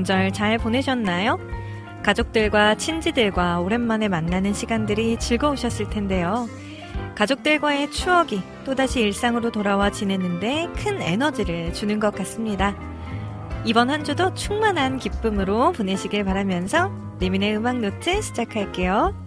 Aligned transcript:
명절 0.00 0.32
잘 0.32 0.56
보내셨나요? 0.58 1.38
가족들과 2.02 2.76
친지들과 2.76 3.60
오랜만에 3.60 4.08
만나는 4.08 4.54
시간들이 4.54 5.18
즐거우셨을 5.18 5.90
텐데요. 5.90 6.48
가족들과의 7.14 7.90
추억이 7.90 8.40
또다시 8.64 9.00
일상으로 9.00 9.50
돌아와 9.50 9.90
지내는데 9.90 10.68
큰 10.76 11.02
에너지를 11.02 11.74
주는 11.74 12.00
것 12.00 12.14
같습니다. 12.14 12.74
이번 13.66 13.90
한 13.90 14.04
주도 14.04 14.32
충만한 14.32 14.98
기쁨으로 14.98 15.72
보내시길 15.72 16.24
바라면서 16.24 16.90
리민의 17.20 17.56
음악 17.56 17.78
노트 17.78 18.22
시작할게요. 18.22 19.19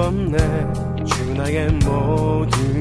없네. 0.00 0.36
주 1.04 1.34
나의 1.34 1.70
모든 1.84 2.77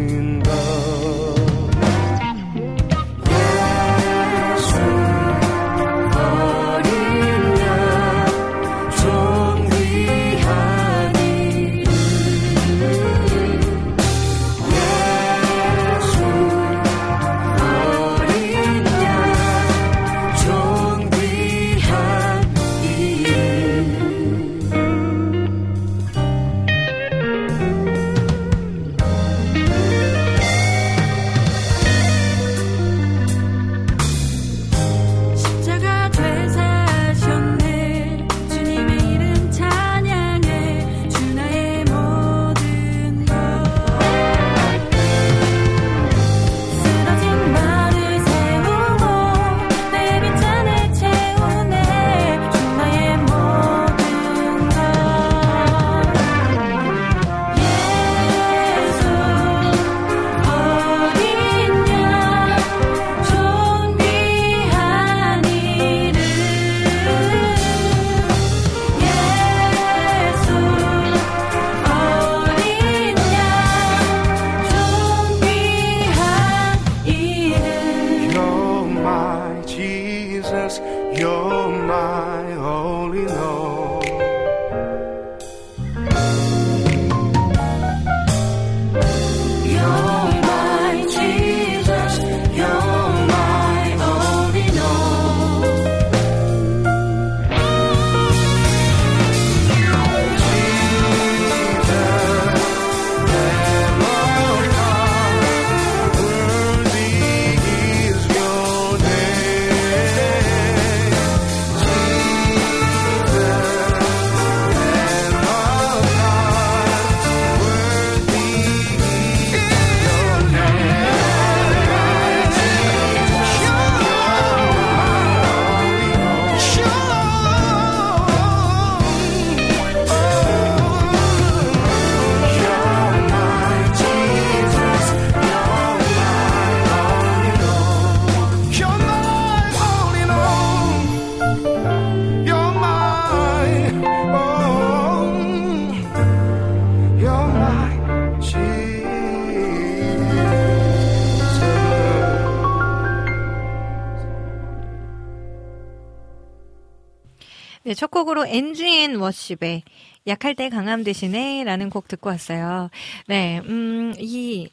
네, 158.27 158.33
첫 158.33 158.33
곡으로 158.33 158.45
NGN 158.45 159.15
Worship의 159.15 159.83
약할 160.27 160.53
때 160.55 160.67
강함 160.69 161.05
대신에 161.05 161.63
라는 161.63 161.89
곡 161.89 162.09
듣고 162.09 162.29
왔어요. 162.29 162.89
네, 163.27 163.59
음, 163.59 164.13
이, 164.19 164.69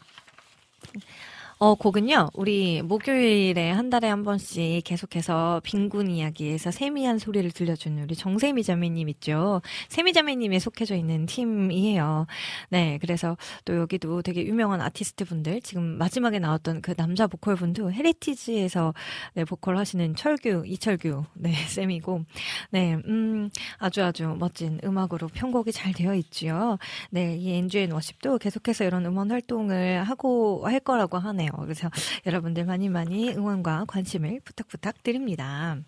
어, 1.65 1.75
곡은요, 1.75 2.29
우리 2.35 2.83
목요일에 2.83 3.71
한 3.71 3.89
달에 3.89 4.07
한 4.07 4.23
번씩 4.23 4.85
계속해서 4.85 5.63
빈군 5.65 6.11
이야기에서 6.11 6.71
세미한 6.71 7.19
소리를 7.19 7.51
들려주는 7.53 8.03
우리 8.03 8.15
정세미 8.15 8.63
자매님 8.63 9.09
있죠. 9.09 9.63
세미 9.89 10.13
자매님이 10.13 10.61
속해져 10.61 10.95
있는 10.95 11.25
팀이에요. 11.25 12.27
네, 12.69 12.99
그래서 13.01 13.39
또 13.65 13.79
여기도 13.79 14.21
되게 14.21 14.45
유명한 14.45 14.83
아티스트 14.83 15.25
분들, 15.25 15.63
지금 15.63 15.97
마지막에 15.97 16.39
나왔던 16.39 16.83
그 16.83 16.95
남자 16.97 17.27
보컬 17.27 17.57
분도 17.57 17.91
헤리티지에서 17.91 18.93
네, 19.33 19.47
보컬 19.47 19.79
하시는 19.79 20.15
철규, 20.17 20.65
이철규, 20.67 21.25
네, 21.33 21.51
쌤이고, 21.69 22.27
네, 22.73 22.99
음, 23.07 23.49
아주 23.79 24.05
아주 24.05 24.37
멋진 24.39 24.79
음악으로 24.85 25.29
편곡이 25.29 25.73
잘 25.73 25.95
되어 25.95 26.15
있지요. 26.15 26.77
네, 27.09 27.39
이 27.39 27.55
엔주앤 27.55 27.91
워십도 27.91 28.37
계속해서 28.37 28.85
이런 28.85 29.07
음원 29.07 29.31
활동을 29.31 30.05
하고 30.05 30.67
할 30.67 30.79
거라고 30.79 31.17
하네요. 31.17 31.54
그래서 31.62 31.91
여러분들 32.27 32.65
많이 32.65 32.89
많이 32.89 33.31
응원과 33.31 33.85
관심을 33.87 34.41
부탁 34.45 34.69
부탁드립니다. 34.69 35.79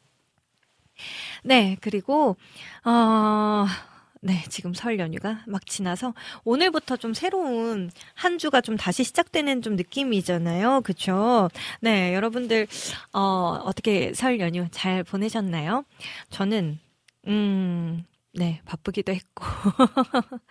네, 1.44 1.76
그리고 1.80 2.36
어 2.84 3.66
네, 4.26 4.42
지금 4.48 4.74
설 4.74 4.98
연휴가 4.98 5.42
막 5.46 5.66
지나서 5.66 6.12
오늘부터 6.44 6.96
좀 6.96 7.14
새로운 7.14 7.90
한 8.14 8.38
주가 8.38 8.60
좀 8.60 8.76
다시 8.76 9.04
시작되는 9.04 9.62
좀 9.62 9.76
느낌이잖아요. 9.76 10.80
그쵸? 10.82 11.48
네, 11.80 12.12
여러분들, 12.14 12.66
어, 13.12 13.60
어떻게 13.64 14.12
설 14.14 14.40
연휴 14.40 14.66
잘 14.72 15.04
보내셨나요? 15.04 15.84
저는, 16.30 16.80
음, 17.28 18.04
네, 18.34 18.60
바쁘기도 18.64 19.12
했고. 19.12 19.44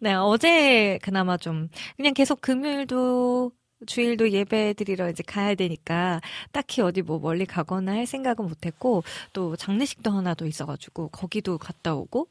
네, 0.00 0.14
어제 0.14 0.98
그나마 1.02 1.36
좀, 1.36 1.68
그냥 1.96 2.14
계속 2.14 2.40
금요일도 2.40 3.52
주일도 3.86 4.30
예배 4.32 4.74
드리러 4.74 5.10
이제 5.10 5.22
가야 5.22 5.54
되니까 5.54 6.20
딱히 6.52 6.80
어디 6.82 7.02
뭐 7.02 7.18
멀리 7.18 7.46
가거나 7.46 7.92
할 7.92 8.06
생각은 8.06 8.46
못했고 8.46 9.02
또 9.32 9.56
장례식도 9.56 10.10
하나 10.10 10.34
더 10.34 10.46
있어가지고 10.46 11.08
거기도 11.08 11.58
갔다 11.58 11.94
오고 11.94 12.28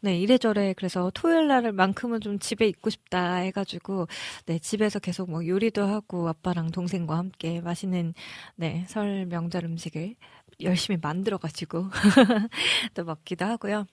네 0.00 0.18
이래저래 0.18 0.74
그래서 0.74 1.10
토요일 1.14 1.48
날만큼은 1.48 2.20
좀 2.20 2.38
집에 2.38 2.66
있고 2.68 2.90
싶다 2.90 3.36
해가지고 3.36 4.08
네 4.46 4.58
집에서 4.58 4.98
계속 4.98 5.30
뭐 5.30 5.46
요리도 5.46 5.84
하고 5.86 6.28
아빠랑 6.28 6.70
동생과 6.70 7.16
함께 7.16 7.60
맛있는 7.60 8.14
네 8.56 8.84
설 8.88 9.26
명절 9.26 9.64
음식을 9.64 10.14
열심히 10.62 10.98
만들어가지고 11.02 11.86
또 12.94 13.04
먹기도 13.04 13.44
하고요. 13.44 13.86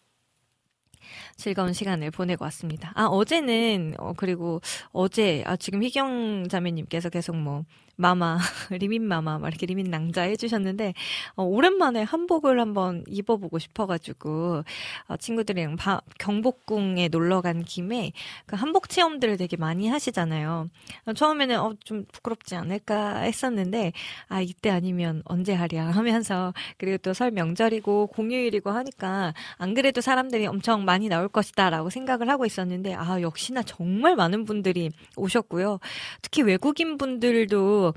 즐거운 1.35 1.73
시간을 1.73 2.11
보내고 2.11 2.43
왔습니다. 2.45 2.91
아, 2.95 3.05
어제는, 3.05 3.95
어, 3.97 4.13
그리고 4.15 4.61
어제, 4.91 5.43
아, 5.45 5.55
지금 5.55 5.83
희경 5.83 6.47
자매님께서 6.49 7.09
계속 7.09 7.35
뭐, 7.35 7.63
마마, 7.99 8.37
리민 8.71 9.03
마마, 9.03 9.39
막 9.39 9.47
이렇게 9.49 9.65
리민 9.65 9.91
낭자 9.91 10.21
해주셨는데, 10.23 10.93
어, 11.35 11.43
오랜만에 11.43 12.01
한복을 12.03 12.59
한번 12.59 13.03
입어보고 13.07 13.59
싶어가지고, 13.59 14.63
어, 15.07 15.17
친구들이랑 15.17 15.75
바, 15.75 16.01
경복궁에 16.17 17.09
놀러 17.09 17.41
간 17.41 17.63
김에 17.63 18.13
그 18.45 18.55
한복 18.55 18.87
체험들을 18.89 19.35
되게 19.37 19.57
많이 19.57 19.89
하시잖아요. 19.89 20.69
어, 21.07 21.13
처음에는 21.13 21.59
어, 21.59 21.73
좀 21.83 22.05
부끄럽지 22.13 22.55
않을까 22.55 23.17
했었는데, 23.19 23.91
아, 24.29 24.41
이때 24.41 24.69
아니면 24.69 25.21
언제 25.25 25.53
하랴 25.53 25.91
하면서, 25.91 26.53
그리고 26.77 26.97
또 26.99 27.13
설 27.13 27.31
명절이고 27.31 28.07
공휴일이고 28.07 28.69
하니까, 28.71 29.33
안 29.57 29.73
그래도 29.73 29.99
사람들이 29.99 30.47
엄청 30.47 30.85
많이 30.85 31.09
나올 31.09 31.27
것이다 31.27 31.69
라고 31.69 31.89
생각을 31.89 32.29
하고 32.29 32.45
있었는데, 32.45 32.93
아, 32.95 33.21
역시나 33.21 33.63
정말 33.63 34.15
많은 34.15 34.45
분들이 34.45 34.89
오셨고요. 35.17 35.79
특히 36.21 36.43
외국인 36.43 36.97
분들도 36.97 37.88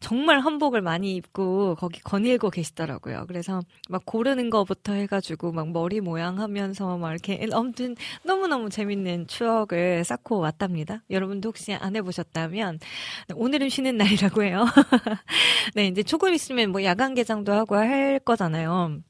정말 0.00 0.40
한복을 0.40 0.82
많이 0.82 1.14
입고 1.16 1.76
거기 1.76 2.00
거닐고 2.00 2.50
계시더라고요. 2.50 3.24
그래서 3.28 3.60
막 3.88 4.02
고르는 4.04 4.50
거부터 4.50 4.92
해가지고 4.92 5.52
막 5.52 5.70
머리 5.70 6.00
모양 6.00 6.38
하면서 6.40 6.96
막 6.98 7.10
이렇게 7.12 7.46
아무튼 7.52 7.96
너무너무 8.24 8.70
재밌는 8.70 9.26
추억을 9.26 10.04
쌓고 10.04 10.38
왔답니다. 10.38 11.02
여러분도 11.10 11.48
혹시 11.48 11.72
안 11.74 11.96
해보셨다면 11.96 12.78
오늘은 13.34 13.68
쉬는 13.68 13.96
날이라고 13.96 14.42
해요. 14.42 14.64
네, 15.74 15.86
이제 15.86 16.02
조금 16.02 16.34
있으면 16.34 16.70
뭐 16.70 16.82
야간 16.84 17.14
개장도 17.14 17.52
하고 17.52 17.76
할 17.76 18.20
거잖아요. 18.24 19.02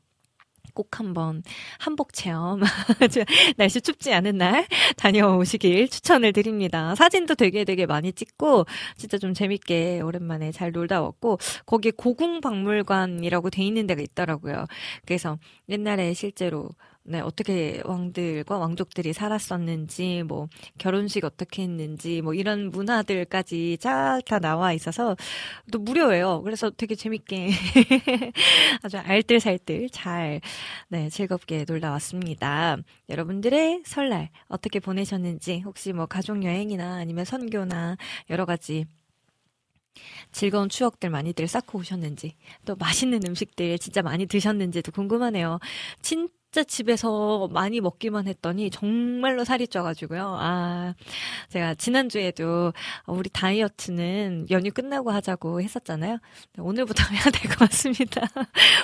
꼭 0.75 0.99
한번 0.99 1.43
한복 1.79 2.13
체험 2.13 2.61
날씨 3.57 3.81
춥지 3.81 4.13
않은 4.15 4.39
날 4.39 4.67
다녀오시길 4.97 5.89
추천을 5.89 6.33
드립니다. 6.33 6.95
사진도 6.95 7.35
되게 7.35 7.65
되게 7.65 7.87
많이 7.87 8.13
찍고 8.13 8.67
진짜 8.97 9.19
좀 9.19 9.35
재밌게 9.35 10.01
오랜만에 10.01 10.53
잘 10.53 10.73
놀다 10.73 11.03
왔고 11.03 11.39
거기에 11.67 11.93
고궁박물관이라고 11.97 13.51
돼 13.51 13.63
있는 13.63 13.87
데가 13.87 14.03
있더라고요. 14.03 14.67
그래서 15.07 15.39
옛날에 15.69 16.15
실제로 16.15 16.71
네, 17.04 17.19
어떻게 17.20 17.82
왕들과 17.84 18.58
왕족들이 18.58 19.12
살았었는지, 19.12 20.22
뭐, 20.22 20.49
결혼식 20.78 21.25
어떻게 21.25 21.62
했는지, 21.64 22.22
뭐, 22.22 22.32
이런 22.32 22.70
문화들까지 22.70 23.78
쫙 23.81 24.20
다 24.25 24.38
나와 24.38 24.72
있어서 24.72 25.16
또 25.72 25.78
무료예요. 25.81 26.43
그래서 26.43 26.70
되게 26.70 26.94
재밌게 26.94 27.49
아주 28.82 28.99
알뜰살뜰 28.99 29.90
잘, 29.90 30.40
네, 30.88 31.08
즐겁게 31.10 31.64
놀다 31.66 31.90
왔습니다. 31.93 32.76
여러분들의 33.08 33.82
설날 33.84 34.31
어떻게 34.49 34.78
보내셨는지, 34.78 35.60
혹시 35.64 35.93
뭐, 35.93 36.06
가족여행이나 36.06 36.96
아니면 36.96 37.25
선교나 37.25 37.96
여러 38.31 38.44
가지 38.46 38.87
즐거운 40.32 40.69
추억들 40.69 41.10
많이들 41.10 41.46
쌓고 41.46 41.78
오셨는지, 41.81 42.37
또 42.64 42.76
맛있는 42.76 43.20
음식들 43.26 43.78
진짜 43.78 44.02
많이 44.02 44.26
드셨는지도 44.26 44.93
궁금하네요. 44.93 45.58
진짜 46.00 46.32
진짜 46.54 46.64
집에서 46.64 47.49
많이 47.50 47.81
먹기만 47.81 48.26
했더니 48.28 48.69
정말로 48.69 49.43
살이 49.43 49.66
쪄가지고요. 49.66 50.37
아, 50.38 50.94
제가 51.49 51.75
지난주에도 51.76 52.75
우리 53.06 53.31
다이어트는 53.31 54.49
연휴 54.50 54.70
끝나고 54.70 55.10
하자고 55.12 55.62
했었잖아요. 55.62 56.19
오늘부터 56.58 57.04
해야 57.14 57.22
될 57.22 57.50
것 57.50 57.58
같습니다. 57.70 58.20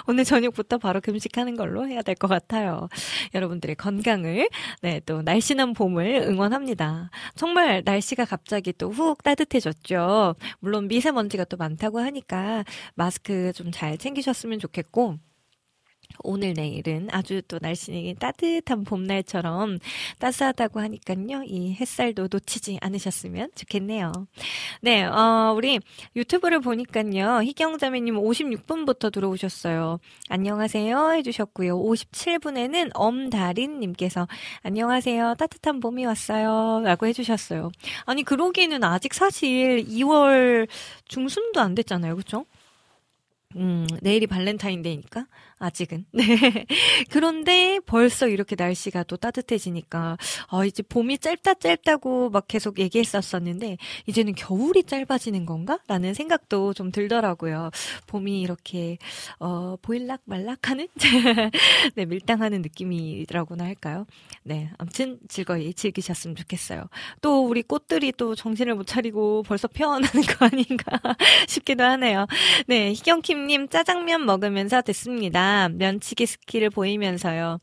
오늘 0.06 0.24
저녁부터 0.24 0.78
바로 0.78 1.02
금식하는 1.02 1.56
걸로 1.56 1.86
해야 1.86 2.00
될 2.00 2.14
것 2.14 2.26
같아요. 2.28 2.88
여러분들의 3.34 3.76
건강을, 3.76 4.48
네, 4.80 5.00
또 5.04 5.20
날씬한 5.20 5.74
봄을 5.74 6.22
응원합니다. 6.26 7.10
정말 7.36 7.82
날씨가 7.84 8.24
갑자기 8.24 8.72
또 8.72 8.88
훅 8.88 9.22
따뜻해졌죠. 9.22 10.34
물론 10.60 10.88
미세먼지가 10.88 11.44
또 11.44 11.58
많다고 11.58 12.00
하니까 12.00 12.64
마스크 12.94 13.52
좀 13.54 13.70
잘 13.70 13.98
챙기셨으면 13.98 14.58
좋겠고, 14.58 15.18
오늘 16.24 16.54
내일은 16.54 17.08
아주 17.12 17.42
또 17.48 17.58
날씬히 17.60 18.14
따뜻한 18.18 18.84
봄날처럼 18.84 19.78
따스하다고 20.18 20.80
하니까요. 20.80 21.42
이 21.46 21.74
햇살도 21.74 22.28
놓치지 22.30 22.78
않으셨으면 22.80 23.50
좋겠네요. 23.54 24.12
네, 24.80 25.04
어, 25.04 25.52
우리 25.56 25.80
유튜브를 26.16 26.60
보니까요. 26.60 27.42
희경자매님 27.42 28.16
56분부터 28.16 29.12
들어오셨어요. 29.12 30.00
안녕하세요 30.28 31.12
해주셨고요. 31.12 31.78
57분에는 31.78 32.90
엄다린님께서 32.94 34.26
안녕하세요. 34.62 35.34
따뜻한 35.38 35.80
봄이 35.80 36.04
왔어요. 36.04 36.82
라고 36.84 37.06
해주셨어요. 37.06 37.70
아니, 38.04 38.22
그러기에는 38.22 38.82
아직 38.84 39.14
사실 39.14 39.84
2월 39.84 40.68
중순도 41.06 41.60
안 41.60 41.74
됐잖아요. 41.74 42.16
그쵸? 42.16 42.44
음, 43.56 43.86
내일이 44.02 44.26
발렌타인데이니까 44.26 45.26
아직은. 45.58 46.04
네. 46.12 46.22
그런데 47.10 47.80
벌써 47.86 48.28
이렇게 48.28 48.54
날씨가 48.58 49.04
또 49.04 49.16
따뜻해지니까 49.16 50.16
아, 50.48 50.64
이제 50.64 50.82
봄이 50.82 51.18
짧다 51.18 51.54
짧다고 51.54 52.30
막 52.30 52.46
계속 52.46 52.78
얘기했었었는데 52.78 53.78
이제는 54.06 54.34
겨울이 54.34 54.84
짧아지는 54.84 55.46
건가? 55.46 55.78
라는 55.88 56.14
생각도 56.14 56.74
좀 56.74 56.92
들더라고요. 56.92 57.70
봄이 58.06 58.40
이렇게 58.40 58.98
어, 59.40 59.76
보일락 59.82 60.20
말락 60.24 60.70
하는 60.70 60.88
네, 61.94 62.04
밀당하는 62.04 62.62
느낌이라고나 62.62 63.64
할까요? 63.64 64.06
네. 64.42 64.70
아무튼 64.78 65.18
즐거이 65.28 65.74
즐기셨으면 65.74 66.36
좋겠어요. 66.36 66.84
또 67.22 67.46
우리 67.46 67.62
꽃들이 67.62 68.12
또 68.16 68.34
정신을 68.34 68.74
못 68.74 68.86
차리고 68.86 69.42
벌써 69.44 69.68
피어나는 69.68 70.08
거 70.08 70.46
아닌가 70.46 70.98
싶기도 71.48 71.84
하네요. 71.84 72.26
네. 72.66 72.92
희경킴 72.92 73.38
김지림님 73.48 73.68
짜장면 73.68 74.26
먹으면서 74.26 74.82
듣습니다. 74.82 75.47
면치기 75.68 76.26
스킬을 76.26 76.70
보이면서요. 76.70 77.58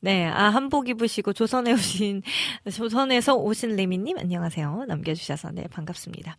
네, 0.00 0.26
아, 0.26 0.44
한복 0.50 0.88
입으시고 0.88 1.32
조선에 1.32 1.72
오신, 1.72 2.22
조선에서 2.72 3.34
오신 3.34 3.76
레미님, 3.76 4.18
안녕하세요. 4.18 4.84
남겨주셔서, 4.88 5.50
네, 5.52 5.66
반갑습니다. 5.68 6.36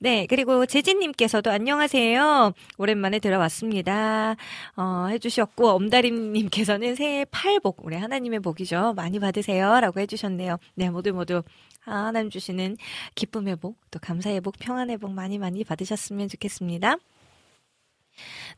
네, 0.00 0.26
그리고 0.28 0.66
재진님께서도 0.66 1.50
안녕하세요. 1.50 2.52
오랜만에 2.78 3.18
들어왔습니다. 3.18 4.36
어, 4.76 5.06
해주셨고, 5.10 5.68
엄다림님께서는 5.70 6.94
새해 6.94 7.24
팔복, 7.24 7.84
우리 7.84 7.96
하나님의 7.96 8.40
복이죠. 8.40 8.94
많이 8.94 9.18
받으세요. 9.18 9.80
라고 9.80 10.00
해주셨네요. 10.00 10.58
네, 10.74 10.90
모두 10.90 11.12
모두 11.12 11.42
하나님 11.80 12.30
주시는 12.30 12.76
기쁨의 13.14 13.56
복, 13.56 13.76
또 13.90 13.98
감사의 13.98 14.40
복, 14.40 14.56
평안의 14.58 14.98
복 14.98 15.12
많이 15.12 15.38
많이 15.38 15.64
받으셨으면 15.64 16.28
좋겠습니다. 16.28 16.96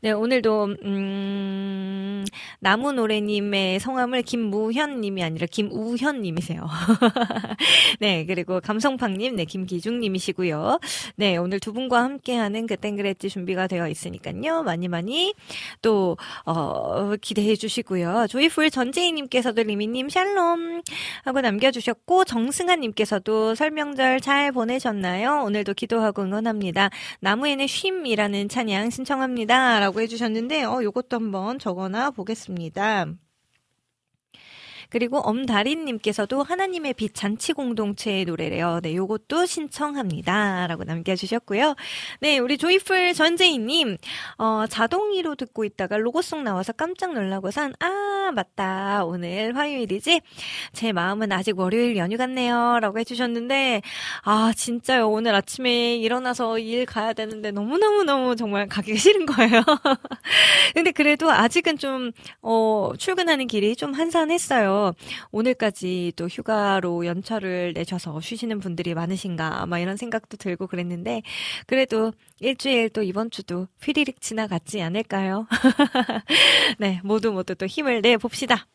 네, 0.01 0.11
오늘도, 0.11 0.75
음, 0.83 2.25
나무 2.59 2.91
노래님의 2.91 3.79
성함을 3.79 4.21
김무현님이 4.23 5.23
아니라 5.23 5.47
김우현님이세요. 5.49 6.67
네, 7.99 8.25
그리고 8.25 8.59
감성팡님, 8.59 9.35
네, 9.35 9.45
김기중님이시고요. 9.45 10.79
네, 11.15 11.37
오늘 11.37 11.59
두 11.59 11.73
분과 11.73 12.03
함께하는 12.03 12.67
그 12.67 12.75
땡그레지 12.77 13.29
준비가 13.29 13.67
되어 13.67 13.87
있으니까요. 13.87 14.63
많이 14.63 14.87
많이 14.87 15.33
또, 15.81 16.17
어, 16.45 17.15
기대해 17.21 17.55
주시고요. 17.55 18.27
조이풀 18.29 18.69
전재희님께서도 18.71 19.63
리미님 19.63 20.09
샬롬 20.09 20.81
하고 21.23 21.41
남겨주셨고, 21.41 22.25
정승아님께서도 22.25 23.55
설명절 23.55 24.21
잘 24.21 24.51
보내셨나요? 24.51 25.43
오늘도 25.45 25.73
기도하고 25.73 26.23
응원합니다. 26.23 26.89
나무에는 27.19 27.67
쉼이라는 27.67 28.49
찬양 28.49 28.89
신청합니다. 28.89 29.79
라고 29.85 30.01
해주셨는데, 30.01 30.63
어, 30.63 30.81
요것도 30.81 31.15
한번 31.15 31.59
적어놔 31.59 32.09
보겠습니다. 32.09 33.05
그리고 34.89 35.19
엄다린님께서도 35.19 36.43
하나님의 36.43 36.93
빛 36.93 37.13
잔치 37.13 37.53
공동체의 37.53 38.25
노래래요. 38.25 38.79
네, 38.81 38.95
요것도 38.95 39.45
신청합니다. 39.45 40.67
라고 40.67 40.83
남겨주셨고요. 40.83 41.75
네, 42.21 42.37
우리 42.39 42.57
조이풀 42.57 43.13
전재희님, 43.13 43.97
어, 44.37 44.65
자동이로 44.69 45.35
듣고 45.35 45.65
있다가 45.65 45.97
로고송 45.97 46.43
나와서 46.43 46.73
깜짝 46.73 47.13
놀라고선, 47.13 47.73
아, 47.79 48.31
맞다. 48.33 49.03
오늘 49.05 49.55
화요일이지? 49.55 50.21
제 50.73 50.91
마음은 50.91 51.31
아직 51.31 51.57
월요일 51.59 51.97
연휴 51.97 52.17
같네요. 52.17 52.79
라고 52.81 52.99
해주셨는데, 52.99 53.81
아, 54.23 54.51
진짜요. 54.55 55.09
오늘 55.09 55.35
아침에 55.35 55.95
일어나서 55.97 56.59
일 56.59 56.85
가야 56.85 57.13
되는데 57.13 57.51
너무너무너무 57.51 58.35
정말 58.35 58.67
가기가 58.67 58.97
싫은 58.99 59.25
거예요. 59.25 59.63
근데 60.73 60.91
그래도 60.91 61.31
아직은 61.31 61.77
좀, 61.77 62.11
어, 62.41 62.91
출근하는 62.97 63.47
길이 63.47 63.75
좀 63.75 63.93
한산했어요. 63.93 64.84
오늘까지 65.31 66.13
또 66.15 66.27
휴가로 66.27 67.05
연차를 67.05 67.73
내셔서 67.73 68.19
쉬시는 68.21 68.59
분들이 68.59 68.93
많으신가, 68.93 69.65
막 69.65 69.79
이런 69.79 69.97
생각도 69.97 70.37
들고 70.37 70.67
그랬는데, 70.67 71.21
그래도 71.67 72.11
일주일 72.39 72.89
또 72.89 73.03
이번 73.03 73.31
주도 73.31 73.67
휘리릭 73.83 74.21
지나갔지 74.21 74.81
않을까요? 74.81 75.47
네, 76.79 76.99
모두 77.03 77.31
모두 77.31 77.55
또 77.55 77.65
힘을 77.65 78.01
내 78.01 78.17
봅시다. 78.17 78.67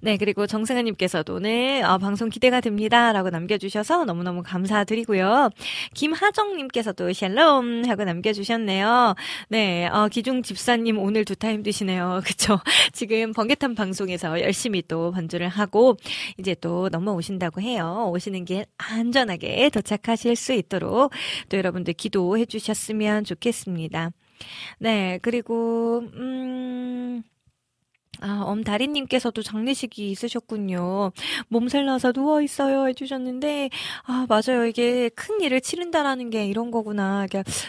네, 0.00 0.16
그리고 0.16 0.46
정승아님께서도 0.46 1.34
오늘 1.34 1.82
어, 1.84 1.98
방송 1.98 2.28
기대가 2.28 2.60
됩니다. 2.60 3.12
라고 3.12 3.30
남겨주셔서 3.30 4.04
너무너무 4.04 4.42
감사드리고요. 4.42 5.50
김하정님께서도 5.94 7.12
샬롬 7.12 7.84
하고 7.86 8.04
남겨주셨네요. 8.04 9.14
네, 9.48 9.86
어, 9.88 10.08
기중 10.08 10.42
집사님 10.42 10.98
오늘 10.98 11.24
두 11.24 11.36
타임 11.36 11.62
드시네요. 11.62 12.20
그쵸? 12.26 12.58
지금 12.92 13.32
번개탄 13.32 13.74
방송에서 13.74 14.40
열심히 14.40 14.82
또 14.86 15.10
반주를 15.12 15.48
하고 15.48 15.96
이제 16.38 16.54
또 16.60 16.88
넘어오신다고 16.90 17.60
해요. 17.60 18.10
오시는 18.12 18.44
길 18.44 18.66
안전하게 18.76 19.70
도착하실 19.70 20.36
수 20.36 20.52
있도록 20.52 21.12
또 21.48 21.56
여러분들 21.56 21.94
기도해 21.94 22.46
주셨으면 22.46 23.24
좋겠습니다. 23.24 24.10
네, 24.78 25.18
그리고, 25.22 26.02
음, 26.14 27.22
아, 28.24 28.42
엄다리님께서도 28.44 29.42
장례식이 29.42 30.10
있으셨군요. 30.10 31.12
몸살 31.48 31.84
나서 31.84 32.10
누워 32.12 32.40
있어요 32.40 32.88
해주셨는데, 32.88 33.68
아, 34.04 34.26
맞아요. 34.28 34.64
이게 34.66 35.10
큰 35.10 35.40
일을 35.42 35.60
치른다라는 35.60 36.30
게 36.30 36.46
이런 36.46 36.70
거구나. 36.70 37.26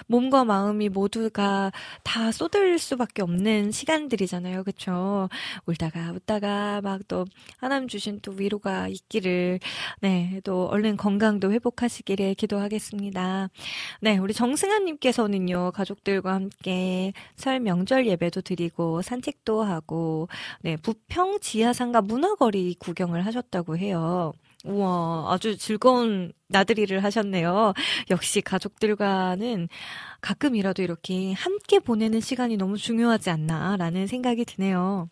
몸과 0.07 0.45
마음이 0.45 0.87
모두가 0.89 1.71
다 2.03 2.31
쏟을 2.31 2.79
수밖에 2.79 3.21
없는 3.21 3.71
시간들이잖아요. 3.71 4.63
그쵸? 4.63 5.29
울다가 5.65 6.11
웃다가 6.13 6.81
막 6.81 6.95
또 7.07 7.25
하나님 7.57 7.87
주신 7.87 8.19
또 8.21 8.31
위로가 8.31 8.87
있기를, 8.87 9.59
네, 10.01 10.39
또 10.43 10.67
얼른 10.67 10.97
건강도 10.97 11.51
회복하시기를 11.51 12.35
기도하겠습니다. 12.35 13.49
네, 14.01 14.17
우리 14.17 14.33
정승아님께서는요, 14.33 15.71
가족들과 15.73 16.33
함께 16.33 17.13
설 17.35 17.59
명절 17.59 18.07
예배도 18.07 18.41
드리고 18.41 19.01
산책도 19.01 19.63
하고, 19.63 20.27
네, 20.61 20.77
부평 20.77 21.39
지하상가 21.41 22.01
문화거리 22.01 22.75
구경을 22.79 23.25
하셨다고 23.25 23.77
해요. 23.77 24.33
우와, 24.65 25.31
아주 25.31 25.57
즐거운 25.57 26.31
나들이를 26.47 27.03
하셨네요. 27.03 27.73
역시 28.09 28.41
가족들과는 28.41 29.67
가끔이라도 30.21 30.81
이렇게 30.81 31.33
함께 31.33 31.79
보내는 31.79 32.19
시간이 32.19 32.57
너무 32.57 32.77
중요하지 32.77 33.29
않나라는 33.29 34.07
생각이 34.07 34.45
드네요. 34.45 35.09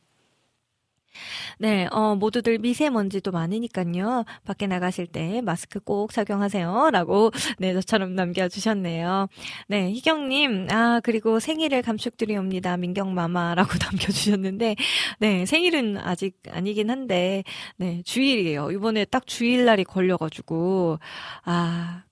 네, 1.60 1.88
어, 1.92 2.16
모두들 2.16 2.58
미세먼지도 2.60 3.32
많으니까요. 3.32 4.26
밖에 4.46 4.68
나가실 4.68 5.08
때 5.08 5.42
마스크 5.42 5.80
꼭 5.80 6.12
착용하세요. 6.12 6.90
라고, 6.92 7.32
네, 7.60 7.74
저처럼 7.74 8.16
남겨주셨네요. 8.16 9.28
네, 9.68 9.92
희경님, 9.92 10.68
아, 10.72 11.00
그리고 11.04 11.40
생일을 11.40 11.82
감축드리옵니다. 11.82 12.78
민경마마라고 12.78 13.70
남겨주셨는데, 13.92 14.76
네, 15.20 15.46
생일은 15.46 15.98
아직 15.98 16.38
아니긴 16.50 16.90
한데, 16.90 17.44
네, 17.78 18.02
주일이에요. 18.06 18.72
이번에 18.72 19.06
딱 19.06 19.28
주일날이 19.28 19.84
걸려가지고, 19.84 21.00
아, 21.46 22.04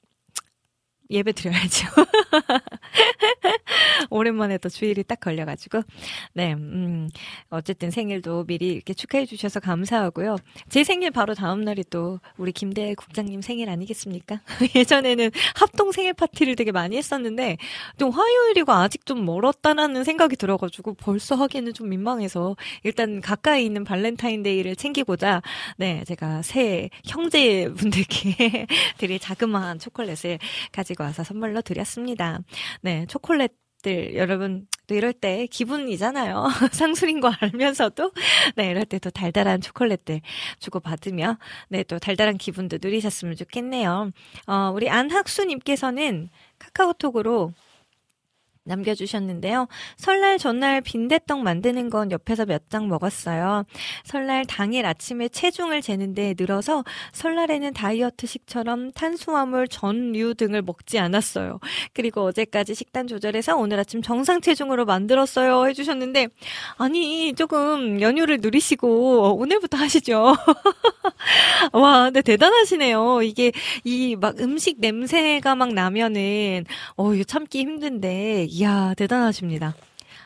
예배 1.11 1.33
드려야죠. 1.33 1.87
오랜만에 4.09 4.57
또 4.57 4.69
주일이 4.69 5.03
딱 5.03 5.19
걸려가지고. 5.19 5.81
네, 6.33 6.53
음, 6.53 7.09
어쨌든 7.49 7.91
생일도 7.91 8.45
미리 8.45 8.69
이렇게 8.69 8.93
축하해 8.93 9.25
주셔서 9.25 9.59
감사하고요. 9.59 10.37
제 10.69 10.83
생일 10.83 11.11
바로 11.11 11.33
다음날이 11.33 11.83
또 11.89 12.19
우리 12.37 12.51
김대일 12.51 12.95
국장님 12.95 13.41
생일 13.41 13.69
아니겠습니까? 13.69 14.41
예전에는 14.75 15.31
합동 15.55 15.91
생일 15.91 16.13
파티를 16.13 16.55
되게 16.55 16.71
많이 16.71 16.97
했었는데, 16.97 17.57
또 17.97 18.09
화요일이고 18.09 18.71
아직 18.71 19.05
좀 19.05 19.25
멀었다라는 19.25 20.03
생각이 20.03 20.35
들어가지고 20.35 20.95
벌써 20.95 21.35
하기에는 21.35 21.73
좀 21.73 21.89
민망해서 21.89 22.55
일단 22.83 23.21
가까이 23.21 23.65
있는 23.65 23.83
발렌타인데이를 23.83 24.75
챙기고자, 24.75 25.41
네, 25.77 26.03
제가 26.05 26.41
새 26.41 26.89
형제분들께 27.05 28.67
드릴 28.97 29.19
자그마한 29.19 29.79
초콜릿을 29.79 30.39
가지고 30.71 31.00
와서 31.01 31.23
선물로 31.23 31.61
드렸습니다. 31.61 32.39
네, 32.81 33.05
초콜릿 33.07 33.51
들 33.83 34.15
여러분 34.15 34.67
또 34.85 34.93
이럴 34.93 35.11
때 35.11 35.47
기분이잖아요. 35.47 36.45
상술인 36.71 37.19
거 37.19 37.31
알면서도 37.39 38.11
네, 38.55 38.69
이럴 38.69 38.85
때 38.85 38.99
또 38.99 39.09
달달한 39.09 39.59
초콜릿들 39.61 40.21
주고 40.59 40.79
받으며 40.79 41.37
네, 41.69 41.83
또 41.83 41.97
달달한 41.97 42.37
기분도 42.37 42.77
누리셨으면 42.81 43.35
좋겠네요. 43.35 44.11
어, 44.47 44.71
우리 44.75 44.89
안학수님께서는 44.89 46.29
카카오톡으로 46.59 47.53
남겨주셨는데요. 48.65 49.67
설날 49.97 50.37
전날 50.37 50.81
빈대떡 50.81 51.39
만드는 51.41 51.89
건 51.89 52.11
옆에서 52.11 52.45
몇 52.45 52.61
장 52.69 52.87
먹었어요. 52.87 53.65
설날 54.05 54.45
당일 54.45 54.85
아침에 54.85 55.27
체중을 55.27 55.81
재는데 55.81 56.35
늘어서 56.39 56.83
설날에는 57.11 57.73
다이어트식처럼 57.73 58.91
탄수화물, 58.93 59.67
전류 59.67 60.35
등을 60.35 60.61
먹지 60.61 60.99
않았어요. 60.99 61.59
그리고 61.93 62.21
어제까지 62.25 62.73
식단 62.75 63.07
조절해서 63.07 63.57
오늘 63.57 63.79
아침 63.79 64.01
정상 64.01 64.39
체중으로 64.39 64.85
만들었어요. 64.85 65.67
해주셨는데, 65.67 66.27
아니, 66.77 67.33
조금 67.33 67.99
연휴를 67.99 68.37
누리시고 68.41 69.37
오늘부터 69.37 69.75
하시죠. 69.77 70.35
와, 71.73 72.05
근데 72.05 72.21
대단하시네요. 72.21 73.21
이게 73.23 73.51
이 73.83 74.15
막 74.21 74.39
음식 74.39 74.79
냄새가 74.79 75.55
막 75.55 75.73
나면은, 75.73 76.65
어, 76.95 77.13
이거 77.13 77.23
참기 77.23 77.59
힘든데, 77.59 78.47
이야, 78.61 78.93
대단하십니다. 78.95 79.73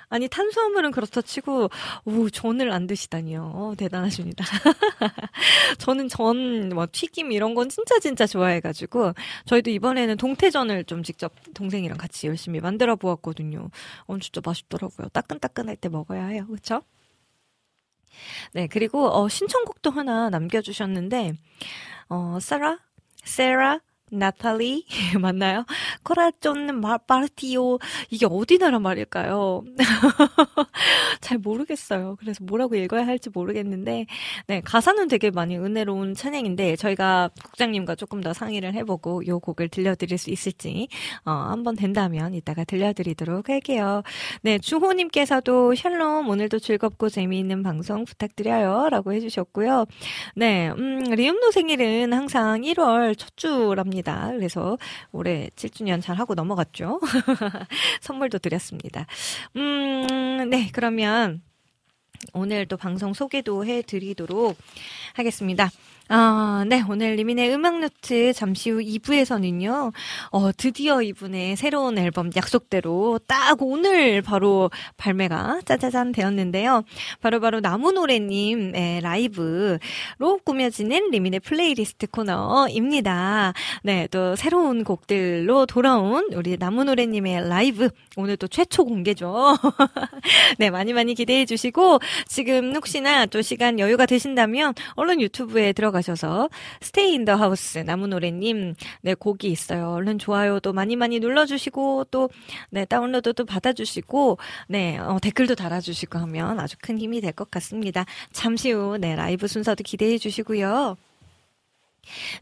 아니, 0.10 0.28
탄수화물은 0.28 0.92
그렇다 0.92 1.22
치고, 1.22 1.70
오, 2.04 2.30
전을 2.30 2.70
안 2.70 2.86
드시다니요. 2.86 3.54
어, 3.56 3.76
대단하십니다. 3.78 4.44
저는 5.80 6.10
전, 6.10 6.68
뭐, 6.68 6.86
튀김 6.92 7.32
이런 7.32 7.56
건 7.56 7.70
진짜 7.70 7.98
진짜 8.00 8.28
좋아해가지고, 8.28 9.14
저희도 9.46 9.72
이번에는 9.72 10.18
동태전을 10.18 10.84
좀 10.84 11.02
직접 11.02 11.32
동생이랑 11.54 11.98
같이 11.98 12.28
열심히 12.28 12.60
만들어 12.60 12.98
보았거든요. 12.98 13.70
어, 14.06 14.20
진짜 14.20 14.42
맛있더라고요. 14.44 15.08
따끈따끈할 15.14 15.78
때 15.78 15.88
먹어야 15.88 16.26
해요. 16.26 16.46
그쵸? 16.48 16.82
네, 18.52 18.68
그리고, 18.68 19.08
어, 19.18 19.30
신청곡도 19.30 19.92
하나 19.92 20.30
남겨주셨는데, 20.30 21.36
어, 22.10 22.38
사라? 22.42 22.80
세라? 23.24 23.80
나탈리 24.12 24.86
맞나요? 25.20 25.66
코라존 26.04 26.82
마르티오 27.08 27.80
이게 28.10 28.26
어디 28.30 28.58
나라 28.58 28.80
말일까요? 28.80 29.64
잘 31.26 31.40
모르겠어요. 31.40 32.18
그래서 32.20 32.44
뭐라고 32.44 32.76
읽어야 32.76 33.08
할지 33.08 33.32
모르겠는데 33.34 34.06
네 34.46 34.62
가사는 34.62 35.08
되게 35.08 35.32
많이 35.32 35.58
은혜로운 35.58 36.14
찬양인데 36.14 36.76
저희가 36.76 37.32
국장님과 37.44 37.96
조금 37.96 38.22
더 38.22 38.32
상의를 38.32 38.76
해보고 38.76 39.26
요 39.26 39.40
곡을 39.40 39.70
들려드릴 39.70 40.20
수 40.20 40.30
있을지 40.30 40.88
어, 41.26 41.32
한번 41.32 41.76
된다면 41.76 42.36
이따가 42.36 42.64
들려드리도록 42.64 43.50
할게요. 43.50 44.04
네 44.44 44.60
주호님께서도 44.60 45.74
샬롬 45.74 46.30
오늘도 46.30 46.60
즐겁고 46.60 47.10
재미있는 47.10 47.64
방송 47.64 48.06
부탁드려요 48.06 48.90
라고 48.90 49.12
해주셨고요. 49.14 49.86
네 50.36 50.70
음, 50.78 51.00
리음노 51.00 51.50
생일은 51.50 52.14
항상 52.14 52.62
1월 52.62 53.18
첫 53.18 53.36
주랍니다. 53.36 54.30
그래서 54.32 54.78
올해 55.12 55.50
7주년 55.56 56.04
잘 56.04 56.18
하고 56.18 56.36
넘어갔죠. 56.36 57.00
선물도 58.02 58.38
드렸습니다. 58.38 59.08
음, 59.56 60.50
네, 60.50 60.70
그러면 60.72 61.15
오늘 62.34 62.66
또 62.66 62.78
방송 62.78 63.14
소개도 63.14 63.66
해드리도록 63.66 64.58
하겠습니다. 65.14 65.70
아, 66.08 66.64
네. 66.68 66.84
오늘 66.88 67.16
리민의 67.16 67.52
음악노트 67.52 68.34
잠시 68.34 68.70
후 68.70 68.80
2부에서는요, 68.80 69.92
어, 70.30 70.52
드디어 70.56 71.02
이분의 71.02 71.56
새로운 71.56 71.98
앨범 71.98 72.30
약속대로 72.36 73.20
딱 73.26 73.60
오늘 73.64 74.22
바로 74.22 74.70
발매가 74.98 75.62
짜자잔 75.66 76.12
되었는데요. 76.12 76.84
바로바로 77.22 77.60
나무노래님의 77.60 79.02
라이브로 79.02 79.80
꾸며지는 80.44 81.10
리민의 81.10 81.40
플레이리스트 81.40 82.06
코너입니다. 82.06 83.54
네. 83.82 84.08
또 84.12 84.36
새로운 84.36 84.84
곡들로 84.84 85.66
돌아온 85.66 86.30
우리 86.36 86.56
나무노래님의 86.58 87.50
라이브. 87.50 87.90
오늘 88.16 88.38
또 88.38 88.48
최초 88.48 88.86
공개죠. 88.86 89.58
네. 90.60 90.70
많이 90.70 90.94
많이 90.94 91.16
기대해 91.16 91.46
주시고, 91.46 92.00
지금 92.28 92.76
혹시나 92.76 93.26
또 93.26 93.42
시간 93.42 93.80
여유가 93.80 94.06
되신다면, 94.06 94.76
얼른 94.94 95.20
유튜브에 95.20 95.74
들어가 95.74 95.95
가셔서 95.96 96.50
스테이 96.82 97.14
인 97.14 97.26
더 97.26 97.34
하우스 97.36 97.80
나무노래님 97.80 98.76
네 99.02 99.14
곡이 99.16 99.48
있어요. 99.50 99.92
얼른 99.94 100.20
좋아요도 100.20 100.74
많이 100.74 100.96
많이 100.96 101.20
눌러주시고 101.20 102.06
또 102.12 102.30
네 102.70 102.86
다운로드도 102.86 103.46
받아주시고 103.46 104.38
네 104.70 104.98
어, 105.00 105.18
댓글도 105.22 105.56
달아주시고 105.56 106.20
하면 106.20 106.60
아주 106.60 106.76
큰 106.82 107.00
힘이 107.00 107.22
될 107.22 107.32
것 107.34 107.50
같습니다. 107.52 108.06
잠시 108.32 108.72
후 108.72 108.98
네 109.00 109.16
라이브 109.16 109.48
순서도 109.48 109.84
기대해 109.84 110.18
주시고요. 110.18 110.96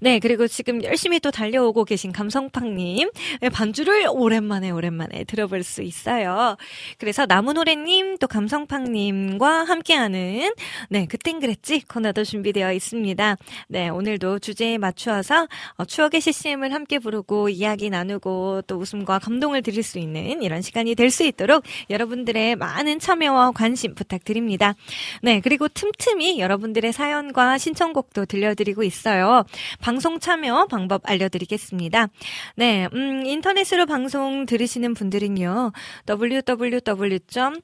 네, 0.02 0.20
그리고 0.20 0.48
지금 0.48 0.84
열심히 0.84 1.20
또 1.20 1.32
달려오고 1.32 1.86
계신 1.86 2.12
감성팡님, 2.12 3.10
네, 3.42 3.50
반주를 3.50 4.08
오랜만에, 4.10 4.70
오랜만에 4.72 5.24
들어볼 5.24 5.64
수 5.64 5.82
있어요. 5.82 6.58
그래서 6.98 7.26
나무노래님, 7.26 8.18
또 8.18 8.28
감성팡님과 8.28 9.64
함께하는, 9.64 10.52
네, 10.90 11.06
그땐 11.06 11.40
그랬지 11.40 11.86
코너도 11.88 12.26
준비되어 12.26 12.74
있습니다. 12.74 13.38
네, 13.70 13.90
오늘도 13.90 14.40
주제에 14.40 14.78
맞추어서 14.78 15.48
어, 15.78 15.86
추억의 15.86 16.20
CCM을 16.20 16.74
함께 16.74 17.00
부르고 17.00 17.50
이야기 17.50 17.90
나누고 17.90 18.64
또 18.68 18.76
웃음과 18.76 19.20
감동을 19.20 19.62
드릴 19.62 19.84
수 19.84 20.00
있는 20.00 20.42
이런 20.42 20.62
시간이 20.62 20.96
될 20.96 21.14
수 21.14 21.24
있도록 21.24 21.64
여러분들의 21.90 22.58
많은 22.58 23.00
참여와 23.00 23.52
관심 23.52 23.96
부탁드립니다. 23.96 24.74
네, 25.22 25.40
그리고 25.40 25.68
틈틈이 25.70 26.40
여러분들의 26.40 26.92
사연과 26.92 27.58
신청곡도 27.58 28.26
들려드리고 28.26 28.84
있어요. 28.84 29.46
방송 29.82 30.20
참여 30.20 30.68
방법 30.68 31.02
알려드리겠습니다. 31.10 32.08
네, 32.56 32.88
음, 32.94 33.26
인터넷으로 33.26 33.86
방송 33.86 34.46
들으시는 34.46 34.94
분들은요, 34.94 35.72
www.wowccm.net 36.08 37.64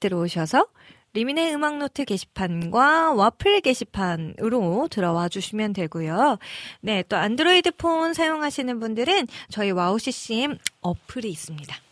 들어오셔서 0.00 0.66
리민의 1.16 1.54
음악노트 1.54 2.04
게시판과 2.04 3.14
와플 3.14 3.62
게시판으로 3.62 4.88
들어와 4.90 5.30
주시면 5.30 5.72
되고요. 5.72 6.38
네, 6.82 7.02
또 7.08 7.16
안드로이드 7.16 7.70
폰 7.72 8.12
사용하시는 8.12 8.78
분들은 8.78 9.26
저희 9.48 9.70
WOW 9.70 9.98
CCM 9.98 10.58
어플이 10.82 11.30
있습니다. 11.30 11.85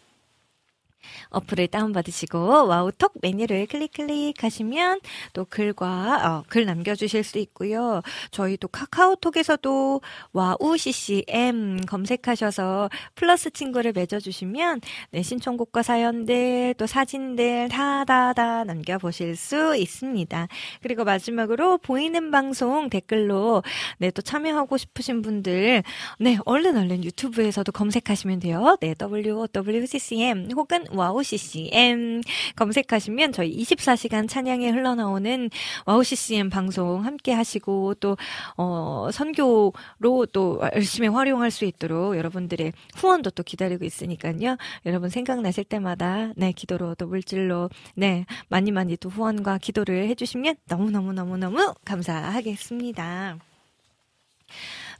어플을 1.35 1.69
다운받으시고 1.69 2.67
WOW톡 2.66 3.14
메뉴를 3.21 3.67
클릭 3.67 3.93
클릭하시면 3.93 5.00
또 5.33 5.45
글과 5.45 6.23
어, 6.25 6.45
글 6.49 6.64
남겨주실 6.64 7.25
수 7.25 7.39
있고요. 7.39 8.02
저희 8.30 8.56
또 8.56 8.69
카카오톡에서도 8.69 10.00
WOW 10.32 10.76
CCM 10.78 11.80
검색하셔서 11.87 12.91
플러스 13.15 13.50
친구를 13.50 13.93
맺어주시면 13.93 14.80
네, 15.11 15.23
신청곡과 15.23 15.82
사연들 15.82 16.75
또 16.78 16.87
사진들 16.87 17.69
다다다 17.69 18.65
남겨보실 18.65 19.37
수 19.37 19.76
있습니다. 19.76 20.49
그리고 20.82 21.04
마지막으로 21.04 21.78
보이는 21.78 22.30
방송 22.30 22.89
댓글로 22.91 23.63
네, 23.99 24.11
또 24.11 24.23
참여하고 24.23 24.76
싶으신 24.76 25.23
분들 25.23 25.82
네 26.21 26.39
얼른 26.45 26.76
얼른 26.76 27.04
유튜브에서도 27.04 27.71
검색하시면 27.73 28.41
돼요. 28.41 28.76
네 28.80 28.95
WWCCM 29.00 30.50
혹은 30.54 30.85
WOW 30.93 31.24
CCM 31.25 32.21
검색하시면 32.56 33.32
저희 33.32 33.56
24시간 33.56 34.28
찬양에 34.28 34.71
흘러나오는 34.71 35.50
와우 35.87 36.04
CCM 36.04 36.50
방송 36.50 37.04
함께 37.04 37.32
하시고 37.32 37.95
또, 37.95 38.17
어, 38.56 39.08
선교로 39.13 40.26
또 40.32 40.60
열심히 40.75 41.08
활용할 41.08 41.50
수 41.50 41.65
있도록 41.65 42.17
여러분들의 42.17 42.73
후원도 42.97 43.30
또 43.30 43.43
기다리고 43.43 43.84
있으니까요. 43.84 44.56
여러분 44.87 45.08
생각나실 45.08 45.65
때마다 45.65 46.32
네, 46.37 46.52
기도로 46.52 46.95
또 46.95 47.06
물질로 47.06 47.71
네, 47.95 48.26
많이 48.49 48.71
많이 48.71 48.97
또 48.97 49.08
후원과 49.08 49.58
기도를 49.58 50.08
해주시면 50.08 50.56
너무너무너무너무 50.69 51.75
감사하겠습니다. 51.84 53.39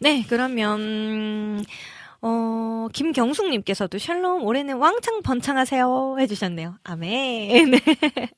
네, 0.01 0.25
그러면, 0.29 1.65
어, 2.27 2.89
김경숙님께서도 2.95 3.99
샬롬 3.99 4.45
올해는 4.45 4.79
왕창 4.79 5.21
번창하세요 5.21 6.17
해주셨네요. 6.21 6.77
아멘. 6.83 7.71
네. 7.71 7.79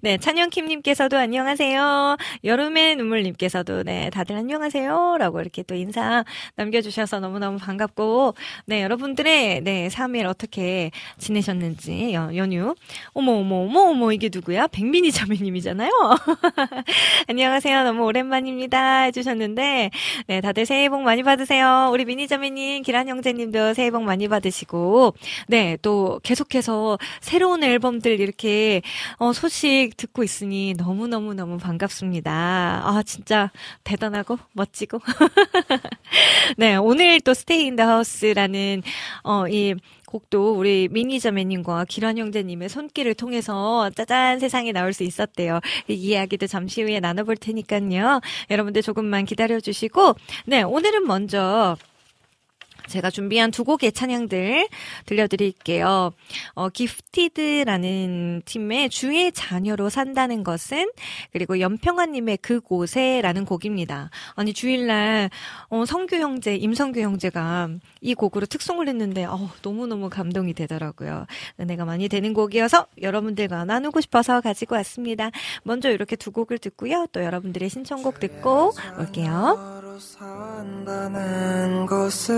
네, 0.00 0.16
찬영킴님께서도 0.16 1.18
안녕하세요. 1.18 2.16
여름의 2.44 2.96
눈물님께서도 2.96 3.82
네, 3.82 4.08
다들 4.08 4.34
안녕하세요라고 4.34 5.42
이렇게 5.42 5.62
또 5.62 5.74
인사 5.74 6.24
남겨주셔서 6.56 7.20
너무너무 7.20 7.58
반갑고 7.58 8.34
네, 8.64 8.82
여러분들의 8.82 9.60
네 9.60 9.88
3일 9.88 10.24
어떻게 10.24 10.90
지내셨는지 11.18 12.14
연, 12.14 12.34
연휴 12.34 12.74
어머 13.12 13.32
어머 13.32 13.56
어머 13.56 13.80
어머 13.90 14.12
이게 14.12 14.30
누구야? 14.32 14.68
백민희 14.68 15.12
자매님이잖아요. 15.12 15.90
안녕하세요. 17.28 17.84
너무 17.84 18.04
오랜만입니다 18.04 19.02
해주셨는데 19.02 19.90
네, 20.28 20.40
다들 20.40 20.64
새해 20.64 20.88
복 20.88 21.02
많이 21.02 21.22
받으세요. 21.22 21.90
우리 21.92 22.06
미니 22.06 22.26
자매님 22.26 22.82
기란 22.84 23.06
형 23.06 23.17
제님도 23.22 23.74
새해 23.74 23.90
복 23.90 24.02
많이 24.02 24.28
받으시고 24.28 25.14
네, 25.48 25.76
또 25.82 26.20
계속해서 26.22 26.98
새로운 27.20 27.62
앨범들 27.62 28.20
이렇게 28.20 28.82
어, 29.18 29.32
소식 29.32 29.90
듣고 29.96 30.22
있으니 30.22 30.74
너무너무너무 30.76 31.58
반갑습니다. 31.58 32.82
아, 32.84 33.02
진짜 33.04 33.50
대단하고 33.84 34.38
멋지고. 34.52 35.00
네, 36.56 36.76
오늘 36.76 37.20
또 37.20 37.34
Stay 37.34 37.66
in 37.66 37.72
the 37.72 37.82
House라는 37.84 38.82
어, 39.24 39.46
이 39.48 39.74
곡도 40.08 40.54
우리 40.54 40.88
미니자매님과 40.90 41.84
기란 41.88 42.18
형제님의 42.18 42.68
손길을 42.68 43.14
통해서 43.14 43.90
짜잔 43.90 44.38
세상에 44.40 44.72
나올 44.72 44.92
수 44.92 45.04
있었대요. 45.04 45.60
이 45.88 45.94
이야기도 45.94 46.46
잠시 46.46 46.82
후에 46.82 47.00
나눠볼 47.00 47.36
테니까요. 47.36 48.20
여러분들 48.50 48.82
조금만 48.82 49.26
기다려주시고, 49.26 50.14
네, 50.46 50.62
오늘은 50.62 51.06
먼저 51.06 51.76
제가 52.88 53.10
준비한 53.10 53.50
두 53.50 53.64
곡의 53.64 53.92
찬양들 53.92 54.68
들려드릴게요. 55.06 56.12
어, 56.54 56.68
기프티드라는 56.68 58.42
팀의 58.44 58.90
주의 58.90 59.30
자녀로 59.32 59.90
산다는 59.90 60.42
것은 60.42 60.90
그리고 61.32 61.60
연평아님의 61.60 62.38
그곳에라는 62.38 63.44
곡입니다. 63.44 64.10
아니 64.34 64.52
주일날 64.52 65.30
어, 65.68 65.84
성규 65.84 66.16
형제, 66.16 66.56
임성규 66.56 67.00
형제가 67.00 67.68
이 68.00 68.14
곡으로 68.14 68.46
특송을 68.46 68.88
했는데 68.88 69.24
어, 69.24 69.50
너무너무 69.62 70.08
감동이 70.08 70.54
되더라고요. 70.54 71.26
은혜가 71.60 71.84
많이 71.84 72.08
되는 72.08 72.32
곡이어서 72.32 72.86
여러분들과 73.00 73.64
나누고 73.64 74.00
싶어서 74.00 74.40
가지고 74.40 74.76
왔습니다. 74.76 75.30
먼저 75.62 75.90
이렇게 75.90 76.16
두 76.16 76.30
곡을 76.30 76.58
듣고요. 76.58 77.06
또 77.12 77.22
여러분들의 77.22 77.68
신청곡 77.68 78.20
듣고 78.20 78.72
올게요. 78.98 79.87
산다는 79.98 81.86
것은 81.86 82.36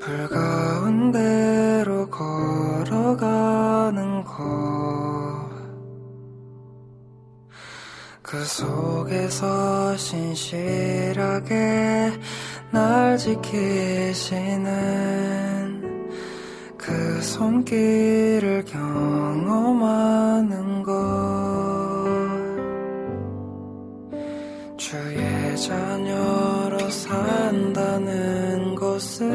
불가운 0.00 1.10
대로 1.10 2.08
걸어가는 2.08 3.14
것. 4.24 4.34
그 8.22 8.44
속에서 8.44 9.96
신실하게 9.96 11.54
날 12.70 13.18
지키시는 13.18 14.64
그 16.78 17.20
손길을 17.22 18.64
경험하는 18.66 20.04
것. 20.84 21.73
주의 24.94 25.56
자녀로 25.56 26.78
산다는 26.88 28.76
것은 28.76 29.26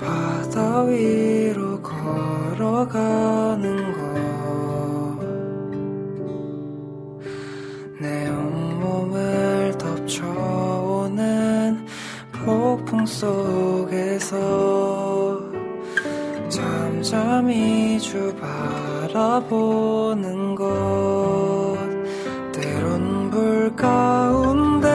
바다 0.00 0.84
위로 0.84 1.82
걸어가는 1.82 3.92
것. 3.92 4.00
내 8.00 8.30
온몸을 8.30 9.76
덮쳐오는 9.76 11.20
폭풍 12.32 13.04
속에서 13.04 14.38
잠잠히 16.48 18.00
주바 18.00 19.01
라보는 19.12 20.54
것. 20.54 21.76
때론 22.52 23.30
불 23.30 23.74
가운데 23.76 24.88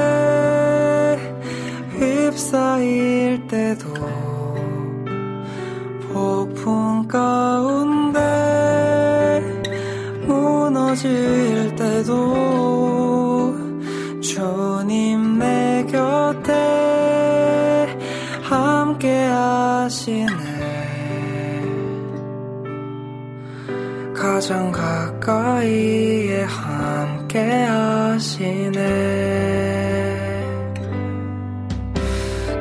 휩싸일 1.92 3.48
때도 3.48 3.94
폭풍 6.14 7.08
가운데 7.08 8.20
무너질 10.26 11.76
때도 11.76 13.56
주님 14.22 15.40
내 15.40 15.86
곁에 15.92 16.54
함께 18.44 19.26
하시네 19.26 20.47
가장 24.38 24.72
가까이에 24.72 26.44
함께 26.44 27.40
하시네. 27.42 28.78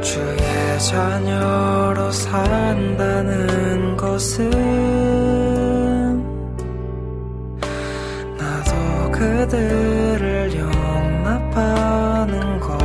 주의 0.01 0.81
자녀로 0.81 2.11
산다는 2.11 3.95
것은 3.95 4.49
나도 8.39 9.12
그들을 9.12 10.59
용납하는 10.59 12.59
것. 12.59 12.79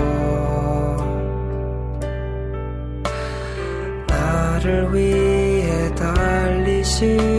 나를 4.10 4.93
위해 4.93 5.95
달리신 5.95 7.30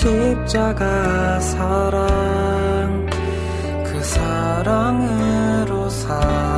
십자가 0.00 1.38
사랑 1.40 3.06
그 3.84 4.02
사랑으로 4.02 5.90
살 5.90 6.49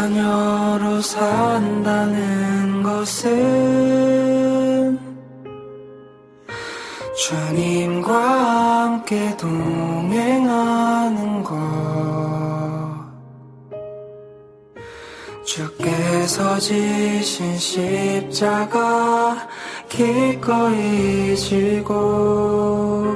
자녀로 0.00 1.02
산다는 1.02 2.82
것은 2.82 4.98
주님과 7.14 8.14
함께 8.14 9.36
동행하는 9.36 11.42
것. 11.42 11.54
주께서 15.44 16.58
지신 16.58 17.58
십자가 17.58 19.36
기꺼이 19.90 21.36
지고 21.36 23.14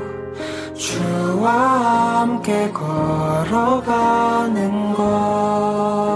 주와 0.75 2.21
함께 2.21 2.71
걸어가는 2.73 4.93
것 4.93 6.14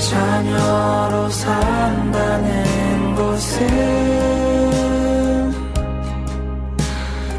자녀로 0.00 1.28
산다는 1.28 3.14
것은 3.14 3.68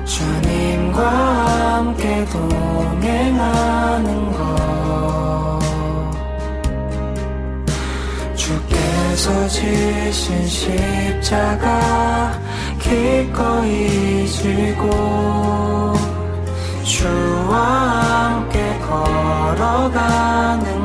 주님과 0.06 1.78
함께 1.78 2.24
동행하는 2.26 4.08
것 4.32 5.60
주께서 8.36 9.48
지신 9.48 10.48
십자가 10.48 12.40
기꺼이 12.80 14.28
지고 14.28 15.96
주와 16.84 17.58
함께 17.58 18.80
걸어가는 18.88 20.81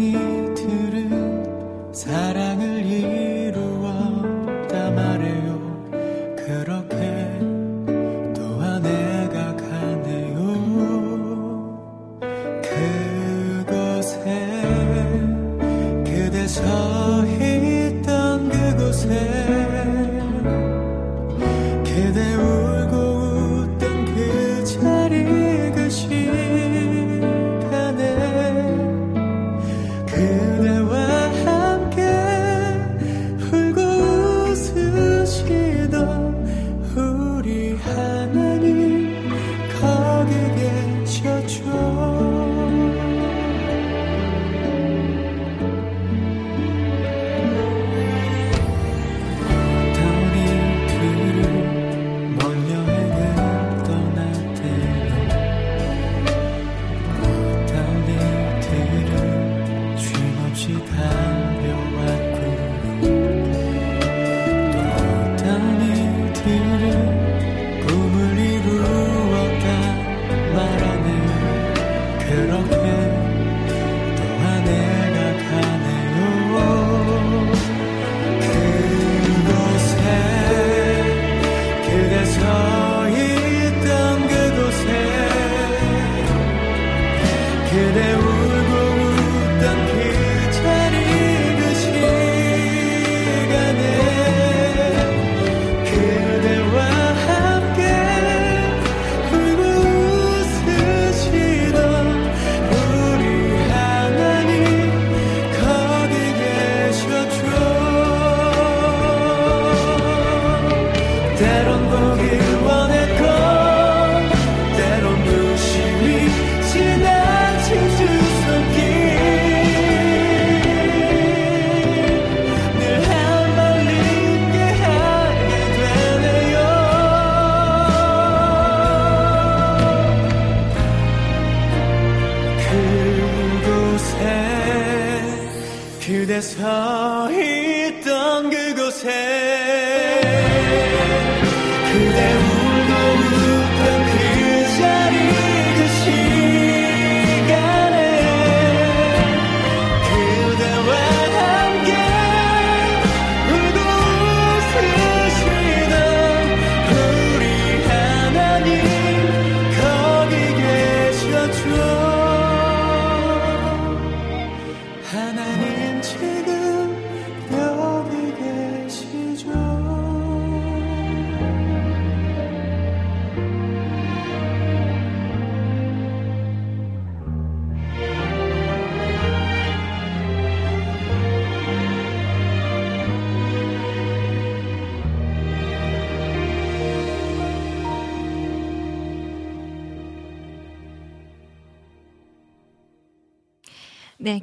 어떤 0.00 0.02
이들은 0.02 1.92
사랑 1.92 2.49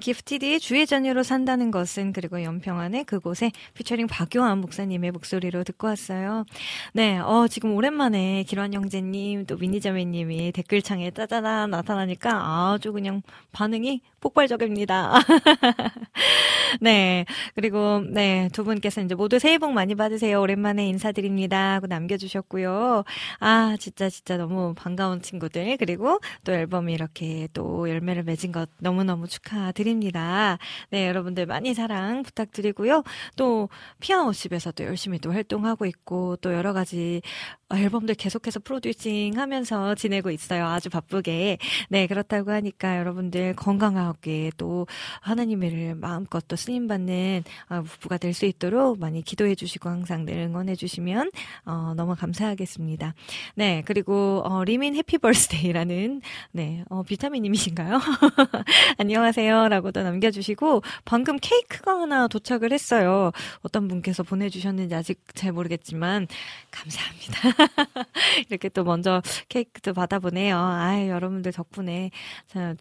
기프티드의 0.07 0.61
주의 0.61 0.87
자녀로 0.87 1.21
산다는 1.23 1.69
것은 1.69 2.13
그리고 2.13 2.41
연평안의 2.41 3.03
그곳에 3.03 3.51
피처링 3.73 4.07
박요한 4.07 4.59
목사님의 4.59 5.11
목소리로 5.11 5.65
듣고 5.65 5.87
왔어요. 5.87 6.45
네, 6.93 7.17
어 7.17 7.47
지금 7.49 7.75
오랜만에 7.75 8.43
기란 8.43 8.73
형제님 8.73 9.45
또 9.47 9.57
미니자매님이 9.57 10.53
댓글창에 10.53 11.11
짜자잔 11.11 11.71
나타나니까 11.71 12.31
아주 12.71 12.93
그냥 12.93 13.21
반응이 13.51 14.01
폭발적입니다. 14.21 15.19
네. 16.81 17.25
그리고, 17.55 18.01
네. 18.09 18.49
두 18.53 18.63
분께서 18.63 19.01
이제 19.01 19.15
모두 19.15 19.39
새해 19.39 19.57
복 19.57 19.71
많이 19.73 19.95
받으세요. 19.95 20.41
오랜만에 20.41 20.87
인사드립니다. 20.87 21.75
하고 21.75 21.87
남겨주셨고요. 21.87 23.03
아, 23.39 23.75
진짜, 23.79 24.09
진짜 24.09 24.37
너무 24.37 24.73
반가운 24.75 25.21
친구들. 25.21 25.77
그리고 25.77 26.19
또 26.43 26.53
앨범이 26.53 26.93
이렇게 26.93 27.47
또 27.53 27.89
열매를 27.89 28.23
맺은 28.23 28.51
것 28.51 28.69
너무너무 28.79 29.27
축하드립니다. 29.27 30.57
네. 30.89 31.07
여러분들 31.07 31.45
많이 31.45 31.73
사랑 31.73 32.23
부탁드리고요. 32.23 33.03
또, 33.35 33.69
피아노집에서 33.99 34.71
도 34.71 34.83
열심히 34.83 35.19
또 35.19 35.31
활동하고 35.31 35.85
있고, 35.85 36.35
또 36.37 36.53
여러 36.53 36.73
가지 36.73 37.21
앨범들 37.73 38.15
계속해서 38.15 38.61
프로듀싱 38.61 39.37
하면서 39.37 39.93
지내고 39.95 40.31
있어요. 40.31 40.67
아주 40.67 40.89
바쁘게. 40.89 41.57
네. 41.89 42.07
그렇다고 42.07 42.51
하니까 42.51 42.97
여러분들 42.97 43.55
건강하게 43.55 44.51
또 44.57 44.87
하나님을 45.19 45.95
마음껏 45.95 46.47
또 46.47 46.55
쓰임 46.55 46.87
받는 46.87 47.43
어, 47.69 47.81
부부가 47.81 48.17
될 48.17 48.37
수 48.37 48.45
있도록 48.45 48.99
많이 48.99 49.21
기도해 49.23 49.55
주시고 49.55 49.89
항상 49.89 50.23
늘 50.25 50.37
응원해 50.37 50.75
주시면 50.75 51.31
어, 51.65 51.93
너무 51.97 52.15
감사하겠습니다. 52.15 53.15
네, 53.55 53.83
그리고 53.85 54.43
어, 54.45 54.63
리민 54.63 54.95
해피 54.95 55.17
벌스데이라는 55.17 56.21
네, 56.51 56.83
어, 56.89 57.01
비타민 57.03 57.43
님이신가요? 57.43 57.99
안녕하세요라고도 58.99 60.03
남겨 60.03 60.29
주시고 60.29 60.83
방금 61.03 61.37
케이크가 61.41 61.99
하나 61.99 62.27
도착을 62.27 62.71
했어요. 62.71 63.31
어떤 63.61 63.87
분께서 63.87 64.21
보내 64.23 64.49
주셨는지 64.49 64.93
아직 64.93 65.19
잘 65.33 65.51
모르겠지만 65.51 66.27
감사합니다. 66.69 67.56
이렇게 68.49 68.69
또 68.69 68.83
먼저 68.83 69.21
케이크도 69.49 69.93
받아보네요. 69.93 70.57
아, 70.57 71.07
여러분들 71.07 71.51
덕분에 71.51 72.11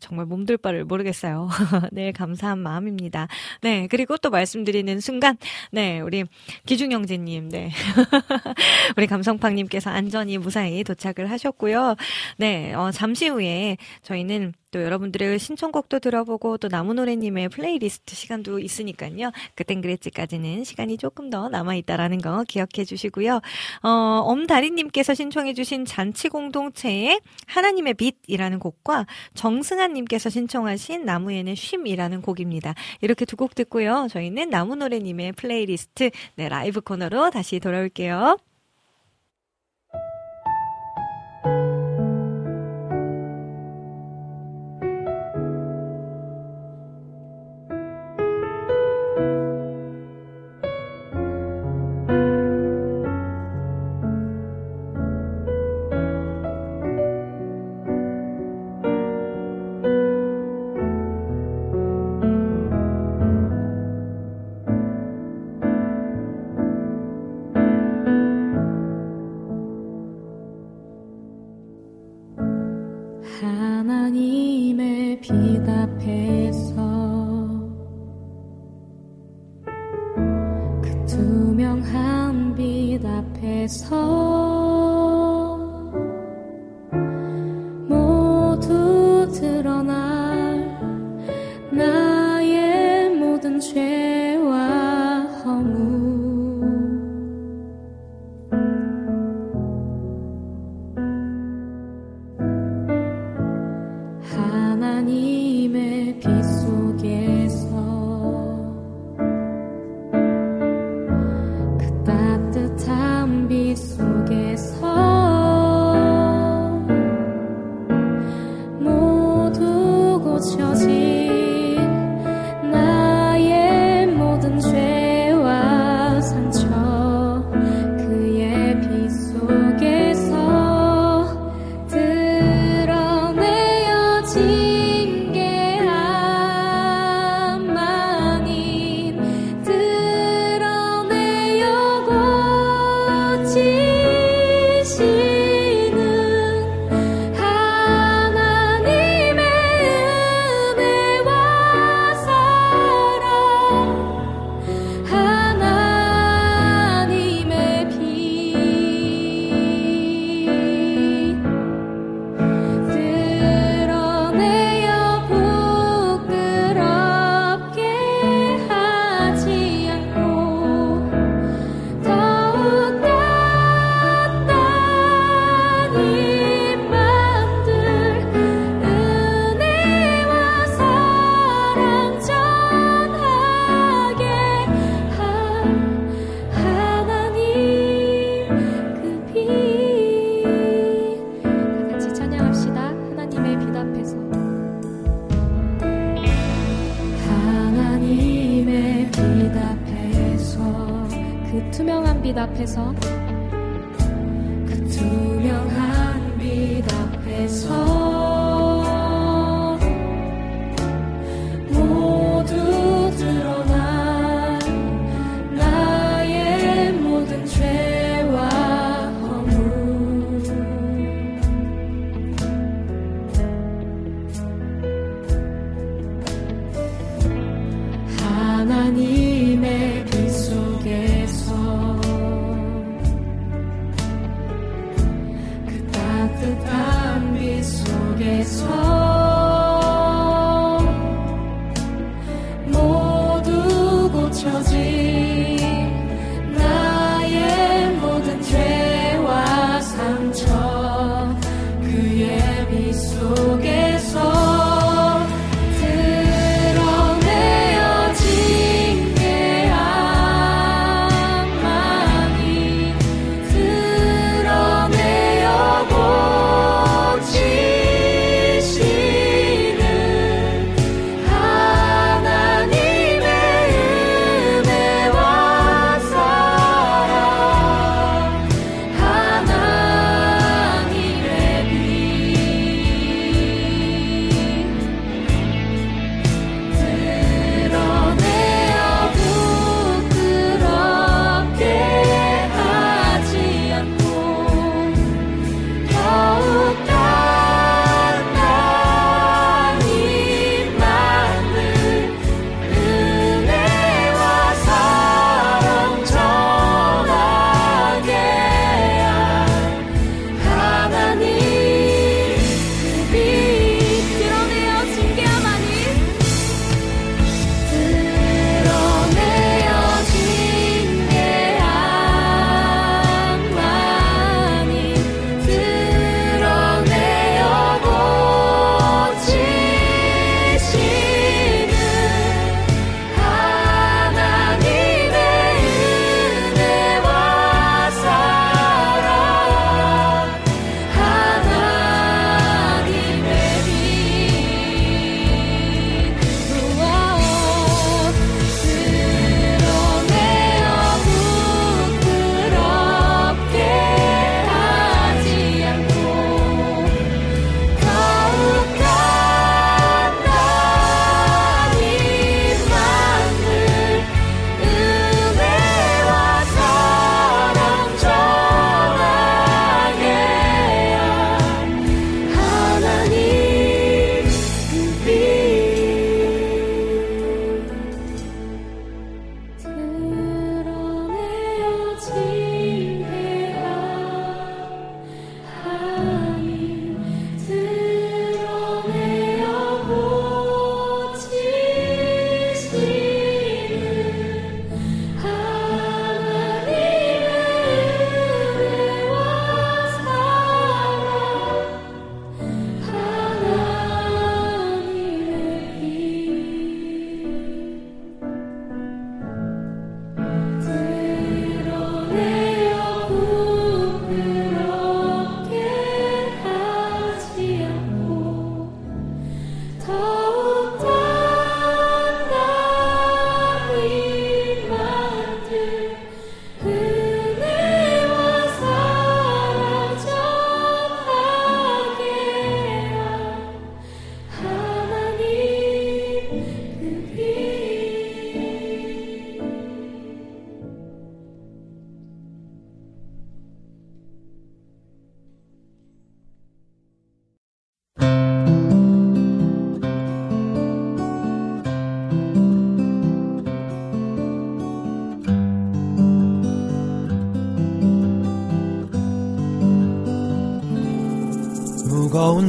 정말 0.00 0.26
몸둘 0.26 0.58
바를 0.58 0.84
모르겠어요. 0.84 1.48
네, 1.92 2.12
감사한 2.12 2.58
마음입니다. 2.58 3.28
네, 3.62 3.86
그리고 3.88 4.16
또 4.16 4.30
말씀드리는 4.30 5.00
순간, 5.00 5.36
네, 5.72 6.00
우리 6.00 6.24
기중형제님, 6.66 7.48
네. 7.48 7.70
우리 8.96 9.06
감성팡님께서 9.06 9.90
안전히 9.90 10.38
무사히 10.38 10.84
도착을 10.84 11.30
하셨고요. 11.30 11.96
네, 12.38 12.74
어, 12.74 12.90
잠시 12.90 13.28
후에 13.28 13.76
저희는 14.02 14.52
또 14.72 14.82
여러분들의 14.82 15.38
신청곡도 15.38 16.00
들어보고 16.00 16.58
또 16.58 16.68
나무노래님의 16.68 17.48
플레이리스트 17.50 18.14
시간도 18.14 18.58
있으니까요. 18.58 19.30
그땐 19.54 19.80
그랬지까지는 19.80 20.64
시간이 20.64 20.98
조금 20.98 21.30
더 21.30 21.48
남아있다라는 21.48 22.18
거 22.18 22.44
기억해 22.48 22.84
주시고요. 22.84 23.40
어, 23.82 23.88
엄다리님께서 23.88 25.14
신청해 25.14 25.54
주신 25.54 25.84
잔치 25.84 26.28
공동체의 26.28 27.20
하나님의 27.46 27.94
빛이라는 27.94 28.58
곡과 28.58 29.06
정승환님께서 29.34 30.30
신청하신 30.30 31.04
나무에는 31.04 31.54
쉼이라는 31.54 32.22
곡입니다. 32.22 32.74
이렇게 33.00 33.24
두 33.24 33.36
곡 33.36 33.54
듣고요. 33.54 34.08
저희는 34.10 34.48
나무노래님의 34.48 35.32
플레이리스트 35.32 36.10
네, 36.36 36.48
라이브 36.48 36.80
코너로 36.80 37.28
다시 37.30 37.60
돌아올게요. 37.60 38.38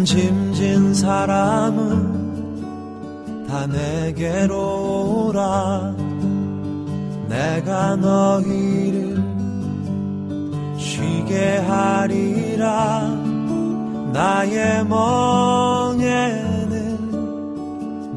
짐진 0.07 0.93
사람은 0.93 1.75
다 3.45 3.67
내게로 3.67 5.27
오라. 5.27 5.93
내가 7.27 7.97
너희를 7.97 9.21
쉬게 10.77 11.57
하리라. 11.57 13.01
나의 14.13 14.85
멍에는 14.85 16.07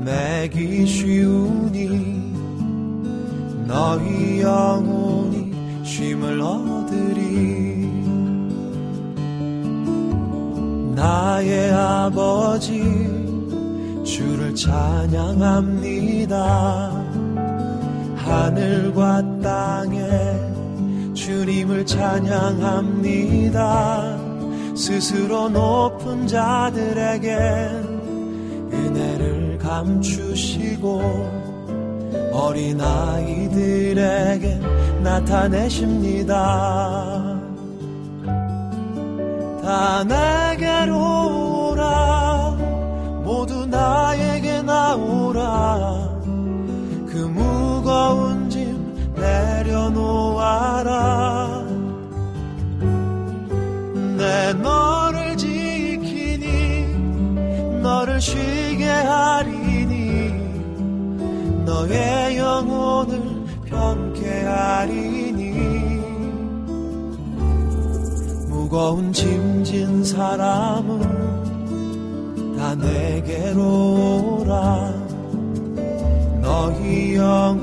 매기 0.05 0.87
쉬우니 0.87 2.31
너희 3.67 4.43
영 4.43 4.90
아버지 12.61 12.85
주를 14.05 14.55
찬양합니다. 14.55 16.35
하늘과 18.17 19.41
땅에 19.41 20.07
주님을 21.15 21.87
찬양합니다. 21.87 23.57
스스로 24.77 25.49
높은 25.49 26.27
자들에게 26.27 27.35
은혜를 28.75 29.57
감추시고 29.57 31.01
어린아이들에게 32.31 33.81
나타내십니다. 35.03 36.37
다 39.63 40.05
내게로 40.05 41.60
나에게 43.71 44.63
나오라. 44.63 46.11
그 47.09 47.17
무거운 47.33 48.51
짐 48.51 49.13
내려놓아라. 49.15 50.91
내 54.17 54.53
너를 54.55 55.37
지키니 55.37 56.87
너를 57.81 58.21
쉬게 58.21 58.87
하리니 58.87 60.35
너의 61.65 62.37
영혼을 62.37 63.23
편케 63.65 64.45
하리니. 64.45 65.51
무거운 68.49 69.13
짐진 69.13 70.05
사람은 70.05 71.01
다 71.01 71.10
내게로 72.81 74.41
오라. 74.41 74.95
너희 76.43 77.15
영 77.17 77.60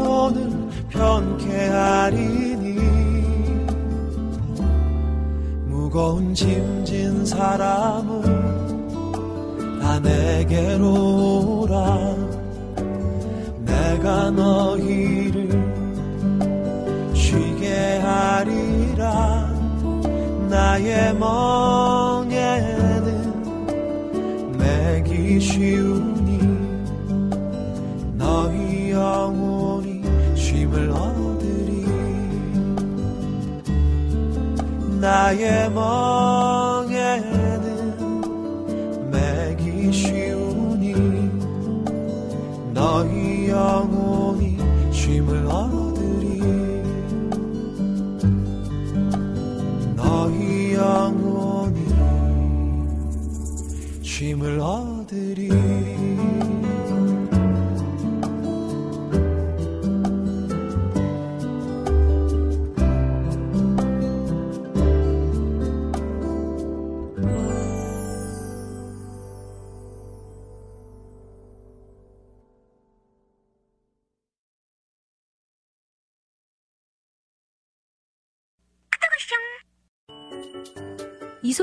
영혼을 0.00 0.50
편케 0.88 1.68
하리니. 1.68 2.80
무거운 5.66 6.34
짐진 6.34 7.26
사람은 7.26 8.22
다 9.80 10.00
내게로 10.00 11.62
오라. 11.62 12.16
내가 13.64 14.30
너희를 14.30 15.50
쉬게 17.14 17.98
하리라. 17.98 19.50
나의 20.48 21.14
멍에는 21.14 22.40
매기 24.58 25.40
쉬우 25.40 26.19
나의 35.00 35.70
멍 35.70 36.59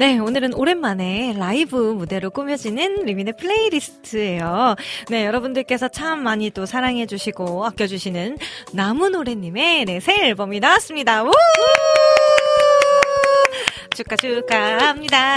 네, 0.00 0.18
오늘은 0.18 0.54
오랜만에 0.54 1.34
라이브 1.36 1.76
무대로 1.76 2.30
꾸며지는 2.30 3.04
리민의 3.04 3.34
플레이리스트예요. 3.36 4.74
네, 5.10 5.26
여러분들께서 5.26 5.88
참 5.88 6.22
많이 6.22 6.48
또 6.48 6.64
사랑해 6.64 7.04
주시고 7.04 7.66
아껴 7.66 7.86
주시는 7.86 8.38
나무노래 8.72 9.34
님의 9.34 9.84
네, 9.84 10.00
새 10.00 10.14
앨범이 10.28 10.58
나왔습니다. 10.58 11.24
우! 11.24 11.30
축하 13.94 14.16
축하합니다. 14.16 15.36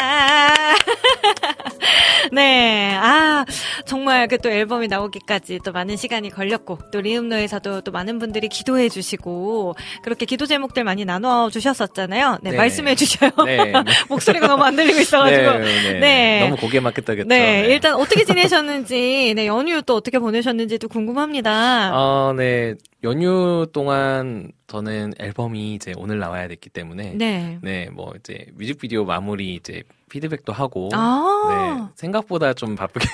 네, 2.34 2.94
아 2.96 3.46
정말 3.86 4.28
그 4.28 4.44
또 4.44 4.50
앨범이 4.52 4.90
나오기까지 4.90 5.60
또 5.64 5.72
많은 5.72 5.96
시간이 5.96 6.30
걸렸고 6.30 6.78
또 6.92 7.00
리음노에서도 7.00 7.80
또 7.82 7.92
많은 7.94 8.20
분들이 8.20 8.50
기도해 8.50 8.90
주시고 8.90 9.74
그렇게 10.04 10.26
기도 10.26 10.46
제목들 10.46 10.84
많이 10.84 11.06
나눠 11.06 11.50
주셨었잖아요. 11.50 12.40
네, 12.44 12.52
네. 12.52 12.58
말씀해 12.58 12.96
주셔요. 12.96 13.32
네. 13.46 13.72
목소리가 14.10 14.48
너무 14.48 14.64
안 14.64 14.76
들리고 14.76 15.00
있어가지고. 15.00 15.52
네, 15.60 16.00
네. 16.00 16.40
너무 16.42 16.58
고개 16.58 16.82
막혔다겠죠. 16.82 17.28
네, 17.30 17.68
일단 17.70 17.96
어떻게 17.96 18.26
지내셨는지, 18.26 19.34
네, 19.34 19.48
연휴 19.48 19.82
또 19.82 19.96
어떻게 19.96 20.20
보내셨는지도 20.20 20.90
궁금합니다. 20.90 21.92
아, 21.94 22.34
네. 22.36 22.74
연휴 23.06 23.66
동안 23.72 24.52
저는 24.68 25.14
앨범이 25.20 25.76
이제 25.76 25.94
오늘 25.96 26.20
나와야 26.20 26.50
됐기 26.50 26.70
때문에 26.70 27.14
네. 27.16 27.60
네, 27.62 27.90
뭐 27.94 28.14
이제 28.20 28.46
뮤직비디오 28.56 29.06
마무리 29.06 29.56
이제 29.56 29.84
피드백도 30.14 30.54
하고 30.54 30.90
아, 30.94 31.48
네, 31.50 31.92
생각보다 31.96 32.54
좀 32.54 32.76
바쁘게 32.76 33.08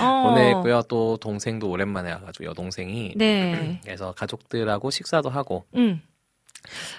어. 0.00 0.28
보냈고요. 0.30 0.82
또 0.82 1.16
동생도 1.16 1.68
오랜만에 1.68 2.12
와가지고 2.12 2.44
여동생이 2.44 3.14
네. 3.16 3.80
그래서 3.84 4.12
가족들하고 4.12 4.90
식사도 4.90 5.28
하고 5.28 5.64
음. 5.74 6.00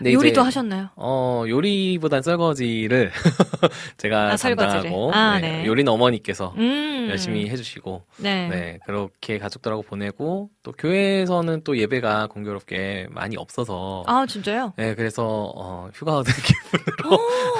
요리도 0.04 0.28
이제, 0.28 0.40
하셨나요? 0.42 0.90
어 0.96 1.44
요리보단 1.48 2.22
설거지를 2.22 3.12
제가 3.98 4.34
아. 4.34 4.36
담당하고 4.36 5.12
아, 5.14 5.40
네, 5.40 5.62
네. 5.62 5.66
요리는 5.66 5.92
어머니께서 5.92 6.54
음. 6.58 7.08
열심히 7.10 7.50
해주시고 7.50 8.04
네. 8.18 8.48
네, 8.50 8.80
그렇게 8.86 9.38
가족들하고 9.40 9.82
보내고 9.82 10.50
또 10.64 10.72
교회에서는 10.72 11.64
또 11.64 11.78
예배가 11.78 12.28
공교롭게 12.28 13.08
많이 13.12 13.38
없어서 13.38 14.04
아, 14.08 14.26
진짜요? 14.28 14.74
네, 14.78 14.96
그래서 14.96 15.52
어, 15.56 15.90
휴가 15.94 16.18
얻은 16.18 16.34
기분으로 16.34 17.20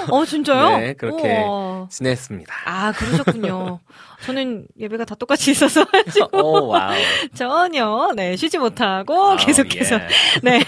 어, 0.10 0.26
진짜요? 0.26 0.78
네, 0.78 0.94
그렇게 0.94 1.44
우와. 1.44 1.88
지냈습니다. 1.90 2.54
아, 2.66 2.92
그러셨군요. 2.92 3.80
저는 4.24 4.68
예배가 4.80 5.06
다 5.06 5.16
똑같이 5.16 5.52
있어서 5.52 5.86
오, 6.34 6.68
wow. 6.68 6.94
전혀, 7.36 8.12
네, 8.16 8.36
쉬지 8.36 8.58
못하고 8.58 9.36
계속해서 9.38 9.96
예. 9.96 10.08
네. 10.44 10.60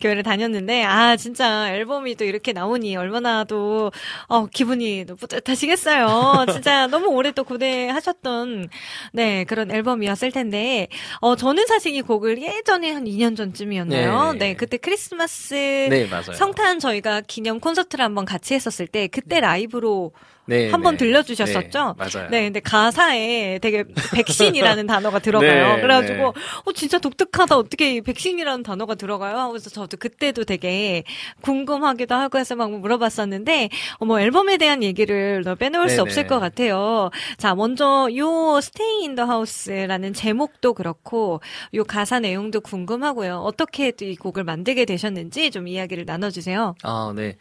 교회 0.00 0.11
를 0.14 0.22
다녔는데, 0.22 0.84
아, 0.84 1.16
진짜 1.16 1.72
앨범이 1.72 2.16
또 2.16 2.24
이렇게 2.24 2.52
나오니 2.52 2.96
얼마나 2.96 3.44
또, 3.44 3.90
어, 4.26 4.46
기분이 4.46 5.04
또 5.06 5.16
뿌듯하시겠어요. 5.16 6.46
진짜 6.52 6.86
너무 6.86 7.06
오래 7.08 7.32
또 7.32 7.44
고대하셨던, 7.44 8.68
네, 9.12 9.44
그런 9.44 9.70
앨범이었을 9.70 10.32
텐데, 10.32 10.88
어, 11.20 11.36
저는 11.36 11.66
사실 11.66 11.94
이 11.94 12.02
곡을 12.02 12.42
예전에 12.42 12.90
한 12.90 13.04
2년 13.04 13.36
전쯤이었나요? 13.36 14.32
네. 14.32 14.38
네, 14.38 14.54
그때 14.54 14.76
크리스마스 14.76 15.54
네, 15.54 16.06
맞아요. 16.06 16.32
성탄 16.34 16.78
저희가 16.78 17.22
기념 17.22 17.60
콘서트를 17.60 18.04
한번 18.04 18.24
같이 18.24 18.54
했었을 18.54 18.86
때, 18.86 19.06
그때 19.08 19.40
라이브로 19.40 20.12
네, 20.44 20.70
한번 20.70 20.94
네. 20.96 21.04
들려주셨었죠? 21.04 21.94
네, 21.96 22.10
맞아요. 22.10 22.28
네, 22.30 22.42
근데 22.44 22.60
가사에 22.60 23.60
되게 23.60 23.84
백신이라는 24.12 24.86
단어가 24.88 25.20
들어가요. 25.20 25.76
네, 25.76 25.80
그래가지고, 25.80 26.16
네. 26.16 26.40
어, 26.64 26.72
진짜 26.72 26.98
독특하다. 26.98 27.56
어떻게 27.56 27.94
이 27.94 28.00
백신이라는 28.00 28.64
단어가 28.64 28.96
들어가요? 28.96 29.48
그래서 29.50 29.70
저도 29.70 29.96
그때도 29.98 30.44
되게 30.44 31.04
궁금하기도 31.42 32.14
하고 32.14 32.38
해서 32.38 32.56
막 32.56 32.72
물어봤었는데, 32.72 33.68
어, 33.98 34.04
뭐 34.04 34.20
앨범에 34.20 34.56
대한 34.56 34.82
얘기를 34.82 35.42
너 35.44 35.54
빼놓을 35.54 35.88
수 35.88 35.96
네네. 35.96 36.02
없을 36.02 36.26
것 36.26 36.40
같아요. 36.40 37.10
자, 37.38 37.54
먼저 37.54 38.08
요 38.16 38.58
Stay 38.58 39.02
in 39.02 39.14
the 39.14 39.28
House라는 39.28 40.12
제목도 40.12 40.74
그렇고, 40.74 41.40
요 41.74 41.84
가사 41.84 42.18
내용도 42.18 42.60
궁금하고요. 42.60 43.38
어떻게 43.38 43.92
또이 43.92 44.16
곡을 44.16 44.42
만들게 44.42 44.86
되셨는지 44.86 45.52
좀 45.52 45.68
이야기를 45.68 46.04
나눠주세요. 46.04 46.74
아, 46.82 47.12
네. 47.14 47.36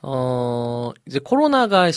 어, 0.00 0.92
이제 1.06 1.18
코로나가 1.22 1.90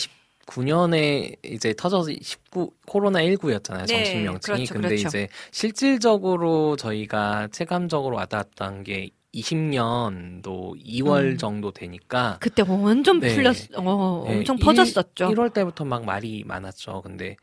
19년에 0.56 1.36
이제 1.46 1.74
터져서 1.74 2.12
19, 2.22 2.72
코로나 2.86 3.20
19였잖아요. 3.22 3.88
네, 3.88 4.04
정식 4.04 4.18
명칭이. 4.22 4.56
그렇죠, 4.58 4.74
근데 4.74 4.88
그렇죠. 4.90 5.08
이제 5.08 5.28
실질적으로 5.52 6.76
저희가 6.76 7.48
체감적으로 7.52 8.18
와닿았던 8.18 8.84
게 8.84 9.10
20년도 9.34 10.74
2월 10.86 11.24
음. 11.34 11.38
정도 11.38 11.72
되니까 11.72 12.38
그때 12.42 12.64
완전 12.68 13.20
네. 13.20 13.34
풀렸, 13.34 13.56
어, 13.78 14.26
네, 14.28 14.38
엄청 14.38 14.58
일- 14.58 14.66
퍼졌었죠. 14.66 15.30
1월 15.30 15.54
때부터 15.54 15.86
막 15.86 16.04
말이 16.06 16.44
많았죠. 16.46 17.02
근데 17.02 17.38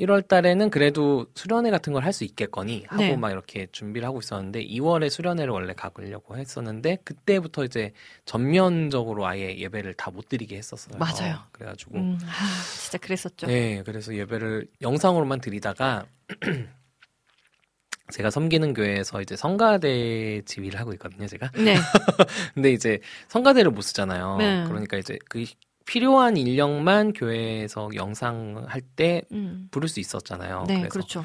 1월 0.00 0.26
달에는 0.26 0.70
그래도 0.70 1.26
수련회 1.34 1.70
같은 1.70 1.92
걸 1.92 2.02
할 2.04 2.12
수 2.12 2.24
있겠거니 2.24 2.84
하고 2.88 3.02
네. 3.02 3.16
막 3.16 3.30
이렇게 3.30 3.66
준비를 3.70 4.06
하고 4.08 4.18
있었는데 4.18 4.64
2월에 4.66 5.08
수련회를 5.08 5.52
원래 5.52 5.72
가려고 5.72 6.36
했었는데 6.36 6.98
그때부터 7.04 7.64
이제 7.64 7.92
전면적으로 8.24 9.26
아예 9.26 9.56
예배를 9.56 9.94
다 9.94 10.10
못 10.10 10.28
드리게 10.28 10.56
했었어요. 10.56 10.98
맞아요. 10.98 11.38
그래가지고 11.52 11.96
음, 11.98 12.18
아, 12.24 12.62
진짜 12.80 12.98
그랬었죠. 12.98 13.46
네, 13.46 13.82
그래서 13.84 14.14
예배를 14.14 14.66
영상으로만 14.82 15.40
드리다가 15.40 16.06
제가 18.12 18.30
섬기는 18.30 18.74
교회에서 18.74 19.22
이제 19.22 19.34
성가대 19.34 20.42
지휘를 20.44 20.78
하고 20.78 20.92
있거든요, 20.92 21.26
제가. 21.26 21.50
네. 21.52 21.74
근데 22.54 22.70
이제 22.72 23.00
성가대를 23.28 23.70
못 23.70 23.80
쓰잖아요. 23.80 24.36
네. 24.36 24.64
그러니까 24.68 24.98
이제 24.98 25.18
그 25.28 25.44
필요한 25.86 26.36
인력만 26.36 27.12
교회에서 27.12 27.90
영상 27.94 28.64
할 28.68 28.82
때 28.96 29.22
음. 29.32 29.68
부를 29.70 29.88
수 29.88 30.00
있었잖아요. 30.00 30.64
네, 30.68 30.76
그래서 30.78 30.88
그렇죠. 30.90 31.24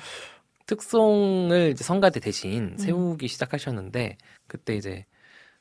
특송을 0.66 1.72
이제 1.72 1.84
성가대 1.84 2.20
대신 2.20 2.74
음. 2.74 2.78
세우기 2.78 3.28
시작하셨는데 3.28 4.18
그때 4.48 4.76
이제 4.76 5.06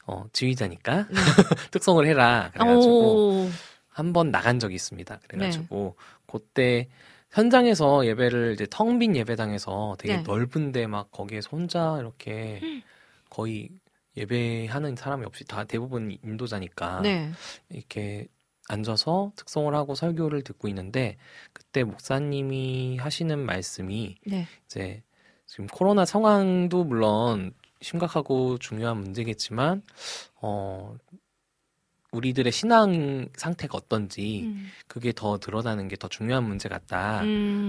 어, 0.07 0.25
지휘자니까 0.33 1.07
네. 1.09 1.15
특송을 1.71 2.07
해라 2.07 2.51
그래가지고 2.55 3.43
오, 3.45 3.51
한번 3.89 4.31
나간 4.31 4.59
적이 4.59 4.75
있습니다. 4.77 5.21
그래가지고 5.29 5.97
네. 5.99 6.05
그때 6.27 6.89
현장에서 7.31 8.07
예배를 8.07 8.53
이제 8.55 8.67
텅 8.71 8.99
빈 8.99 9.17
예배당에서 9.17 9.97
되게 9.99 10.17
네. 10.17 10.23
넓은데 10.23 10.87
막 10.87 11.11
거기에서 11.11 11.51
혼자 11.53 11.97
이렇게 12.01 12.61
거의 13.29 13.69
예배하는 14.17 14.97
사람이 14.97 15.25
없이 15.27 15.45
다 15.45 15.65
대부분 15.65 16.17
인도자니까 16.25 17.01
네. 17.03 17.31
이렇게 17.71 18.27
앉아서 18.69 19.33
특송을 19.37 19.75
하고 19.75 19.95
설교를 19.95 20.43
듣고 20.43 20.69
있는데 20.69 21.17
그때 21.53 21.85
목사님이 21.85 22.99
하시는 22.99 23.39
말씀이 23.39 24.17
네. 24.27 24.47
이제 24.67 25.03
지금 25.47 25.67
코로나 25.67 26.05
상황도 26.05 26.85
물론 26.85 27.53
심각하고 27.81 28.59
중요한 28.59 28.99
문제겠지만 28.99 29.83
어 30.41 30.97
우리들의 32.11 32.51
신앙 32.53 33.29
상태가 33.37 33.77
어떤지 33.77 34.45
음. 34.45 34.69
그게 34.87 35.13
더 35.15 35.39
드러나는 35.39 35.89
게 35.89 35.97
더 35.97 36.09
중요한 36.09 36.45
문제 36.45 36.69
음. 36.69 36.71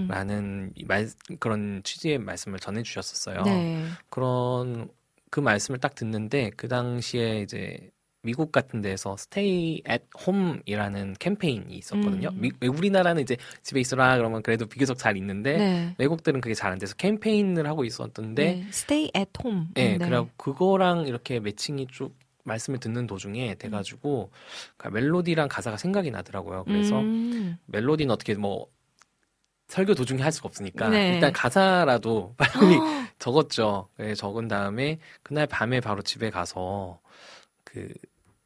같다라는 0.08 0.72
이 0.76 0.86
말, 0.86 1.10
그런 1.40 1.82
취지의 1.84 2.20
말씀을 2.20 2.60
전해 2.60 2.84
주셨었어요. 2.84 3.42
네. 3.44 3.86
그런 4.10 4.90
그 5.30 5.40
말씀을 5.40 5.80
딱 5.80 5.96
듣는데 5.96 6.52
그 6.56 6.68
당시에 6.68 7.42
이제 7.42 7.92
미국 8.22 8.52
같은 8.52 8.82
데서 8.82 9.16
스테이 9.16 9.82
앳 9.86 10.02
홈이라는 10.28 11.16
캠페인이 11.20 11.74
있었거든요. 11.74 12.30
음. 12.34 12.42
미- 12.60 12.68
우리나라는 12.68 13.22
이제 13.22 13.38
집에 13.64 13.80
있어라 13.80 14.18
그러면 14.18 14.42
그래도 14.44 14.66
비교적 14.66 14.98
잘 14.98 15.16
있는데 15.18 15.58
네. 15.58 15.96
외국들은 15.98 16.42
그게 16.42 16.54
잘 16.54 16.70
안 16.72 16.78
돼서 16.78 16.96
캠페인을 16.96 17.66
하고 17.68 17.86
있었던데 17.86 18.44
네. 18.56 18.66
Stay 18.70 19.10
at 19.16 19.32
home. 19.44 19.68
예, 19.78 19.98
네. 19.98 20.06
그래고 20.06 20.30
그거랑 20.38 21.08
이렇게 21.08 21.40
매칭이 21.40 21.88
쭉 21.88 22.14
말씀을 22.44 22.80
듣는 22.80 23.08
도중에 23.08 23.56
돼가지고 23.56 24.32
그 24.78 24.88
멜로디랑 24.90 25.48
가사가 25.48 25.78
생각이 25.78 26.12
나더라고요. 26.12 26.66
그래서 26.66 27.00
음. 27.00 27.58
멜로디는 27.68 28.12
어떻게 28.12 28.34
뭐 28.36 28.68
설교 29.68 29.94
도중에 29.96 30.22
할 30.22 30.32
수가 30.32 30.48
없으니까 30.48 30.90
네. 30.90 31.14
일단 31.14 31.32
가사라도 31.32 32.34
빨리 32.38 32.78
적었죠. 33.20 33.88
네, 33.98 34.14
적은 34.14 34.48
다음에 34.48 35.00
그날 35.24 35.48
밤에 35.48 35.80
바로 35.80 36.02
집에 36.02 36.30
가서 36.30 37.00
그 37.64 37.88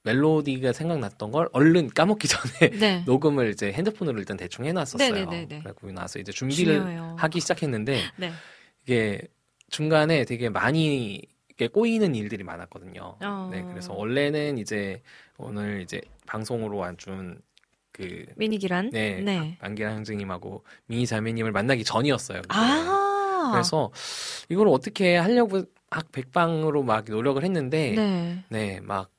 멜로디가 0.03 0.73
생각났던 0.73 1.31
걸 1.31 1.49
얼른 1.53 1.89
까먹기 1.89 2.27
전에 2.27 2.69
네. 2.79 3.03
녹음을 3.07 3.51
이제 3.51 3.71
핸드폰으로 3.71 4.19
일단 4.19 4.37
대충 4.37 4.65
해놨었어요. 4.65 5.27
그리고 5.27 5.91
나서 5.91 6.19
이제 6.19 6.31
준비를 6.31 6.75
중요해요. 6.75 7.15
하기 7.17 7.39
시작했는데 7.39 7.99
네. 8.17 8.31
이게 8.83 9.21
중간에 9.69 10.25
되게 10.25 10.49
많이 10.49 11.21
이렇게 11.49 11.67
꼬이는 11.67 12.15
일들이 12.15 12.43
많았거든요. 12.43 13.17
어. 13.23 13.49
네, 13.51 13.63
그래서 13.63 13.93
원래는 13.93 14.57
이제 14.57 15.01
오늘 15.37 15.81
이제 15.81 16.01
방송으로 16.27 16.77
와준 16.77 17.39
그 17.91 18.25
미니기란. 18.35 18.89
네, 18.89 19.21
네. 19.21 19.57
안기란 19.61 19.97
형제님하고 19.97 20.63
미니 20.87 21.05
자매님을 21.05 21.51
만나기 21.51 21.83
전이었어요. 21.83 22.41
아. 22.49 23.49
그래서 23.51 23.91
이걸 24.49 24.67
어떻게 24.67 25.15
하려고 25.15 25.63
막 25.91 26.11
백방으로 26.11 26.81
막 26.81 27.05
노력을 27.07 27.43
했는데 27.43 27.91
네. 27.91 28.43
네, 28.49 28.79
막, 28.81 29.11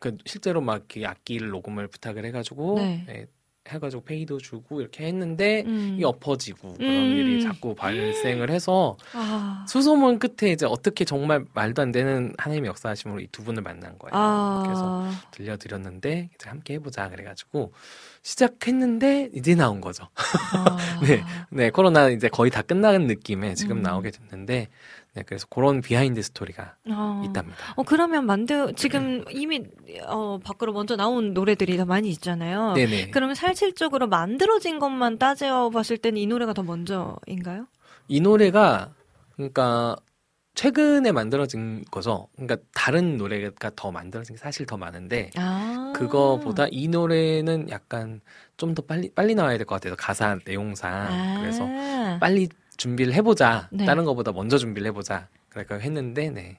그, 0.00 0.16
실제로 0.26 0.60
막, 0.60 0.76
이렇게 0.76 1.06
악기를 1.06 1.50
녹음을 1.50 1.86
부탁을 1.88 2.24
해가지고, 2.24 2.74
네. 2.78 3.04
네, 3.06 3.26
해가지고 3.68 4.02
페이도 4.02 4.38
주고 4.38 4.80
이렇게 4.80 5.04
했는데, 5.06 5.62
음. 5.66 5.92
이게 5.94 6.04
엎어지고, 6.04 6.74
그런 6.74 6.90
음. 6.90 7.12
일이 7.16 7.42
자꾸 7.42 7.74
발생을 7.76 8.50
해서, 8.50 8.96
아. 9.12 9.64
수소문 9.68 10.18
끝에 10.18 10.50
이제 10.50 10.66
어떻게 10.66 11.04
정말 11.04 11.44
말도 11.54 11.82
안 11.82 11.92
되는 11.92 12.34
하나님의 12.38 12.68
역사하심으로 12.68 13.20
이 13.20 13.28
두 13.30 13.44
분을 13.44 13.62
만난 13.62 13.96
거예요. 13.98 14.10
아. 14.12 14.62
그래서 14.64 15.08
들려드렸는데, 15.32 16.30
이제 16.34 16.48
함께 16.48 16.74
해보자. 16.74 17.10
그래가지고, 17.10 17.72
시작했는데, 18.22 19.30
이제 19.34 19.54
나온 19.54 19.80
거죠. 19.80 20.08
아. 20.16 20.76
네. 21.06 21.22
네, 21.50 21.70
코로나 21.70 22.08
이제 22.08 22.28
거의 22.28 22.50
다 22.50 22.62
끝나는 22.62 23.06
느낌에 23.06 23.54
지금 23.54 23.76
음. 23.78 23.82
나오게 23.82 24.10
됐는데, 24.10 24.68
네, 25.14 25.22
그래서 25.26 25.46
그런 25.50 25.80
behind 25.80 26.22
story가 26.22 26.76
어. 26.88 27.22
있답니다. 27.24 27.56
어 27.76 27.82
그러면 27.82 28.26
만두 28.26 28.72
지금 28.76 29.24
이미 29.30 29.64
어 30.06 30.38
밖으로 30.42 30.72
먼저 30.72 30.94
나온 30.96 31.34
노래들이 31.34 31.76
더 31.76 31.84
많이 31.84 32.08
있잖아요. 32.10 32.74
네네. 32.74 33.10
그러면 33.10 33.34
실질적으로 33.34 34.06
만들어진 34.06 34.78
것만 34.78 35.18
따져봤을 35.18 35.98
때는 35.98 36.18
이 36.18 36.26
노래가 36.26 36.52
더 36.52 36.62
먼저인가요? 36.62 37.66
이 38.08 38.20
노래가 38.20 38.92
그러니까 39.36 39.96
최근에 40.54 41.12
만들어진 41.12 41.84
거죠. 41.90 42.28
그러니까 42.36 42.56
다른 42.74 43.16
노래가 43.16 43.70
더 43.76 43.90
만들어진 43.90 44.34
게 44.36 44.40
사실 44.40 44.66
더 44.66 44.76
많은데 44.76 45.30
아 45.36 45.92
그거보다 45.96 46.66
이 46.70 46.88
노래는 46.88 47.68
약간 47.70 48.20
좀 48.56 48.74
더 48.74 48.82
빨리 48.82 49.10
빨리 49.14 49.34
나와야 49.34 49.56
될 49.56 49.66
것 49.66 49.76
같아요. 49.76 49.94
가사 49.96 50.38
내용상 50.44 50.92
아. 50.92 51.38
그래서 51.40 51.66
빨리 52.20 52.48
준비를 52.80 53.12
해보자. 53.12 53.68
네. 53.70 53.84
다른 53.84 54.04
거보다 54.04 54.32
먼저 54.32 54.56
준비를 54.56 54.88
해보자. 54.88 55.28
그러니까 55.50 55.78
했는데 55.78 56.30
네. 56.30 56.58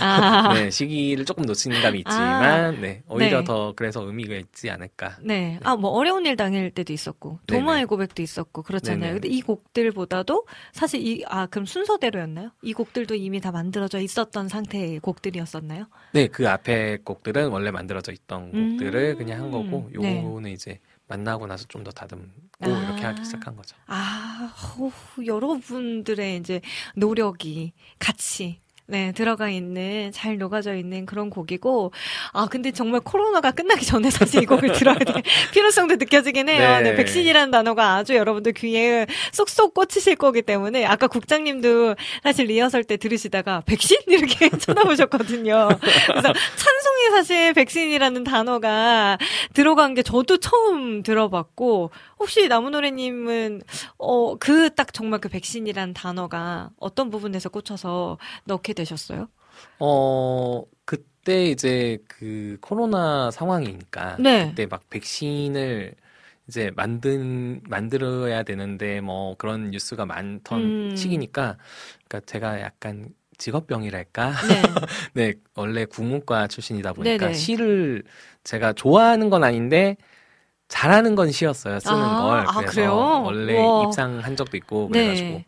아. 0.00 0.52
네 0.54 0.70
시기를 0.70 1.26
조금 1.26 1.44
놓친 1.44 1.72
감이 1.72 1.98
있지만 1.98 2.80
네 2.80 3.02
오히려 3.06 3.40
네. 3.40 3.44
더 3.44 3.74
그래서 3.76 4.02
의미가 4.02 4.34
있지 4.34 4.70
않을까. 4.70 5.18
네. 5.22 5.60
아, 5.62 5.76
뭐, 5.76 5.90
어려운 5.90 6.24
일 6.26 6.36
당할 6.36 6.70
때도 6.70 6.92
있었고, 6.92 7.38
네네. 7.46 7.60
도마의 7.60 7.86
고백도 7.86 8.22
있었고, 8.22 8.62
그렇잖아요. 8.62 9.00
네네. 9.00 9.12
근데 9.12 9.28
이 9.28 9.42
곡들보다도 9.42 10.46
사실 10.72 11.06
이, 11.06 11.22
아, 11.28 11.46
그럼 11.46 11.66
순서대로였나요? 11.66 12.50
이 12.62 12.72
곡들도 12.72 13.14
이미 13.14 13.40
다 13.40 13.52
만들어져 13.52 14.00
있었던 14.00 14.48
상태의 14.48 15.00
곡들이었었나요? 15.00 15.86
네, 16.12 16.26
그 16.26 16.48
앞에 16.48 16.98
곡들은 17.04 17.48
원래 17.48 17.70
만들어져 17.70 18.12
있던 18.12 18.50
음. 18.54 18.78
곡들을 18.78 19.16
그냥 19.16 19.42
한 19.42 19.50
거고, 19.50 19.90
네. 20.00 20.22
요거는 20.24 20.50
이제 20.50 20.80
만나고 21.08 21.46
나서 21.46 21.66
좀 21.68 21.84
더 21.84 21.90
다듬고 21.90 22.49
아. 22.60 22.68
이렇게 22.68 23.04
하기 23.04 23.24
시작한 23.24 23.56
거죠. 23.56 23.76
아, 23.86 24.52
어, 24.78 24.92
여러분들의 25.24 26.36
이제 26.36 26.60
노력이 26.94 27.72
같이 27.98 28.60
네, 28.90 29.12
들어가 29.12 29.48
있는, 29.48 30.10
잘 30.10 30.36
녹아져 30.36 30.74
있는 30.74 31.06
그런 31.06 31.30
곡이고, 31.30 31.92
아, 32.32 32.46
근데 32.46 32.72
정말 32.72 33.00
코로나가 33.00 33.52
끝나기 33.52 33.86
전에 33.86 34.10
사실 34.10 34.42
이 34.42 34.46
곡을 34.46 34.72
들어야 34.72 34.96
돼. 34.96 35.22
필요성도 35.54 35.94
느껴지긴 35.94 36.48
해요. 36.48 36.58
네. 36.58 36.90
네, 36.90 36.96
백신이라는 36.96 37.52
단어가 37.52 37.94
아주 37.94 38.16
여러분들 38.16 38.52
귀에 38.54 39.06
쏙쏙 39.30 39.74
꽂히실 39.74 40.16
거기 40.16 40.42
때문에, 40.42 40.84
아까 40.86 41.06
국장님도 41.06 41.94
사실 42.24 42.46
리허설 42.46 42.82
때 42.82 42.96
들으시다가, 42.96 43.62
백신? 43.64 43.96
이렇게 44.08 44.50
쳐다보셨거든요. 44.50 45.68
그래서 46.08 46.32
찬송이 46.32 47.10
사실 47.12 47.52
백신이라는 47.54 48.24
단어가 48.24 49.18
들어간 49.54 49.94
게 49.94 50.02
저도 50.02 50.38
처음 50.38 51.04
들어봤고, 51.04 51.92
혹시 52.20 52.48
나무노래님은, 52.48 53.62
어, 53.98 54.36
그 54.36 54.70
딱 54.74 54.92
정말 54.92 55.20
그 55.20 55.28
백신이라는 55.28 55.94
단어가 55.94 56.70
어떤 56.78 57.10
부분에서 57.10 57.48
꽂혀서 57.48 58.18
넣게 58.44 58.72
되셨어요? 58.74 59.28
어, 59.78 60.64
그때 60.84 61.46
이제 61.46 61.98
그 62.08 62.58
코로나 62.60 63.30
상황이니까, 63.30 64.24
네. 64.24 64.54
그때 64.54 64.66
막 64.66 64.88
백신을 64.90 65.94
이제 66.48 66.70
만든, 66.76 67.62
만들어야 67.68 68.42
되는데 68.42 69.00
뭐 69.00 69.36
그런 69.36 69.70
뉴스가 69.70 70.04
많던 70.06 70.74
음. 70.74 70.90
시기니까, 70.94 71.56
그러니까 72.08 72.20
제가 72.26 72.60
약간 72.60 73.14
직업병이랄까? 73.38 74.32
네. 74.40 74.62
네, 75.14 75.34
원래 75.54 75.84
국문과 75.86 76.48
출신이다 76.48 76.92
보니까 76.92 77.32
네네. 77.32 77.32
시를 77.32 78.04
제가 78.44 78.72
좋아하는 78.74 79.30
건 79.30 79.44
아닌데 79.44 79.96
잘하는 80.70 81.14
건 81.16 81.30
시였어요. 81.30 81.78
쓰는 81.80 81.98
아, 81.98 82.22
걸. 82.22 82.40
아, 82.40 82.52
그래서 82.54 82.72
그래요? 82.72 83.22
원래 83.24 83.58
와. 83.60 83.84
입상한 83.84 84.36
적도 84.36 84.56
있고 84.56 84.88
네. 84.92 85.00
그래가지고 85.04 85.42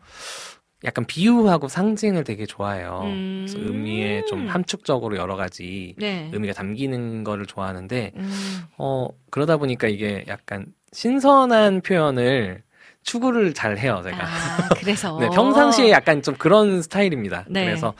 약간 0.85 1.05
비유하고 1.05 1.69
상징을 1.69 2.25
되게 2.25 2.45
좋아해요. 2.45 3.01
음. 3.05 3.45
그래서 3.47 3.57
의미에 3.65 4.25
좀 4.25 4.47
함축적으로 4.47 5.15
여러 5.15 5.37
가지 5.37 5.95
네. 5.97 6.29
의미가 6.33 6.53
담기는 6.53 7.23
거를 7.23 7.45
좋아하는데 7.45 8.11
음. 8.17 8.63
어 8.77 9.07
그러다 9.31 9.57
보니까 9.57 9.87
이게 9.87 10.25
약간 10.27 10.65
신선한 10.91 11.81
표현을 11.81 12.63
추구를 13.03 13.53
잘 13.53 13.77
해요, 13.77 14.01
제가. 14.03 14.17
아, 14.17 14.69
그래서. 14.79 15.17
네, 15.19 15.29
평상시에 15.29 15.89
약간 15.91 16.21
좀 16.21 16.35
그런 16.35 16.81
스타일입니다. 16.81 17.45
네. 17.49 17.65
그래서 17.65 17.93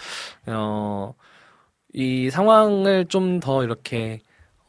어, 0.47 1.13
이 1.93 2.29
상황을 2.29 3.05
좀 3.07 3.39
더 3.39 3.63
이렇게 3.63 4.19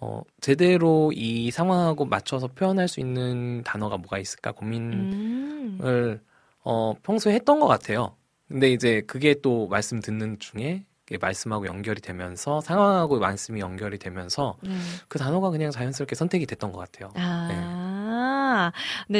어, 0.04 0.22
제대로 0.42 1.12
이 1.14 1.50
상황하고 1.50 2.04
맞춰서 2.04 2.46
표현할 2.46 2.88
수 2.88 3.00
있는 3.00 3.62
단어가 3.64 3.96
뭐가 3.96 4.18
있을까 4.18 4.52
고민을 4.52 5.08
음. 5.80 6.20
어, 6.62 6.94
평소에 7.02 7.32
했던 7.32 7.58
것 7.58 7.66
같아요. 7.66 8.14
근데 8.46 8.70
이제 8.70 9.00
그게 9.06 9.34
또 9.40 9.66
말씀 9.66 10.00
듣는 10.00 10.38
중에 10.38 10.84
말씀하고 11.18 11.66
연결이 11.66 12.02
되면서 12.02 12.60
상황하고 12.60 13.18
말씀이 13.18 13.60
연결이 13.60 13.98
되면서 13.98 14.58
네. 14.62 14.72
그 15.08 15.18
단어가 15.18 15.48
그냥 15.48 15.70
자연스럽게 15.70 16.14
선택이 16.14 16.44
됐던 16.44 16.72
것 16.72 16.78
같아요. 16.80 17.10
아, 17.14 17.46
네, 17.48 17.54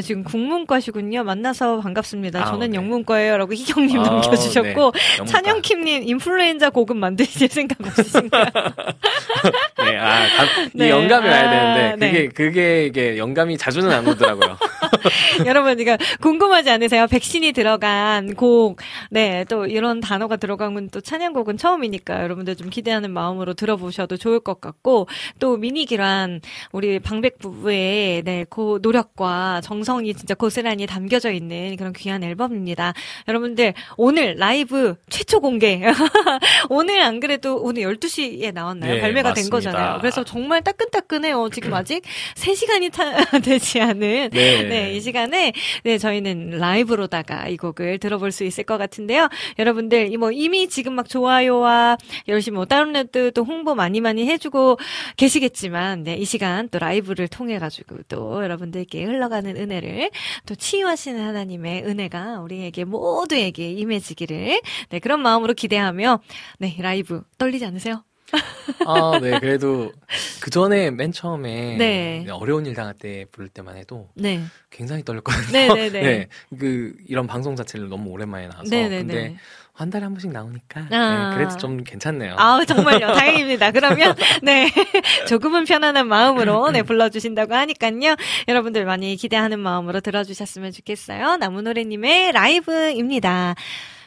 지금 0.03 0.24
국문과시군요. 0.24 1.24
만나서 1.24 1.80
반갑습니다. 1.80 2.42
아, 2.42 2.45
저는 2.47 2.70
네. 2.70 2.76
영문과예요. 2.76 3.36
라고 3.38 3.53
희경님 3.55 4.01
아, 4.01 4.03
남겨주셨고, 4.03 4.92
네. 4.92 5.24
찬영킴님, 5.24 6.03
인플루엔자 6.09 6.70
고급 6.70 6.97
만드실 6.97 7.49
생각 7.49 7.80
없으신가요? 7.80 8.45
네, 9.78 9.97
아, 9.97 10.26
감- 10.36 10.66
이 10.66 10.70
네. 10.74 10.90
영감이 10.90 11.28
와야 11.28 11.49
아, 11.49 11.74
되는데 11.97 12.11
그게 12.11 12.28
그게 12.28 12.86
이게 12.86 13.18
영감이 13.18 13.59
자주는 13.59 13.90
안 13.90 14.07
오더라고요. 14.07 14.57
여러분, 15.47 15.78
이거 15.80 15.97
궁금하지 16.20 16.70
않으세요? 16.70 17.07
백신이 17.07 17.53
들어간 17.53 18.34
곡, 18.34 18.80
네, 19.11 19.45
또 19.49 19.66
이런 19.66 20.01
단어가 20.01 20.36
들어간 20.36 20.74
건또 20.74 21.01
찬양곡은 21.01 21.59
처음이니까 21.59 22.22
여러분들 22.22 22.57
좀 22.57 22.70
기대하는 22.70 23.11
마음으로 23.11 23.55
들어보셔도 23.55 24.16
좋을 24.16 24.40
것 24.40 24.61
같고, 24.61 25.09
또 25.38 25.57
미니기란 25.57 26.40
우리 26.72 26.99
방백 26.99 27.38
부부의 27.38 28.22
네, 28.24 28.45
그 28.49 28.78
노력과 28.85 29.62
정성이 29.62 30.12
진짜 30.12 30.35
고스란히 30.35 30.87
담겨져 30.87 31.32
있는 31.32 31.76
그런 31.76 31.95
귀한 31.95 32.22
앨범입니다. 32.22 32.93
여러분들, 33.26 33.72
오늘 33.97 34.37
라이브 34.37 34.95
최초 35.09 35.41
공개. 35.41 35.80
오늘 36.68 37.01
안 37.01 37.18
그래도 37.18 37.57
오늘 37.57 37.82
12시에 37.82 38.53
나왔나요? 38.53 38.95
네, 38.95 39.01
발매가 39.01 39.32
된 39.32 39.45
맞습니다. 39.45 39.57
거잖아요. 39.57 39.99
그래서 40.01 40.22
정말 40.22 40.62
따끈따끈해요. 40.62 41.49
지금 41.51 41.72
아직 41.72 42.03
3시간이 42.37 42.93
타, 42.93 43.24
되지 43.41 43.80
않은 43.80 43.99
네. 44.01 44.28
네, 44.68 44.93
이 44.93 45.01
시간에 45.01 45.53
네, 45.82 45.97
저희는 45.97 46.59
라이브로다가 46.59 47.49
이 47.49 47.57
곡을 47.57 47.99
들어볼 47.99 48.32
수 48.32 48.45
있을 48.45 48.64
것 48.64 48.76
같은데요. 48.76 49.28
여러분들 49.59 50.12
이뭐 50.12 50.30
이미 50.30 50.68
지금 50.68 50.95
막 50.95 51.09
좋아요와 51.09 51.97
열심히 52.28 52.57
뭐 52.57 52.66
다운로드 52.66 53.32
또 53.32 53.45
홍보 53.45 53.74
많이 53.74 54.01
많이 54.01 54.26
해주고 54.26 54.78
계시겠지만 55.16 56.03
네, 56.05 56.16
이 56.16 56.24
시간 56.24 56.68
또 56.68 56.78
라이브를 56.78 57.28
통해 57.28 57.59
가지고 57.59 57.97
또 58.09 58.43
여러분들 58.43 58.74
께 58.83 59.05
흘러가는 59.05 59.57
은혜를 59.57 60.11
또 60.47 60.57
치유하시는 60.57 61.25
하나님의 61.25 61.85
은혜가 61.85 62.41
우리에게 62.41 62.85
모두에게 62.85 63.70
임해지기를 63.70 64.61
네, 64.89 64.99
그런 64.99 65.20
마음으로 65.20 65.55
기대하며 65.55 66.20
네, 66.59 66.77
라이브 66.81 67.22
떨리지 67.39 67.64
않으세요? 67.64 68.03
아, 68.87 69.18
네, 69.20 69.39
그래도 69.39 69.93
그 70.41 70.51
전에 70.51 70.91
맨 70.91 71.12
처음에 71.12 71.77
네. 71.77 72.27
어려운 72.31 72.66
일 72.66 72.75
당할 72.75 72.95
때 72.95 73.27
부를 73.31 73.49
때만 73.49 73.77
해도 73.77 74.09
네. 74.14 74.41
굉장히 74.70 75.05
떨렸거든요. 75.05 75.53
네, 75.53 75.68
네, 75.68 75.91
네. 75.91 76.01
네, 76.03 76.29
그 76.59 76.97
이런 77.07 77.27
방송 77.27 77.55
자체를 77.55 77.89
너무 77.89 78.11
오랜만에 78.11 78.49
나와서 78.49 78.70
네, 78.70 78.89
네, 78.89 78.99
근데 78.99 79.14
네. 79.14 79.37
한 79.77 79.91
달에 79.91 80.05
한 80.05 80.14
번씩 80.14 80.31
나오니까 80.31 80.87
아. 80.93 81.31
네, 81.31 81.37
그래도 81.37 81.57
좀 81.57 81.83
괜찮네요. 81.83 82.37
아 82.39 82.64
정말요. 82.64 83.09
다행입니다. 83.12 83.72
그러면, 83.72 84.14
네. 84.41 84.70
조금은 85.29 85.64
편안한 85.64 86.07
마음으로, 86.07 86.70
네, 86.70 86.83
불러주신다고 86.83 87.55
하니까요. 87.55 88.14
여러분들 88.47 88.85
많이 88.85 89.16
기대하는 89.16 89.59
마음으로 89.59 90.01
들어주셨으면 90.01 90.70
좋겠어요. 90.70 91.39
나무노래님의 91.39 92.33
라이브입니다. 92.33 93.57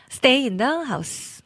Stay 0.10 0.44
in 0.44 0.56
the 0.56 0.72
house. 0.88 1.37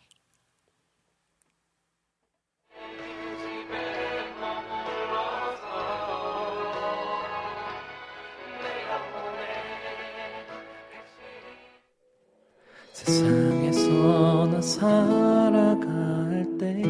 세상에서 13.05 14.47
나 14.51 14.61
살아갈 14.61 16.45
때에 16.59 16.83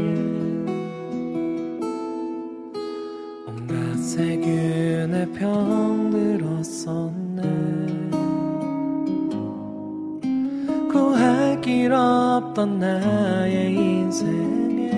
온갖 3.47 3.97
세균에 3.97 5.25
병들었었네. 5.31 6.61
구할 10.91 11.61
길 11.61 11.93
없던 11.93 12.79
나의 12.79 13.73
인생에 13.73 14.91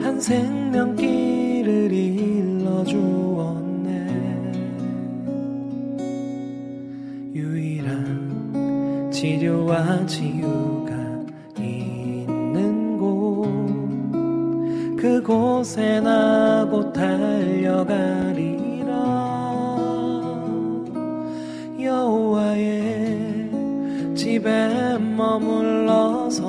한 0.00 0.18
생명길을 0.18 1.92
일러주 1.92 3.25
치료와 9.26 10.06
치유가 10.06 10.94
있는 11.58 12.96
곳. 12.96 13.48
그곳에 14.96 16.00
나곧 16.00 16.92
달려가리라. 16.92 18.06
여호와의 21.80 23.50
집에 24.14 24.96
머물러서 24.96 26.46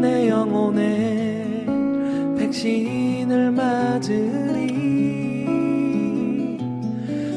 내 0.00 0.30
영혼의 0.30 1.66
백신을 2.38 3.50
맞으리. 3.50 4.72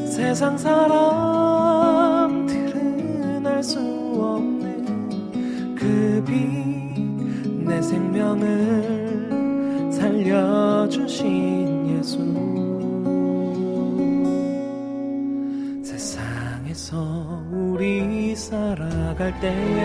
세상 0.07 0.57
알 0.65 2.04
수 3.66 3.80
없는 3.80 5.76
그 5.76 6.24
빛 6.26 6.55
내 7.66 7.82
생명을 7.82 9.89
살려주신 9.91 11.97
예수. 11.97 12.20
세상에서 15.84 17.43
우리 17.51 18.36
살아갈 18.36 19.34
때에 19.39 19.84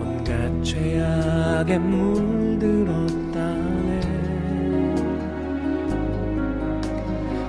온갖 0.00 0.64
죄악에 0.64 1.76
물들었다네. 1.78 3.20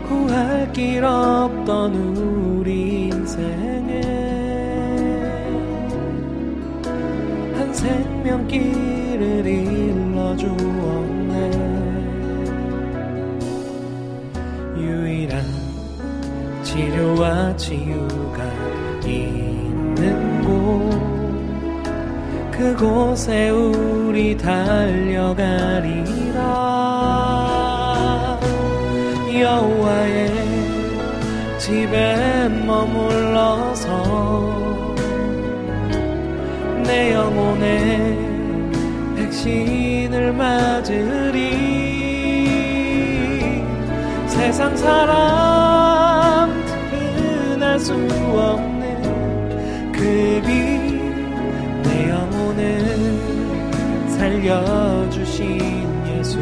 구할 0.10 0.70
길 0.74 1.06
없던 1.06 1.96
우리 1.96 2.43
인생에 3.34 4.02
한 7.56 7.74
생명길을 7.74 9.46
일러주었네. 9.46 10.92
유일한 14.78 15.44
치료와 16.62 17.56
치유가 17.58 18.44
있는 19.04 20.44
곳. 20.44 20.54
그곳에 22.52 23.50
우리 23.50 24.38
달려가리라. 24.38 25.64
여호와의 29.34 30.53
집에 31.74 32.50
머물러서 32.68 33.90
내 36.86 37.16
영혼의 37.16 38.16
백신을 39.16 40.34
맞으리. 40.34 41.74
세상 44.28 44.78
사람들은 44.78 46.54
알 47.64 47.80
수 47.80 47.94
없는 47.96 49.92
그빛내 49.94 51.00
영혼을 52.12 52.86
살려주신 54.10 55.50
예수 56.20 56.38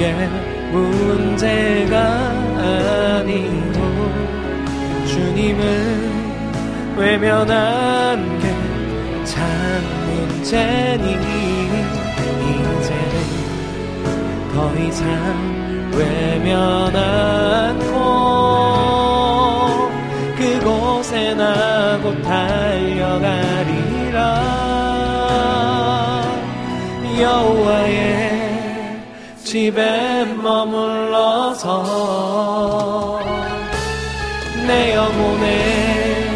게 0.00 0.12
문제가 0.72 2.00
아니고 2.56 3.76
주님을 5.06 5.60
외면한 6.96 8.38
게 8.38 8.70
참 9.24 9.38
문제니 10.06 11.12
이제는 12.42 13.14
더 14.52 14.74
이상 14.76 15.04
외면 15.92 16.96
않고 16.96 17.90
그곳에 20.36 21.34
나곧 21.34 22.22
달려가리라. 22.22 23.60
여호와의 27.20 28.29
집에 29.50 30.26
머물러서 30.40 31.66
내 34.64 34.94
영혼의 34.94 36.30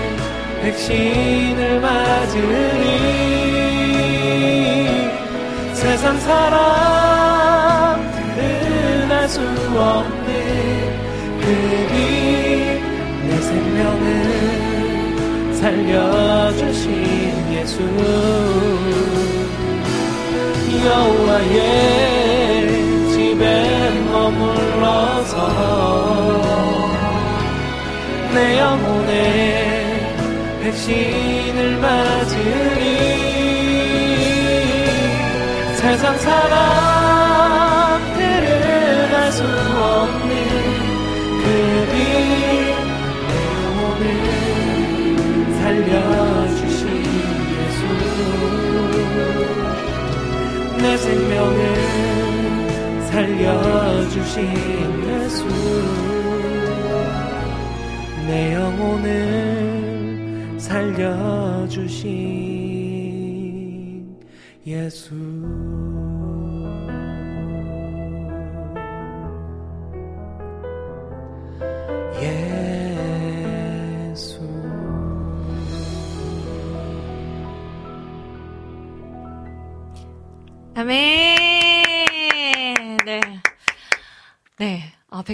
백신을 0.60 1.80
맞으리. 1.80 2.98
세상 5.74 6.18
사람들은 6.18 7.12
알 9.12 9.28
수 9.28 9.40
없는 9.40 10.18
그빛내 11.38 13.30
생명을 13.40 14.04
살려주신 15.54 16.90
예수. 17.52 17.78
여호와의 20.84 22.13
주셔서 25.24 25.48
내 28.34 28.58
영혼의 28.58 29.14
백신을 30.62 31.78
맞으리. 31.78 32.82
세상 35.76 36.16
사람들은 36.18 36.44
알 39.14 39.32
수 39.32 39.42
없는 39.44 40.30
그길 41.42 41.94
영혼을 43.64 44.04
살려주신 45.58 46.82
예수. 47.50 47.78
내 50.78 50.84
생명을 50.96 52.33
살려주신 53.14 54.42
예수. 55.08 55.46
예수 64.66 65.14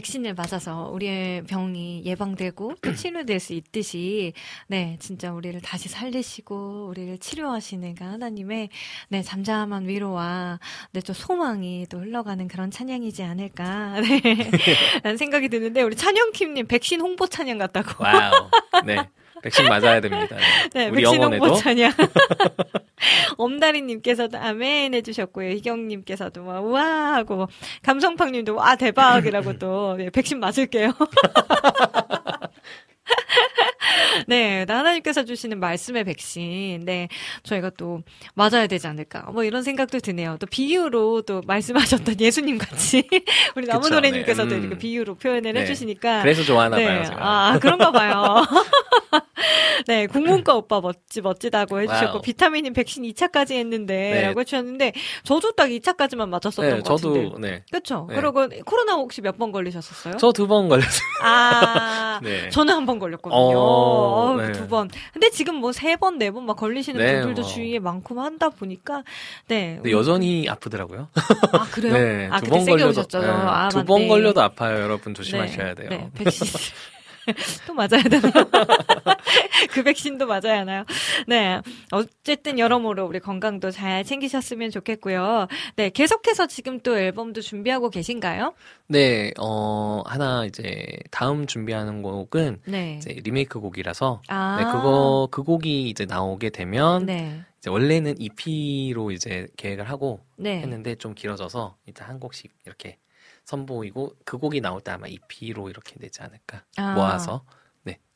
백신을 0.00 0.34
맞아서 0.34 0.90
우리의 0.92 1.44
병이 1.44 2.02
예방되고 2.06 2.74
또 2.80 2.94
치료될 2.94 3.38
수 3.38 3.52
있듯이, 3.52 4.32
네, 4.66 4.96
진짜 4.98 5.32
우리를 5.32 5.60
다시 5.60 5.88
살리시고, 5.90 6.86
우리를 6.88 7.18
치료하시는 7.18 7.94
그 7.94 8.04
하나님의, 8.04 8.70
네, 9.08 9.22
잠잠한 9.22 9.86
위로와, 9.86 10.58
네, 10.92 11.00
또 11.00 11.12
소망이 11.12 11.86
또 11.90 11.98
흘러가는 11.98 12.48
그런 12.48 12.70
찬양이지 12.70 13.22
않을까, 13.22 14.00
네, 14.00 14.20
라는 15.04 15.18
생각이 15.18 15.48
드는데, 15.50 15.82
우리 15.82 15.94
찬영킴님 15.96 16.66
백신 16.66 17.00
홍보 17.00 17.26
찬양 17.26 17.58
같다고. 17.58 18.02
wow. 18.02 18.48
네. 18.86 18.96
백신 19.42 19.66
맞아야 19.68 20.00
됩니다. 20.00 20.36
네, 20.74 20.88
우리 20.90 21.02
백신 21.02 21.14
영혼에도 21.14 21.44
홍보 21.44 21.58
찬양. 21.58 21.92
엄다리님께서도 23.38 24.38
아멘 24.38 24.94
해주셨고요. 24.94 25.50
희경님께서도 25.50 26.42
막 26.42 26.60
우와 26.64 27.14
하고 27.14 27.48
감성팡님도 27.82 28.54
와 28.54 28.76
대박이라고 28.76 29.58
또 29.58 29.94
네, 29.96 30.10
백신 30.10 30.40
맞을게요. 30.40 30.92
네, 34.26 34.64
하나님께서 34.68 35.24
주시는 35.24 35.58
말씀의 35.60 36.04
백신. 36.04 36.84
네, 36.84 37.08
저희가 37.42 37.70
또 37.78 38.02
맞아야 38.34 38.66
되지 38.66 38.86
않을까. 38.86 39.22
뭐 39.32 39.44
이런 39.44 39.62
생각도 39.62 40.00
드네요. 40.00 40.36
또 40.40 40.46
비유로 40.46 41.22
또 41.22 41.42
말씀하셨던 41.46 42.16
예수님 42.20 42.58
같이 42.58 43.02
우리 43.56 43.66
나무 43.66 43.88
노래님께서도 43.88 44.50
네, 44.50 44.56
음. 44.56 44.60
이렇게 44.62 44.78
비유로 44.78 45.14
표현을 45.16 45.52
네. 45.52 45.60
해주시니까. 45.62 46.22
그래서 46.22 46.42
좋아하나 46.42 46.76
네. 46.76 46.86
봐요, 46.86 47.04
제가. 47.04 47.18
아, 47.20 47.58
그런가 47.58 47.90
봐요. 47.90 48.44
네, 49.86 50.06
국문과 50.06 50.54
오빠 50.54 50.80
멋지, 50.80 51.20
멋지다고 51.22 51.80
해주셨고, 51.80 52.12
wow. 52.12 52.20
비타민인 52.22 52.72
백신 52.74 53.02
2차까지 53.04 53.52
했는데, 53.54 53.94
네. 54.14 54.22
라고 54.22 54.40
해주셨는데, 54.40 54.92
저도 55.24 55.52
딱 55.52 55.68
2차까지만 55.68 56.28
맞았었던 56.28 56.64
네, 56.64 56.82
것 56.82 56.84
같은데. 56.84 57.24
저도 57.24 57.38
네. 57.38 57.62
그쵸? 57.72 58.06
네. 58.10 58.16
그리고 58.16 58.46
코로나 58.64 58.94
혹시 58.94 59.20
몇 59.22 59.40
번 59.40 59.52
걸리셨었어요? 59.52 60.18
저 60.18 60.32
두 60.32 60.46
번 60.46 60.68
걸렸어요. 60.68 61.00
아, 61.22 62.20
네. 62.22 62.50
저는 62.50 62.74
한 62.74 62.84
번 62.86 62.98
걸렸거든요. 62.98 63.38
어, 63.40 63.52
어, 63.80 64.36
네. 64.36 64.52
두 64.52 64.66
번. 64.68 64.88
근데 65.12 65.30
지금 65.30 65.56
뭐 65.56 65.72
세 65.72 65.96
번, 65.96 66.18
네 66.18 66.30
번 66.30 66.44
막 66.46 66.56
걸리시는 66.56 66.98
네, 67.00 67.20
분들도 67.20 67.42
뭐. 67.42 67.50
주위에 67.50 67.78
많고 67.78 68.20
하다 68.20 68.50
보니까, 68.50 69.02
네. 69.48 69.74
근데 69.76 69.92
여전히 69.92 70.48
아프더라고요. 70.48 71.08
아, 71.52 71.66
그래요? 71.70 71.92
네, 71.98 72.28
아, 72.30 72.38
두 72.40 72.44
그때 72.46 72.50
번 72.56 72.64
세게 72.64 72.78
걸려도. 72.82 73.02
네, 73.20 73.26
아, 73.28 73.68
두번 73.68 73.86
맞네. 74.02 74.08
걸려도 74.08 74.42
아파요, 74.42 74.80
여러분 74.82 75.14
조심하셔야 75.14 75.74
네, 75.74 75.74
돼요. 75.74 75.88
네, 75.90 76.10
백신. 76.14 76.46
또 77.66 77.74
맞아야 77.74 78.02
되나요? 78.02 78.32
그 79.72 79.82
백신도 79.82 80.26
맞아야 80.26 80.60
하나요? 80.60 80.84
네. 81.26 81.60
어쨌든 81.92 82.58
여러모로 82.58 83.06
우리 83.06 83.20
건강도 83.20 83.70
잘 83.70 84.04
챙기셨으면 84.04 84.70
좋겠고요. 84.70 85.48
네. 85.76 85.90
계속해서 85.90 86.46
지금 86.46 86.80
또 86.80 86.98
앨범도 86.98 87.40
준비하고 87.40 87.90
계신가요? 87.90 88.54
네, 88.88 89.32
어, 89.38 90.02
하나 90.06 90.44
이제 90.44 90.86
다음 91.10 91.46
준비하는 91.46 92.02
곡은 92.02 92.62
네. 92.66 92.96
이제 92.98 93.20
리메이크 93.22 93.60
곡이라서 93.60 94.22
아. 94.28 94.56
네, 94.58 94.64
그거 94.64 95.28
그 95.30 95.42
곡이 95.42 95.88
이제 95.88 96.04
나오게 96.06 96.50
되면 96.50 97.06
네. 97.06 97.42
이제 97.58 97.70
원래는 97.70 98.14
EP로 98.18 99.10
이제 99.10 99.46
계획을 99.56 99.88
하고 99.88 100.20
네. 100.36 100.60
했는데 100.60 100.94
좀 100.94 101.14
길어져서 101.14 101.76
일단 101.86 102.08
한 102.08 102.18
곡씩 102.18 102.52
이렇게 102.64 102.96
선보이고 103.44 104.14
그 104.24 104.38
곡이 104.38 104.60
나올 104.60 104.80
때 104.80 104.92
아마 104.92 105.06
EP로 105.08 105.68
이렇게 105.70 105.98
되지 105.98 106.22
않을까 106.22 106.64
아. 106.76 106.94
모아서 106.94 107.44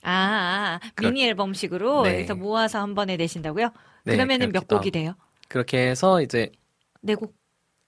아, 0.07 0.79
아, 0.83 0.91
그럴- 0.95 1.13
미니 1.13 1.27
앨범식으로 1.29 2.03
네. 2.03 2.13
그래서 2.13 2.35
모아서 2.35 2.79
한 2.79 2.95
번에 2.95 3.17
내신다고요? 3.17 3.71
네, 4.05 4.13
그러면은 4.13 4.53
몇 4.53 4.69
곡이 4.69 4.91
돼요? 4.91 5.15
그렇게 5.49 5.89
해서 5.89 6.21
이제 6.21 6.53
네 7.01 7.15
곡. 7.15 7.35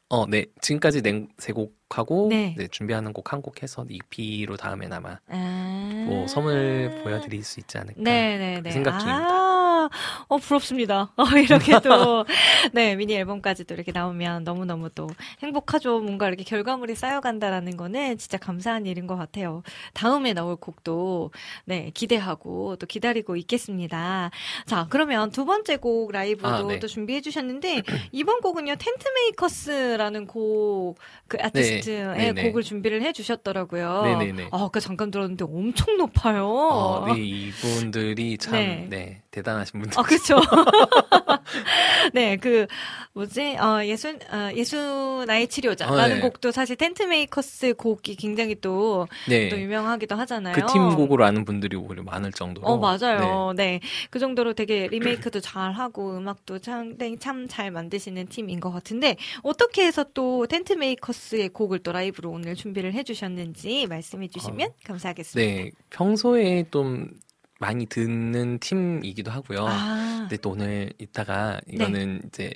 어, 0.08 0.24
네 0.26 0.46
지금까지 0.62 1.02
낸세 1.02 1.52
곡하고 1.52 2.28
네. 2.30 2.54
네, 2.56 2.68
준비하는 2.68 3.12
곡 3.12 3.32
한 3.34 3.42
곡 3.42 3.62
해서 3.62 3.84
EP로 3.86 4.56
다음엔 4.56 4.94
아마 4.94 5.18
아. 5.28 6.04
뭐 6.08 6.26
선물 6.26 7.02
보여드릴 7.04 7.44
수 7.44 7.60
있지 7.60 7.76
않을까 7.76 8.00
네네네. 8.00 8.52
그렇게 8.54 8.70
생각 8.70 8.98
중입니다. 8.98 9.28
아, 9.28 9.55
어, 10.28 10.36
부럽습니다. 10.38 11.12
어, 11.16 11.24
이렇게 11.36 11.78
또, 11.80 12.24
네, 12.72 12.96
미니 12.96 13.14
앨범까지 13.14 13.64
또 13.64 13.74
이렇게 13.74 13.92
나오면 13.92 14.44
너무너무 14.44 14.90
또 14.90 15.08
행복하죠. 15.42 16.00
뭔가 16.00 16.28
이렇게 16.28 16.44
결과물이 16.44 16.94
쌓여간다라는 16.94 17.76
거는 17.76 18.18
진짜 18.18 18.38
감사한 18.38 18.86
일인 18.86 19.06
것 19.06 19.16
같아요. 19.16 19.62
다음에 19.94 20.32
나올 20.32 20.56
곡도, 20.56 21.30
네, 21.64 21.90
기대하고 21.94 22.76
또 22.76 22.86
기다리고 22.86 23.36
있겠습니다. 23.36 24.30
자, 24.66 24.86
그러면 24.90 25.30
두 25.30 25.44
번째 25.44 25.76
곡 25.76 26.12
라이브도 26.12 26.48
아, 26.48 26.62
네. 26.66 26.78
또 26.78 26.86
준비해 26.86 27.20
주셨는데, 27.20 27.82
이번 28.12 28.40
곡은요, 28.40 28.76
텐트메이커스라는 28.76 30.26
곡, 30.26 30.96
그 31.28 31.38
아티스트의 31.40 32.16
네, 32.16 32.32
네. 32.32 32.42
곡을 32.44 32.62
준비를 32.62 33.02
해 33.02 33.12
주셨더라고요. 33.12 34.02
네네네. 34.02 34.48
아, 34.52 34.64
아까 34.64 34.80
잠깐 34.80 35.10
들었는데 35.10 35.44
엄청 35.44 35.96
높아요. 35.96 36.46
어, 36.46 37.06
네, 37.14 37.20
이분들이 37.20 38.38
참, 38.38 38.54
네. 38.54 38.86
네, 38.88 39.22
대단하신 39.36 39.80
분들. 39.80 39.98
아, 39.98 40.02
그쵸. 40.02 40.40
네, 42.14 42.36
그, 42.36 42.66
뭐지, 43.12 43.56
어, 43.58 43.84
예수, 43.84 44.08
어, 44.08 44.50
예수 44.54 45.24
나의 45.26 45.48
치료자라는 45.48 46.04
어, 46.04 46.08
네. 46.08 46.20
곡도 46.20 46.52
사실 46.52 46.76
텐트메이커스 46.76 47.74
곡이 47.74 48.16
굉장히 48.16 48.54
또, 48.60 49.06
네. 49.28 49.48
또 49.50 49.60
유명하기도 49.60 50.14
하잖아요. 50.16 50.54
그 50.54 50.66
팀 50.66 50.96
곡으로 50.96 51.24
아는 51.24 51.44
분들이 51.44 51.76
오히려 51.76 52.02
많을 52.02 52.32
정도로. 52.32 52.66
어, 52.66 52.78
맞아요. 52.78 53.52
네. 53.54 53.80
그 54.10 54.18
정도로 54.18 54.54
되게 54.54 54.88
리메이크도 54.88 55.40
잘 55.40 55.72
하고 55.72 56.16
음악도 56.16 56.58
참, 56.58 56.96
참잘 57.18 57.70
만드시는 57.70 58.26
팀인 58.28 58.60
것 58.60 58.70
같은데, 58.70 59.16
어떻게 59.42 59.84
해서 59.84 60.04
또 60.14 60.46
텐트메이커스의 60.46 61.50
곡을 61.50 61.80
또 61.80 61.92
라이브로 61.92 62.30
오늘 62.30 62.54
준비를 62.54 62.94
해주셨는지 62.94 63.86
말씀해 63.88 64.28
주시면 64.28 64.70
감사하겠습니다. 64.84 65.52
네, 65.64 65.70
평소에 65.90 66.64
좀 66.70 67.10
많이 67.58 67.86
듣는 67.86 68.58
팀이기도 68.58 69.30
하고요. 69.30 69.66
아, 69.66 70.16
근데 70.20 70.36
또 70.36 70.50
오늘 70.50 70.92
이따가 70.98 71.60
이거는 71.68 72.22
이제 72.26 72.52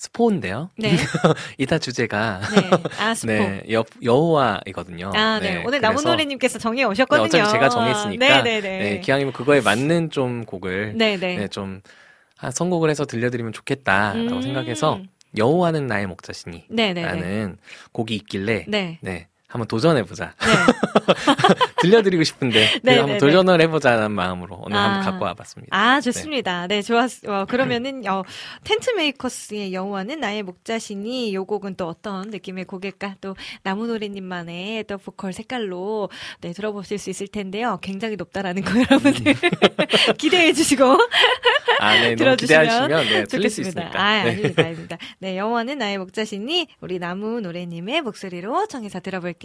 스포인데요. 0.00 0.70
네. 0.78 0.96
이따 1.58 1.78
주제가 1.78 2.40
네. 2.54 2.70
아, 2.98 3.12
스포. 3.14 3.32
네, 3.32 3.62
여, 3.70 3.84
여호와이거든요. 4.02 5.12
아, 5.14 5.38
네. 5.38 5.58
오늘 5.58 5.78
그래서 5.80 5.80
나무노래님께서 5.80 6.58
정해 6.58 6.84
오셨거든요. 6.84 7.28
네, 7.28 7.38
어차피 7.38 7.52
제가 7.52 7.68
정했으니까 7.68 8.42
네네네. 8.42 8.78
네, 8.78 9.00
기왕이면 9.00 9.34
그거에 9.34 9.60
맞는 9.60 10.10
좀 10.10 10.46
곡을 10.46 10.94
네네. 10.96 11.36
네, 11.36 11.48
좀 11.48 11.82
아, 12.38 12.50
선곡을 12.50 12.88
해서 12.88 13.04
들려드리면 13.04 13.52
좋겠다라고 13.52 14.36
음. 14.36 14.42
생각해서 14.42 15.02
여호와는 15.36 15.86
나의 15.86 16.06
목자시니 16.06 16.64
네네네. 16.70 17.02
라는 17.02 17.58
곡이 17.92 18.14
있길래 18.14 18.64
네. 18.68 18.98
네, 19.02 19.28
한번 19.50 19.66
도전해보자. 19.66 20.32
네. 20.38 20.46
들려드리고 21.82 22.22
싶은데 22.22 22.60
네, 22.60 22.80
그래서 22.80 22.80
네, 22.82 22.98
한번 22.98 23.12
네. 23.14 23.18
도전을 23.18 23.60
해보자는 23.62 24.12
마음으로 24.12 24.62
오늘 24.64 24.76
아. 24.76 24.82
한번 24.82 25.10
갖고 25.10 25.24
와봤습니다. 25.24 25.76
아, 25.76 26.00
좋습니다. 26.00 26.68
네, 26.68 26.82
좋았, 26.82 27.24
어, 27.26 27.46
그러면은, 27.46 28.06
어, 28.06 28.22
텐트 28.62 28.90
메이커스의 28.90 29.72
여호와는 29.72 30.20
나의 30.20 30.44
목자시니, 30.44 31.34
요 31.34 31.44
곡은 31.44 31.74
또 31.74 31.88
어떤 31.88 32.30
느낌의 32.30 32.66
곡일까? 32.66 33.16
또, 33.20 33.34
나무노래님만의 33.64 34.84
또 34.84 34.98
보컬 34.98 35.32
색깔로, 35.32 36.10
네, 36.40 36.52
들어보실 36.52 36.98
수 36.98 37.10
있을 37.10 37.26
텐데요. 37.26 37.78
굉장히 37.82 38.14
높다라는 38.16 38.62
거 38.62 38.70
여러분들 38.80 39.34
기대해 40.16 40.52
주시고, 40.52 40.96
아, 41.80 41.94
네, 41.94 42.14
들어주시면 42.14 42.88
네, 42.88 43.24
좋겠습니다. 43.26 43.90
아, 43.94 44.22
네. 44.22 44.30
아닙니다, 44.30 44.62
아닙니다. 44.62 44.98
네, 45.18 45.36
여호와는 45.36 45.78
나의 45.78 45.98
목자시니, 45.98 46.68
우리 46.80 47.00
나무노래님의 47.00 48.02
목소리로 48.02 48.68
청해서 48.68 49.00
들어볼게요. 49.00 49.39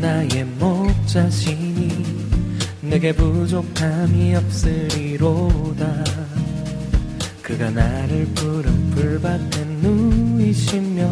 나의 0.00 0.44
목자시니 0.58 1.69
내 2.90 2.96
내게 2.96 3.12
부족함이 3.12 4.34
없으리로다. 4.34 6.04
그가 7.40 7.70
나를 7.70 8.26
푸른 8.34 8.90
풀밭에 8.90 9.64
누이시며 9.80 11.08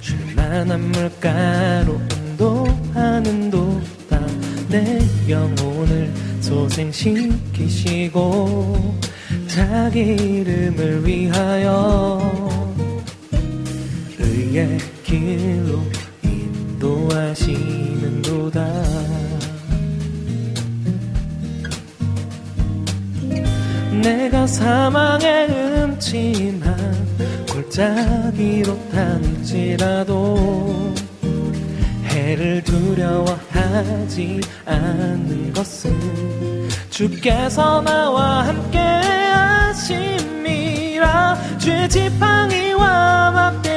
쉴만한 0.00 0.80
물가로 0.92 2.00
인도하는 2.14 3.50
도다. 3.50 4.24
내 4.68 5.00
영혼을 5.28 6.08
소생시키시고 6.40 8.20
자기 9.48 10.00
이름을 10.00 11.04
위하여 11.04 12.72
의의 14.20 14.78
길로 15.02 15.82
인도하시는 16.22 18.22
도다 18.22 19.15
내가 24.06 24.46
사망의 24.46 25.48
음침한 25.50 26.76
골짜기로 27.50 28.78
다닐지라도 28.90 30.94
해를 32.04 32.62
두려워하지 32.62 34.40
않는 34.64 35.52
것은 35.52 36.68
주께서 36.88 37.82
나와 37.82 38.46
함께 38.46 38.78
하심이라 39.74 41.58
주의 41.58 41.88
지팡이와 41.88 43.32
막대 43.32 43.75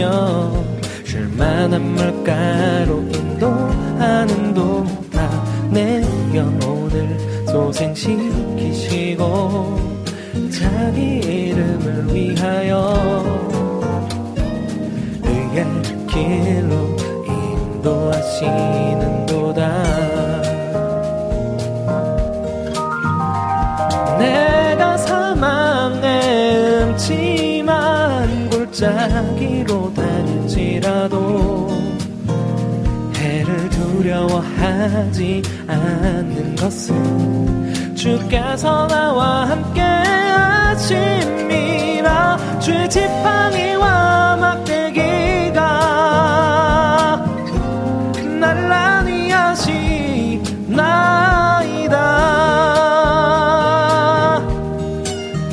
누이시며 0.00 0.64
쉴만한 1.04 1.82
물가로 1.94 3.00
인도하는도다 3.12 4.60
내 5.70 6.02
영혼을 6.34 7.18
소생시키시고 7.46 8.98
자기 10.50 11.18
이름을 11.18 12.14
위하여 12.14 12.94
의의 15.22 15.66
길로 16.08 16.96
인도하시는도다. 17.26 18.70
내가 24.18 24.96
사망의 24.96 26.82
음침한 26.82 28.50
골짜 28.50 28.90
하지 34.80 35.42
않는 35.66 36.56
것은 36.56 37.94
주께서 37.94 38.86
나와 38.88 39.48
함께 39.48 39.80
하심이라 40.70 42.38
주의 42.60 42.88
지팡이와 42.88 44.36
막대기가 44.36 45.60
나를 48.40 48.72
안위하시나이다. 48.72 49.70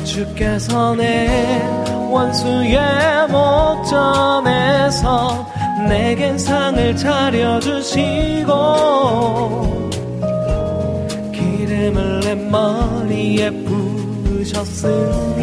주께서 0.04 0.94
내 0.94 1.60
원수의 2.10 3.26
목전에서 3.28 4.98
내겐 5.88 6.36
상을 6.38 6.96
차려주시고 6.96 8.52
기름을 11.32 12.20
내 12.20 12.34
머리에 12.34 13.50
부으셨으니 13.64 15.38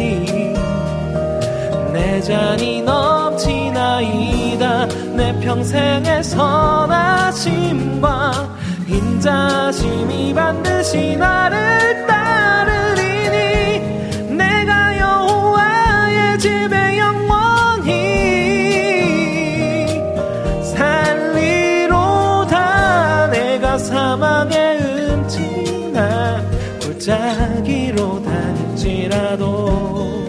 내 1.92 2.20
잔이 2.20 2.82
넘치나이다. 2.82 3.66
내 5.16 5.38
평생의 5.40 6.22
선하심과 6.22 7.76
인자심이 8.88 10.32
반드시 10.34 11.16
나를 11.16 11.95
다닐지라도 28.86 30.26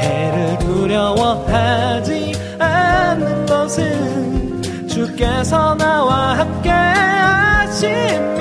해를 0.00 0.58
두려워하지 0.58 2.32
않는 2.58 3.46
것은 3.46 4.88
주께서 4.88 5.74
나와 5.76 6.38
함께 6.38 6.70
하심 6.70 8.35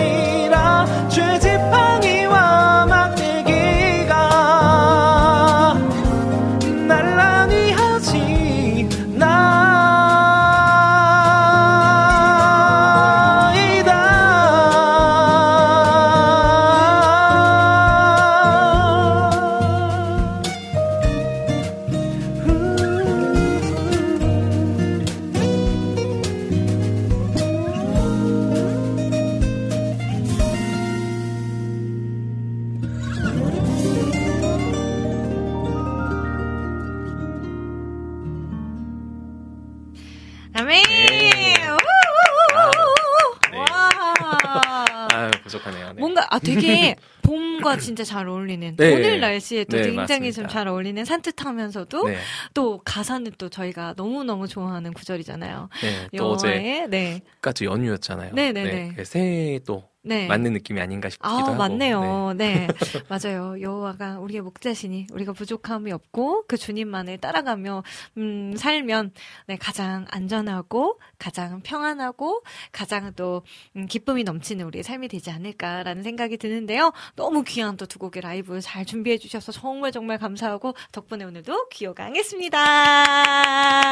봄과 47.75 47.81
진짜 47.83 48.03
잘 48.03 48.27
어울리는 48.27 48.75
네. 48.77 48.93
오늘 48.95 49.19
날씨에 49.19 49.65
또 49.65 49.77
네, 49.77 49.91
굉장히. 49.91 50.31
좀 50.31 50.47
잘 50.47 50.67
어울리는 50.67 51.03
산뜻하면서도 51.05 52.07
네, 52.07 52.17
또 52.53 52.81
가사는 52.83 53.31
또 53.37 53.49
저희가 53.49 53.93
너무 53.95 54.23
너무 54.23 54.47
좋아하는 54.47 54.93
구절이잖아요. 54.93 55.69
네. 55.81 56.17
또 56.17 56.31
어제 56.31 56.47
영화의 56.47 56.87
네, 56.89 57.21
까지 57.41 57.65
연휴였잖아요. 57.65 58.33
네네네. 58.33 58.93
그 58.95 59.05
새해 59.05 59.59
또 59.65 59.83
네. 60.05 60.27
맞는 60.27 60.53
느낌이 60.53 60.79
아닌가 60.79 61.09
싶기도 61.09 61.27
아, 61.27 61.37
하고. 61.37 61.55
맞네요. 61.55 62.33
네. 62.37 62.67
맞아요. 63.09 63.59
여호와가 63.59 64.19
우리의 64.19 64.41
목자시니 64.41 65.07
우리가 65.11 65.33
부족함이 65.33 65.91
없고 65.91 66.45
그 66.47 66.57
주님만을 66.57 67.17
따라가며 67.17 67.83
음, 68.17 68.53
살면 68.55 69.13
네, 69.47 69.57
가장 69.57 70.05
안전하고 70.11 70.99
가장 71.17 71.61
평안하고 71.61 72.43
가장 72.71 73.13
또 73.15 73.41
음, 73.75 73.87
기쁨이 73.87 74.23
넘치는 74.23 74.65
우리의 74.65 74.83
삶이 74.83 75.07
되지 75.07 75.31
않을까라는 75.31 76.03
생각이 76.03 76.37
드는데요. 76.37 76.91
너무 77.15 77.43
귀한 77.43 77.77
또 77.77 77.85
두 77.95 77.99
곡의 77.99 78.21
라이브 78.21 78.59
잘 78.59 78.83
준비해 78.85 79.17
주셔서 79.17 79.53
정말 79.53 79.91
정말 79.93 80.17
감사하고 80.17 80.73
덕분에 80.91 81.23
오늘도 81.23 81.69
귀요강했습니다. 81.69 82.57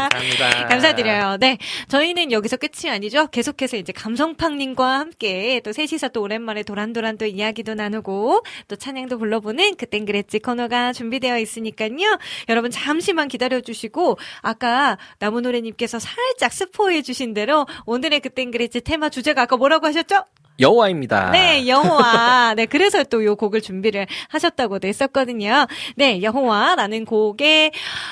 감사합니다. 0.09 0.68
감사드려요. 0.68 1.38
네. 1.39 1.57
저희는 1.88 2.32
여기서 2.32 2.57
끝이 2.57 2.89
아니죠. 2.91 3.28
계속해서 3.28 3.78
이제 3.78 3.93
감성팡님과 3.93 4.99
함께 4.99 5.61
또 5.64 5.72
셋이 5.72 5.97
서 6.04 6.10
또 6.10 6.22
오랜만에 6.22 6.64
도란도란 6.64 7.18
또 7.18 7.26
이야기도 7.26 7.76
나누고 7.76 8.43
또 8.68 8.76
찬양도 8.76 9.18
불러보는 9.18 9.76
그땐 9.76 10.06
그랬지 10.06 10.39
코너가 10.39 10.93
준비되어 10.93 11.39
있으니까요. 11.39 12.20
여러분 12.49 12.72
잠시만 12.72 13.28
기다려주시고 13.30 14.18
아까 14.41 14.97
나무노래님께서 15.20 15.99
살짝 15.99 16.51
스포해 16.51 17.01
주신 17.01 17.34
대로 17.34 17.66
오늘의 17.86 18.20
그땐 18.20 18.51
그랬지 18.51 18.82
테마 18.82 19.10
주제가 19.10 19.43
아까 19.43 19.58
뭐라고 19.58 19.88
하셨죠? 19.88 20.26
여호와입니다. 20.60 21.32
네, 21.32 21.68
여호와. 21.68 22.54
네, 22.56 22.66
그래서 22.68 23.04
또 23.04 23.24
요 23.24 23.36
곡을 23.36 23.62
준비를 23.62 24.06
하셨다고도 24.30 24.88
했었거든요. 24.88 25.66
네, 25.95 26.22
여호와라는 26.22 27.06
곡의 27.06 27.72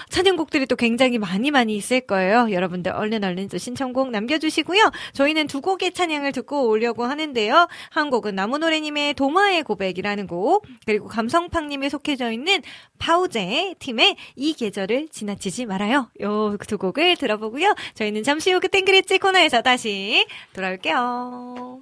찬양곡들이 0.10 0.66
또 0.68 0.76
굉장히 0.76 1.18
많이 1.18 1.52
많이 1.52 1.76
있을 1.76 2.02
거예요. 2.02 2.48
여러분들 2.52 2.94
얼른 2.94 3.24
얼른 3.24 3.50
또 3.50 3.58
신청곡 3.58 4.10
남겨주시고요. 4.12 4.92
저희는 5.14 5.48
두 5.48 5.62
곡의 5.62 5.94
찬양을 5.94 6.32
듣고 6.32 6.70
오려고 6.70 7.04
하는데요. 7.06 7.68
한 7.89 8.10
곡은 8.10 8.36
나무노래님의 8.36 9.14
도마의 9.16 9.64
고백이라는 9.64 10.28
곡, 10.28 10.66
그리고 10.86 11.08
감성팡님이 11.08 11.89
속해져 11.89 12.32
있는 12.32 12.62
파우제 13.00 13.76
팀의 13.80 14.16
이 14.36 14.54
계절을 14.54 15.10
지나치지 15.10 15.66
말아요. 15.66 16.10
요 16.22 16.58
두 16.68 16.78
곡을 16.78 17.18
들어보고요. 17.18 17.76
저희는 17.96 18.24
잠시 18.24 18.52
후 18.52 18.60
그땐 18.60 18.86
그랬지 18.86 19.20
코너에서 19.20 19.62
다시 19.62 20.26
돌아올게요. 20.54 21.82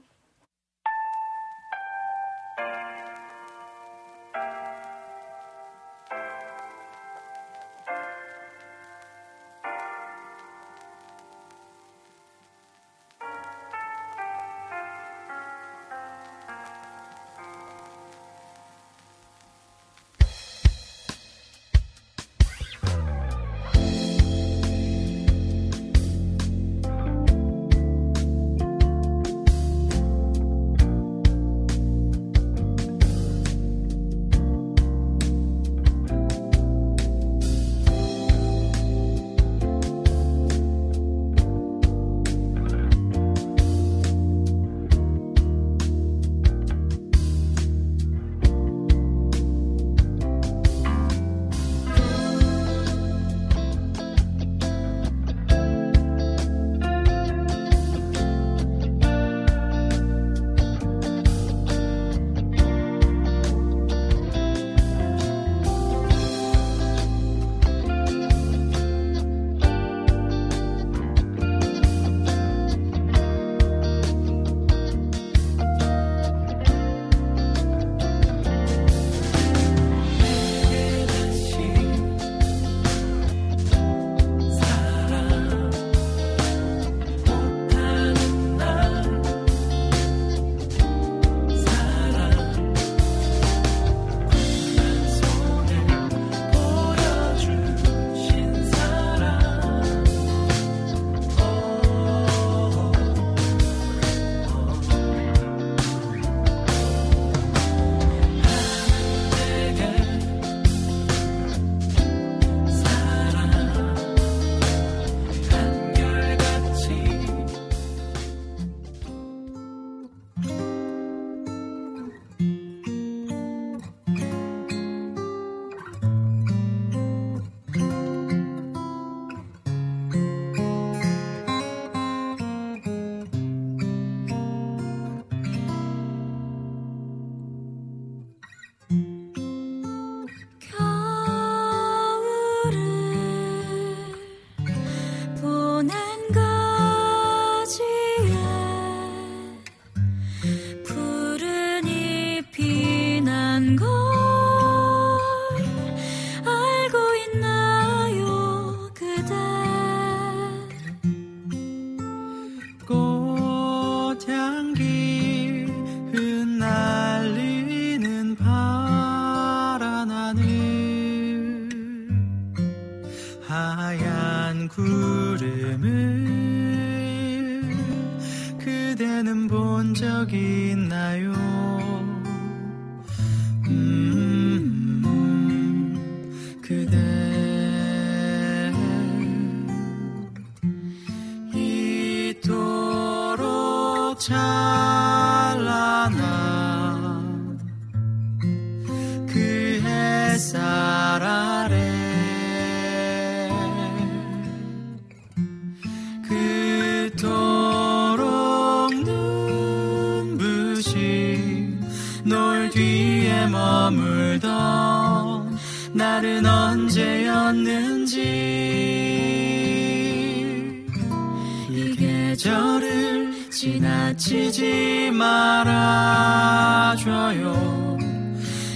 지나치지 224.19 225.11
말아줘요. 225.13 225.97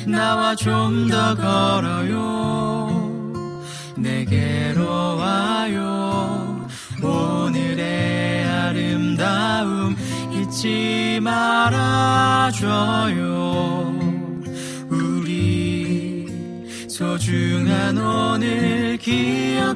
나와 0.07 0.55
좀 0.55 1.09
더 1.09 1.35
걸어요. 1.35 2.89
내게로 3.97 5.17
와요. 5.17 6.65
오늘의 7.03 8.45
아름다움 8.45 9.95
잊지 10.31 11.19
말아줘요. 11.21 12.63
우리 14.89 16.25
소중한 16.87 17.97
오늘 17.97 18.97
기억해줘요 18.97 19.73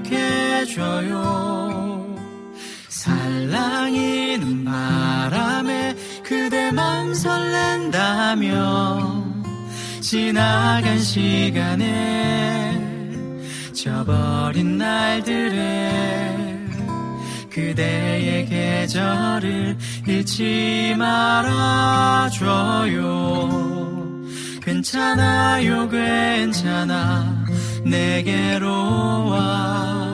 지나간 10.08 11.00
시간에 11.00 12.82
저버린 13.74 14.78
날들에 14.78 16.48
그대의 17.50 18.46
계절을 18.46 19.78
잃지 20.08 20.96
말아줘요. 20.98 22.30
괜찮아요 24.62 25.90
괜찮아. 25.90 27.46
내게로 27.84 29.26
와 29.28 30.07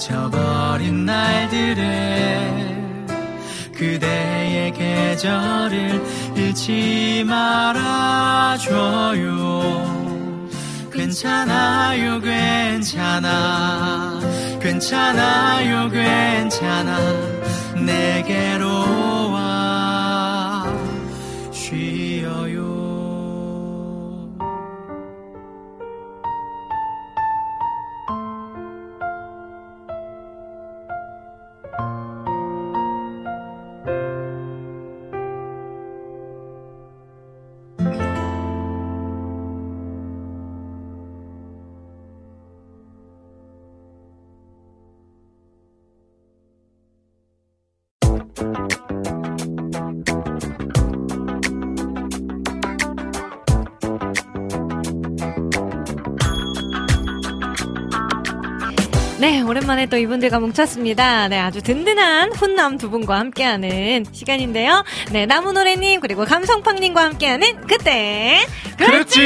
저버린 0.00 1.04
날들에 1.04 2.70
그대의 3.76 4.72
계절을 4.72 6.02
잃지 6.36 7.22
말아줘요. 7.26 8.70
괜찮아요 10.90 12.18
괜찮아. 12.20 14.18
괜찮아요 14.60 15.90
괜찮아. 15.90 16.98
내게로 17.84 19.19
오랜만에 59.70 59.86
또 59.86 59.96
이분들과 59.96 60.40
뭉쳤습니다. 60.40 61.28
네, 61.28 61.38
아주 61.38 61.62
든든한 61.62 62.32
훈남 62.32 62.76
두 62.76 62.90
분과 62.90 63.18
함께하는 63.18 64.04
시간인데요. 64.10 64.84
네, 65.12 65.26
나무노래님, 65.26 66.00
그리고 66.00 66.24
감성팡님과 66.24 67.02
함께하는 67.02 67.66
그때. 67.66 68.40
그랬지! 68.76 69.20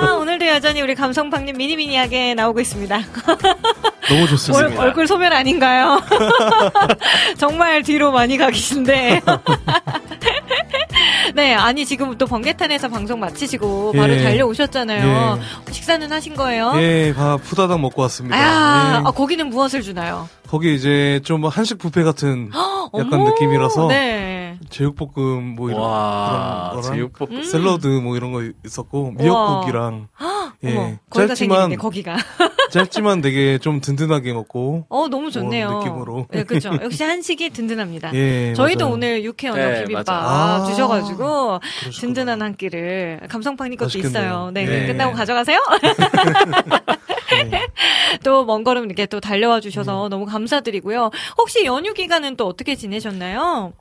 아, 0.00 0.12
오늘도 0.14 0.46
여전히 0.46 0.80
우리 0.80 0.94
감성팡님 0.94 1.56
미니미니하게 1.56 2.34
나오고 2.34 2.60
있습니다. 2.60 3.00
너무 4.08 4.26
좋습니다. 4.28 4.66
얼, 4.66 4.78
얼굴 4.78 5.06
소멸 5.06 5.32
아닌가요? 5.32 6.00
정말 7.38 7.82
뒤로 7.82 8.10
많이 8.12 8.38
가 8.38 8.48
계신데. 8.50 9.20
네, 11.34 11.54
아니 11.54 11.84
지금 11.86 12.16
또 12.18 12.26
번개탄에서 12.26 12.88
방송 12.88 13.20
마치시고 13.20 13.92
바로 13.92 14.12
예. 14.14 14.22
달려오셨잖아요. 14.22 15.38
식사는 15.70 16.10
하신 16.10 16.34
거예요? 16.34 16.72
예, 16.76 17.12
밥 17.14 17.40
후다닥 17.42 17.80
먹고 17.80 18.02
왔습니다. 18.02 18.36
아, 18.36 19.00
예. 19.00 19.02
아, 19.06 19.10
거기는 19.10 19.48
무엇을 19.48 19.82
주나요? 19.82 20.28
거기 20.48 20.74
이제 20.74 21.20
좀 21.24 21.44
한식 21.46 21.78
뷔페 21.78 22.02
같은 22.02 22.50
약간 22.98 23.20
어머, 23.20 23.30
느낌이라서 23.30 23.88
네. 23.88 24.31
제육볶음 24.70 25.54
뭐 25.56 25.70
이런 25.70 25.80
와, 25.82 26.70
그런 26.70 26.82
거랑 26.82 26.96
제육볶음. 26.96 27.36
음. 27.38 27.42
샐러드 27.42 27.86
뭐 27.86 28.16
이런 28.16 28.32
거 28.32 28.42
있었고 28.64 29.12
미역국이랑 29.12 30.08
예 30.64 30.76
어머, 30.76 30.96
거기가 31.10 31.26
짧지만 31.34 31.76
거기가. 31.76 32.16
짧지만 32.70 33.20
되게 33.20 33.58
좀 33.58 33.80
든든하게 33.80 34.32
먹고 34.32 34.86
어, 34.88 35.08
너무 35.08 35.30
좋네요. 35.30 35.66
그런 35.68 35.78
느낌으로. 35.80 36.26
네, 36.30 36.44
그렇죠. 36.44 36.70
역시 36.82 37.02
한식이 37.02 37.50
든든합니다. 37.50 38.14
예 38.14 38.54
저희도 38.54 38.84
맞아요. 38.84 38.94
오늘 38.94 39.24
육회 39.24 39.48
언어 39.48 39.56
네, 39.56 39.84
비빔밥 39.84 40.06
맞아요. 40.06 40.62
아, 40.62 40.64
주셔가지고 40.66 41.58
그러시구나. 41.80 42.00
든든한 42.00 42.42
한 42.42 42.56
끼를 42.56 43.20
감성팡님 43.28 43.76
것도 43.76 43.86
맛있겠네요. 43.86 44.22
있어요. 44.22 44.50
네, 44.52 44.64
네. 44.64 44.86
끝나고 44.86 45.12
가져가세요. 45.14 45.58
네. 47.50 47.66
또먼 48.24 48.62
걸음 48.64 48.84
이렇게 48.86 49.06
또 49.06 49.20
달려와 49.20 49.60
주셔서 49.60 50.06
음. 50.06 50.10
너무 50.10 50.26
감사드리고요. 50.26 51.10
혹시 51.38 51.64
연휴 51.64 51.92
기간은 51.94 52.36
또 52.36 52.46
어떻게 52.46 52.74
지내셨나요? 52.76 53.72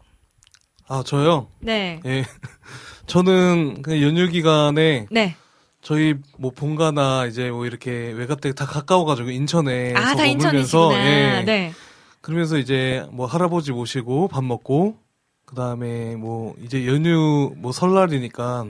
아 0.91 1.03
저요 1.05 1.47
네. 1.61 2.01
예 2.05 2.26
저는 3.07 3.81
그냥 3.81 4.01
연휴 4.01 4.27
기간에 4.27 5.07
네. 5.09 5.35
저희 5.81 6.15
뭐 6.38 6.51
본가나 6.51 7.27
이제 7.27 7.49
뭐 7.49 7.65
이렇게 7.65 8.11
외갓댁 8.11 8.55
다 8.55 8.65
가까워가지고 8.65 9.30
인천에 9.30 9.93
아, 9.95 10.01
다 10.01 10.15
머물면서 10.15 10.27
인천이시구나. 10.49 11.05
예. 11.39 11.43
네. 11.45 11.72
그러면서 12.19 12.57
이제 12.57 13.05
뭐 13.11 13.26
할아버지 13.26 13.72
모시고 13.72 14.27
밥 14.27 14.43
먹고 14.43 14.97
그 15.45 15.55
다음에 15.55 16.18
뭐 16.18 16.55
이제 16.61 16.85
연휴 16.85 17.53
뭐 17.55 17.72
설날이니까 17.72 18.65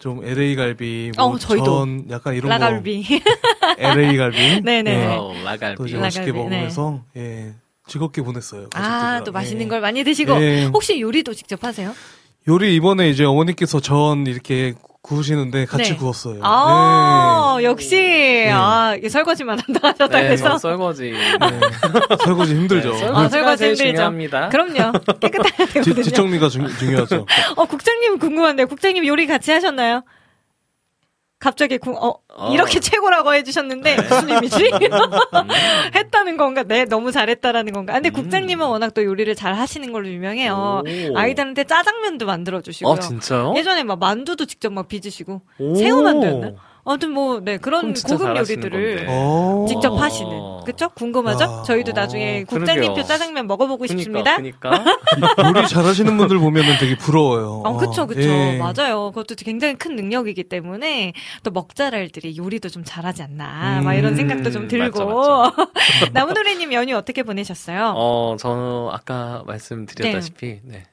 좀 0.00 0.24
LA 0.24 0.56
갈비, 0.56 1.12
뭐 1.16 1.26
어, 1.26 1.38
저희도. 1.38 1.64
전 1.64 2.10
약간 2.10 2.34
이런 2.34 2.48
라갈비. 2.50 3.04
거 3.04 3.14
LA 3.78 4.16
갈비, 4.16 4.60
네네. 4.66 4.90
예, 5.02 5.06
wow, 5.06 5.32
라갈비. 5.44 5.76
또 5.76 5.86
이제 5.86 5.94
라갈비, 5.94 6.00
맛있게 6.00 6.26
네. 6.26 6.32
먹으면서 6.32 7.02
예 7.16 7.54
즐겁게 7.86 8.22
보냈어요. 8.22 8.68
아. 8.74 9.22
또 9.24 9.32
맛있는 9.32 9.66
예. 9.66 9.68
걸 9.68 9.80
많이 9.80 10.02
드시고. 10.04 10.40
예. 10.42 10.64
혹시 10.72 11.00
요리도 11.00 11.34
직접 11.34 11.62
하세요? 11.64 11.94
요리 12.48 12.74
이번에 12.76 13.08
이제 13.10 13.24
어머니께서 13.24 13.80
전 13.80 14.26
이렇게 14.26 14.74
구우시는데 15.02 15.66
같이 15.66 15.90
네. 15.92 15.96
구웠어요. 15.96 16.40
아, 16.42 17.58
역시. 17.62 17.96
네. 17.96 18.50
아, 18.50 18.96
설거지만 19.10 19.58
한다 19.58 19.88
하셨다 19.88 20.08
네, 20.18 20.22
그래서. 20.28 20.48
저 20.50 20.58
설거지. 20.58 21.12
네. 21.12 21.60
설거지 22.24 22.54
힘들죠. 22.54 22.90
네, 22.92 22.96
아, 22.96 23.28
설거지가 23.28 23.28
설거지 23.28 23.58
제일 23.58 23.70
힘들죠. 23.72 23.92
중요합니다. 23.92 24.48
그럼요. 24.48 24.92
뒷- 25.20 25.20
되거든요. 25.82 25.94
뒷정리가 26.04 26.48
중, 26.48 26.66
중요하죠. 26.78 27.26
어, 27.56 27.64
국장님 27.66 28.18
궁금한데, 28.18 28.64
국장님 28.64 29.06
요리 29.06 29.26
같이 29.26 29.50
하셨나요? 29.50 30.02
갑자기 31.44 31.76
구- 31.76 31.92
어, 31.92 32.14
어. 32.34 32.52
이렇게 32.54 32.80
최고라고 32.80 33.34
해주셨는데 33.34 33.96
무슨 33.96 34.30
의미지? 34.30 34.56
했다는 35.94 36.38
건가? 36.38 36.62
네, 36.62 36.86
너무 36.86 37.12
잘했다라는 37.12 37.74
건가? 37.74 37.92
아, 37.92 37.96
근데 37.96 38.08
국장님은 38.08 38.66
워낙 38.66 38.94
또 38.94 39.04
요리를 39.04 39.34
잘 39.34 39.52
하시는 39.52 39.92
걸로 39.92 40.08
유명해요. 40.08 40.82
오. 40.86 41.18
아이들한테 41.18 41.64
짜장면도 41.64 42.24
만들어 42.24 42.62
주시고요. 42.62 42.94
아? 42.94 43.52
예전에 43.56 43.84
막 43.84 43.98
만두도 43.98 44.46
직접 44.46 44.72
막 44.72 44.88
빚으시고 44.88 45.42
오. 45.58 45.74
새우만두였나? 45.74 46.52
아무튼 46.86 47.10
뭐 47.12 47.40
네 47.40 47.58
그런 47.58 47.94
고급 47.94 48.36
요리들을. 48.36 49.06
어. 49.08 49.66
직접 49.68 49.92
어. 49.92 49.96
하시는 49.96 50.30
그쵸? 50.64 50.88
궁금하죠? 50.94 51.44
야. 51.44 51.62
저희도 51.66 51.92
나중에 51.92 52.44
국장님표 52.44 52.94
그러게요. 52.94 53.04
짜장면 53.04 53.46
먹어보고 53.46 53.86
싶습니다. 53.86 54.36
그니까, 54.36 54.70
그니까. 54.70 55.48
요리 55.60 55.68
잘하시는 55.68 56.16
분들 56.16 56.38
보면은 56.38 56.76
되게 56.78 56.96
부러워요. 56.96 57.62
어, 57.64 57.76
그쵸, 57.76 58.06
그쵸. 58.06 58.20
예. 58.20 58.58
맞아요. 58.58 59.10
그것도 59.10 59.34
굉장히 59.36 59.74
큰 59.74 59.96
능력이기 59.96 60.44
때문에 60.44 61.12
또 61.42 61.50
먹자랄들이 61.50 62.36
요리도 62.38 62.68
좀 62.70 62.82
잘하지 62.84 63.22
않나. 63.22 63.82
막 63.82 63.92
음, 63.92 63.98
이런 63.98 64.16
생각도 64.16 64.50
좀 64.50 64.68
들고. 64.68 65.44
나무노래님 66.12 66.72
연휴 66.74 66.96
어떻게 66.96 67.22
보내셨어요? 67.22 67.92
어, 67.96 68.36
저는 68.38 68.88
아까 68.90 69.42
말씀드렸다시피, 69.46 70.60
네. 70.64 70.84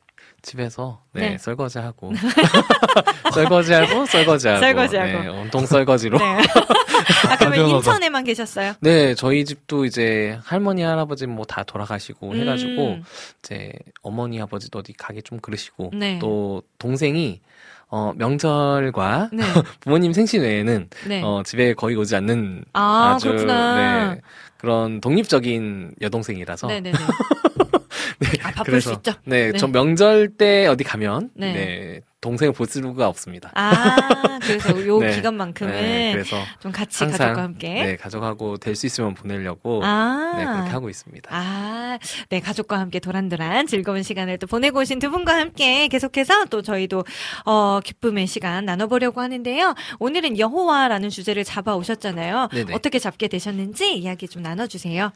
집에서, 0.41 1.01
네, 1.13 1.31
네. 1.31 1.37
설거지하고. 1.37 2.13
설거지하고, 3.33 4.05
설거지하고. 4.05 4.59
설거지하고. 4.59 5.19
네, 5.21 5.27
온통 5.27 5.65
설거지로. 5.65 6.17
네. 6.17 6.25
아, 7.29 7.37
그러면. 7.37 7.67
인천에만 7.69 8.23
계셨어요? 8.23 8.73
네, 8.79 9.15
저희 9.15 9.45
집도 9.45 9.85
이제 9.85 10.37
할머니, 10.43 10.81
할아버지 10.83 11.27
뭐 11.27 11.45
다 11.47 11.63
돌아가시고 11.63 12.35
해가지고, 12.35 12.87
음. 12.93 13.03
이제 13.43 13.71
어머니, 14.01 14.41
아버지도 14.41 14.79
어디 14.79 14.93
가기 14.93 15.21
좀 15.23 15.39
그러시고, 15.39 15.91
네. 15.93 16.17
또 16.19 16.61
동생이, 16.79 17.41
어, 17.89 18.13
명절과 18.15 19.29
네. 19.33 19.43
부모님 19.81 20.13
생신 20.13 20.41
외에는, 20.41 20.89
네. 21.07 21.21
어, 21.23 21.41
집에 21.45 21.73
거의 21.73 21.95
오지 21.97 22.15
않는 22.15 22.63
아, 22.73 23.13
아주, 23.15 23.27
그렇구나. 23.29 24.13
네, 24.15 24.21
그런 24.57 25.01
독립적인 25.01 25.95
여동생이라서. 26.01 26.67
네, 28.21 28.27
아, 28.43 28.51
바쁠 28.51 28.71
그래서, 28.73 28.91
수 28.91 28.95
있죠. 28.97 29.13
네, 29.25 29.51
네. 29.51 29.57
저 29.57 29.67
명절 29.67 30.37
때 30.37 30.67
어디 30.67 30.83
가면, 30.83 31.31
네. 31.35 31.53
네, 31.53 32.01
동생을 32.21 32.53
볼 32.53 32.67
수가 32.67 33.07
없습니다. 33.07 33.51
아, 33.55 34.39
그래서 34.43 34.69
요 34.87 34.99
네. 34.99 35.15
기간만큼은 35.15 35.71
네, 35.73 36.11
그래서 36.13 36.37
좀 36.59 36.71
같이 36.71 37.03
항상, 37.03 37.17
가족과 37.17 37.41
함께. 37.43 37.67
네, 37.83 37.95
가족하고 37.97 38.57
될 38.57 38.75
수 38.75 38.85
있으면 38.85 39.15
보내려고, 39.15 39.81
아. 39.83 40.33
네, 40.37 40.45
그렇게 40.45 40.69
하고 40.69 40.89
있습니다. 40.89 41.29
아, 41.33 41.97
네, 42.29 42.39
가족과 42.39 42.79
함께 42.79 42.99
도란도란 42.99 43.65
즐거운 43.67 44.03
시간을 44.03 44.37
또 44.37 44.47
보내고 44.47 44.79
오신 44.79 44.99
두 44.99 45.09
분과 45.11 45.35
함께 45.35 45.87
계속해서 45.87 46.45
또 46.45 46.61
저희도, 46.61 47.03
어, 47.45 47.79
기쁨의 47.83 48.27
시간 48.27 48.65
나눠 48.65 48.85
보려고 48.87 49.19
하는데요. 49.21 49.73
오늘은 49.99 50.37
여호와라는 50.37 51.09
주제를 51.09 51.43
잡아 51.43 51.75
오셨잖아요. 51.75 52.49
네네. 52.53 52.73
어떻게 52.73 52.99
잡게 52.99 53.27
되셨는지 53.27 53.97
이야기 53.97 54.27
좀 54.27 54.43
나눠 54.43 54.67
주세요. 54.67 55.11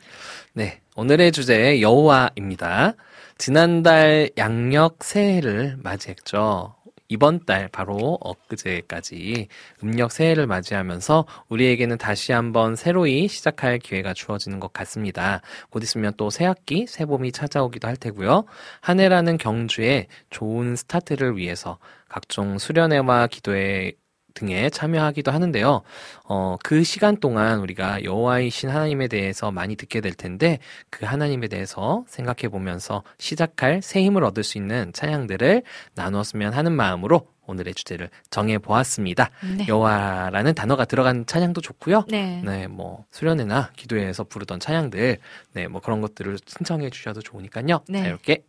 네, 0.53 0.82
오늘의 0.95 1.32
주제 1.32 1.82
여호와입니다. 1.82 2.94
지난달 3.38 4.30
양력 4.38 5.03
새해를 5.03 5.77
맞이했죠. 5.84 6.76
이번 7.07 7.45
달 7.45 7.68
바로 7.68 8.18
엊그제까지 8.22 9.48
음력 9.84 10.11
새해를 10.11 10.48
맞이하면서 10.48 11.26
우리에게는 11.49 11.98
다시 11.98 12.32
한번 12.32 12.76
새로이 12.76 13.27
시작할 13.27 13.80
기회가 13.80 14.14
주어지는 14.14 14.60
것 14.60 14.73
같습니다. 14.73 15.41
곧 15.69 15.84
있으면 15.84 16.14
또 16.18 16.30
새학기, 16.30 16.88
새봄이 16.88 17.32
찾아오기도 17.32 17.88
할 17.88 17.95
테고요. 17.98 18.45
한 18.82 18.99
해라는 18.99 19.38
경주에 19.38 20.07
좋은 20.30 20.76
스타트를 20.76 21.38
위해서 21.38 21.77
각종 22.10 22.57
수련회와 22.57 23.27
기도회 23.27 23.94
등에 24.36 24.70
참여하기도 24.70 25.32
하는데요. 25.32 25.82
어, 26.26 26.57
그 26.64 26.84
시간 26.84 27.18
동안 27.18 27.60
우리가 27.62 28.03
여호와이신 28.03 28.70
하나님에 28.70 29.07
대해서 29.07 29.49
많이 29.49 29.76
듣게 29.76 30.02
될 30.02 30.14
텐데 30.14 30.60
그 30.91 31.06
하나님에 31.06 31.48
대해서 31.48 32.06
생각해 32.07 32.49
보면서 32.52 33.02
시작할 33.18 33.82
새 33.82 34.03
힘을 34.03 34.24
얻을 34.24 34.44
수 34.44 34.60
있는 34.60 34.91
찬양들을 34.94 35.64
나누었으면 35.95 36.53
하는 36.53 36.74
마음으로 36.74 37.28
오늘의 37.48 37.76
주제를 37.76 38.10
정해 38.30 38.57
보았습니다. 38.57 39.30
네. 39.57 39.68
여호와라는 39.68 40.56
단어가 40.56 40.86
들어간 40.86 41.26
찬양도 41.26 41.62
좋고요. 41.62 42.06
네. 42.10 42.41
네, 42.44 42.68
뭐 42.68 43.06
수련회나 43.12 43.72
기도회에서 43.76 44.24
부르던 44.24 44.60
찬양들, 44.60 45.18
네, 45.53 45.68
뭐 45.68 45.80
그런 45.80 46.02
것들을 46.02 46.38
신청해 46.45 46.90
주셔도 46.90 47.22
좋으니까요. 47.22 47.82
네. 47.88 48.02
자유롭게 48.02 48.44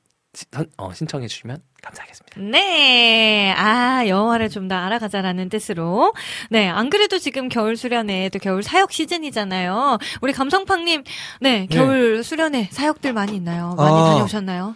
어, 0.77 0.93
신청해 0.93 1.29
주시면 1.29 1.59
감사하겠습니다. 1.83 2.41
네. 2.41 3.53
아, 3.57 4.07
여호와를 4.07 4.49
좀 4.51 4.69
더 4.69 4.75
알아가자라는 4.75 5.49
뜻으로. 5.49 6.13
네. 6.51 6.69
안 6.69 6.91
그래도 6.91 7.19
지금 7.19 7.49
겨울 7.49 7.77
수련회 7.77 8.29
또 8.31 8.39
겨울 8.41 8.63
사역 8.63 8.93
시즌이잖아요. 8.93 9.99
우리 10.21 10.33
감성팡님, 10.33 11.05
네. 11.41 11.67
겨울 11.71 12.25
수련회 12.25 12.69
사역들 12.73 13.13
많이 13.13 13.37
있나요? 13.37 13.75
많이 13.77 13.97
아. 13.97 14.05
다녀오셨나요? 14.11 14.75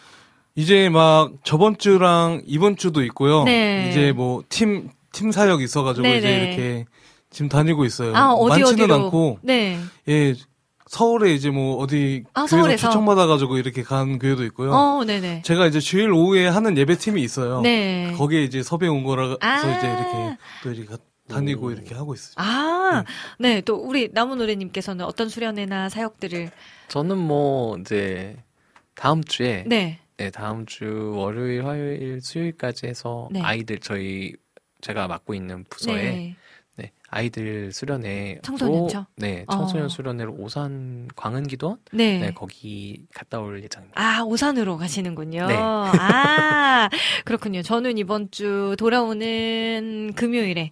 이제 0.54 0.88
막 0.88 1.32
저번 1.44 1.76
주랑 1.78 2.42
이번 2.46 2.76
주도 2.76 3.02
있고요. 3.02 3.44
네. 3.44 3.88
이제 3.90 4.12
뭐 4.12 4.42
팀 4.48 4.90
팀 5.12 5.32
사역 5.32 5.60
있어가지고 5.62 6.04
네네. 6.04 6.18
이제 6.18 6.44
이렇게 6.44 6.84
지금 7.30 7.48
다니고 7.48 7.84
있어요. 7.84 8.14
아, 8.16 8.30
어디 8.32 8.60
많지는 8.60 8.84
어디로? 8.84 8.94
않고 9.06 9.38
네. 9.42 9.76
예 10.08 10.34
서울에 10.90 11.32
이제 11.32 11.50
뭐 11.50 11.76
어디 11.76 12.24
아, 12.34 12.48
서울에서? 12.48 12.88
초청받아가지고 12.88 13.58
이렇게 13.58 13.84
간 13.84 14.18
교회도 14.18 14.42
있고요. 14.46 14.72
어, 14.72 15.04
네네. 15.04 15.42
제가 15.42 15.68
이제 15.68 15.78
주일 15.78 16.10
오후에 16.10 16.48
하는 16.48 16.76
예배 16.76 16.96
팀이 16.96 17.22
있어요. 17.22 17.60
네. 17.60 18.12
거기에 18.18 18.42
이제 18.42 18.60
섭외 18.64 18.88
온 18.88 19.04
거라서 19.04 19.38
아. 19.40 19.58
이제 19.58 19.86
이렇게 19.86 20.36
또 20.64 20.72
이렇게 20.72 20.96
다니고 21.28 21.66
오. 21.66 21.70
이렇게 21.70 21.94
하고 21.94 22.12
있어요. 22.12 22.34
아, 22.38 23.04
네. 23.38 23.60
또 23.60 23.76
우리 23.76 24.12
나무 24.12 24.34
노래님께서는 24.34 25.04
어떤 25.04 25.28
수련회나 25.28 25.90
사역들을. 25.90 26.50
저는 26.88 27.18
뭐 27.18 27.78
이제 27.78 28.36
다음 28.96 29.22
주에 29.22 29.62
네. 29.68 30.00
네, 30.16 30.30
다음 30.30 30.66
주 30.66 31.12
월요일, 31.14 31.66
화요일, 31.66 32.20
수요일까지 32.20 32.88
해서 32.88 33.28
네. 33.30 33.40
아이들 33.42 33.78
저희 33.78 34.32
제가 34.80 35.06
맡고 35.06 35.34
있는 35.34 35.64
부서에 35.70 35.94
네. 35.94 36.02
네, 36.02 36.36
아이들 37.10 37.72
수련회 37.72 38.38
청소년죠? 38.42 39.06
네, 39.16 39.44
청소년 39.50 39.86
어. 39.86 39.88
수련회로 39.88 40.32
오산 40.34 41.08
광은기도원 41.16 41.78
네. 41.92 42.18
네. 42.18 42.30
거기 42.32 43.04
갔다 43.14 43.40
올 43.40 43.62
예정입니다. 43.62 44.00
아, 44.00 44.22
오산으로 44.22 44.76
가시는군요. 44.76 45.46
네. 45.46 45.56
아, 45.58 46.88
그렇군요. 47.24 47.62
저는 47.62 47.98
이번 47.98 48.30
주 48.30 48.76
돌아오는 48.78 50.12
금요일에 50.14 50.70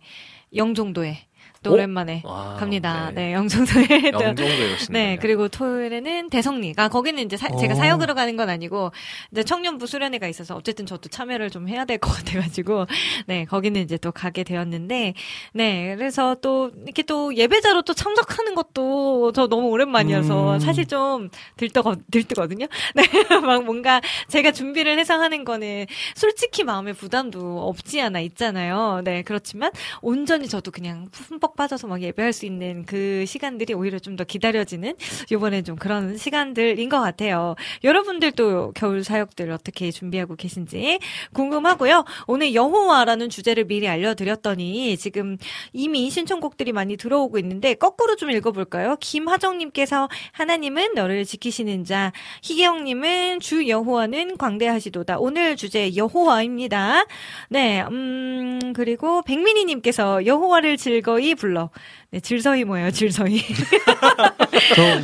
영종도에 0.54 1.27
또 1.62 1.70
오? 1.70 1.74
오랜만에 1.74 2.22
와, 2.24 2.54
갑니다. 2.58 3.10
네. 3.14 3.28
네, 3.28 3.32
영종도에. 3.34 4.10
또 4.12 4.20
영종도에 4.22 4.74
오시는 4.74 4.92
네, 4.92 5.18
그리고 5.20 5.48
토요일에는 5.48 6.30
대성리. 6.30 6.74
아, 6.76 6.88
거기는 6.88 7.22
이제 7.24 7.36
사- 7.36 7.48
제가 7.56 7.74
어. 7.74 7.76
사역으로 7.76 8.14
가는 8.14 8.36
건 8.36 8.48
아니고, 8.48 8.92
이제 9.32 9.42
청년부 9.42 9.86
수련회가 9.86 10.28
있어서 10.28 10.54
어쨌든 10.56 10.86
저도 10.86 11.08
참여를 11.08 11.50
좀 11.50 11.68
해야 11.68 11.84
될 11.84 11.98
것 11.98 12.10
같아가지고, 12.12 12.86
네, 13.26 13.44
거기는 13.44 13.80
이제 13.82 13.96
또 13.98 14.12
가게 14.12 14.44
되었는데, 14.44 15.14
네, 15.54 15.94
그래서 15.96 16.36
또, 16.40 16.70
이렇게 16.84 17.02
또 17.02 17.34
예배자로 17.34 17.82
또 17.82 17.92
참석하는 17.92 18.54
것도 18.54 19.32
저 19.32 19.48
너무 19.48 19.68
오랜만이어서 19.68 20.54
음. 20.54 20.58
사실 20.60 20.86
좀 20.86 21.28
들떠, 21.56 21.96
들뜨거든요? 22.10 22.66
네, 22.94 23.02
막 23.40 23.64
뭔가 23.64 24.00
제가 24.28 24.52
준비를 24.52 24.98
해서 24.98 25.14
하는 25.18 25.44
거는 25.44 25.86
솔직히 26.14 26.62
마음의 26.64 26.94
부담도 26.94 27.66
없지 27.68 28.00
않아 28.00 28.20
있잖아요. 28.20 29.00
네, 29.04 29.22
그렇지만 29.22 29.70
온전히 30.02 30.46
저도 30.48 30.70
그냥 30.70 31.08
흠뻑 31.12 31.47
빠져서 31.56 31.86
막 31.86 32.02
예배할 32.02 32.32
수 32.32 32.44
있는 32.46 32.84
그 32.84 33.24
시간들이 33.26 33.72
오히려 33.74 33.98
좀 33.98 34.18
더 34.18 34.24
기다려지는 34.24 34.94
요번에 35.30 35.62
좀 35.62 35.76
그런 35.76 36.16
시간들인 36.16 36.88
것 36.88 37.00
같아요. 37.00 37.54
여러분들도 37.84 38.72
겨울 38.74 39.04
사역들 39.04 39.50
어떻게 39.52 39.90
준비하고 39.92 40.34
계신지 40.34 40.98
궁금하고요. 41.32 42.04
오늘 42.26 42.54
여호와라는 42.54 43.30
주제를 43.30 43.64
미리 43.64 43.86
알려드렸더니 43.88 44.96
지금 44.96 45.36
이미 45.72 46.10
신청곡들이 46.10 46.72
많이 46.72 46.96
들어오고 46.96 47.38
있는데 47.38 47.74
거꾸로 47.74 48.16
좀 48.16 48.30
읽어볼까요? 48.32 48.96
김하정님께서 49.00 50.08
하나님은 50.32 50.94
너를 50.94 51.24
지키시는 51.24 51.84
자, 51.84 52.12
희경님은 52.42 53.38
주 53.40 53.68
여호와는 53.68 54.36
광대하시도다. 54.36 55.18
오늘 55.20 55.54
주제 55.56 55.94
여호와입니다. 55.94 57.04
네, 57.50 57.82
음 57.82 58.72
그리고 58.74 59.22
백민희님께서 59.22 60.26
여호와를 60.26 60.76
즐거이 60.76 61.34
불러. 61.38 61.70
네, 62.10 62.20
질서이 62.20 62.64
뭐예요? 62.64 62.90
질서이. 62.90 63.42
저 64.74 64.82
뭐- 64.82 65.02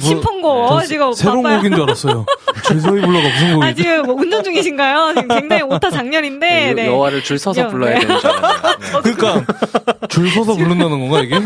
지금 0.83 1.13
새로운 1.15 1.43
바빠요. 1.43 1.59
곡인 1.59 1.73
줄 1.75 1.83
알았어요. 1.83 2.27
줄서이 2.67 3.01
불러가 3.01 3.29
무슨 3.29 3.51
아 3.53 3.55
곡이지? 3.67 3.83
지금 3.83 4.03
뭐 4.07 4.15
운전 4.17 4.45
중이신가요? 4.45 5.15
지금 5.17 5.29
굉장히 5.29 5.63
오타 5.63 5.91
장렬인데. 5.91 6.47
네, 6.49 6.71
여- 6.71 6.75
네. 6.75 6.87
여호와를 6.89 7.23
줄 7.23 7.39
서서 7.39 7.61
여- 7.63 7.69
불러야 7.69 7.95
네. 7.95 8.01
되는 8.01 8.21
줄 8.21 8.31
알았네요. 8.31 8.63
네. 9.05 9.13
그러니까 9.15 10.07
줄 10.09 10.31
서서 10.31 10.55
부른다는 10.55 10.91
건가 11.09 11.21
이게? 11.21 11.37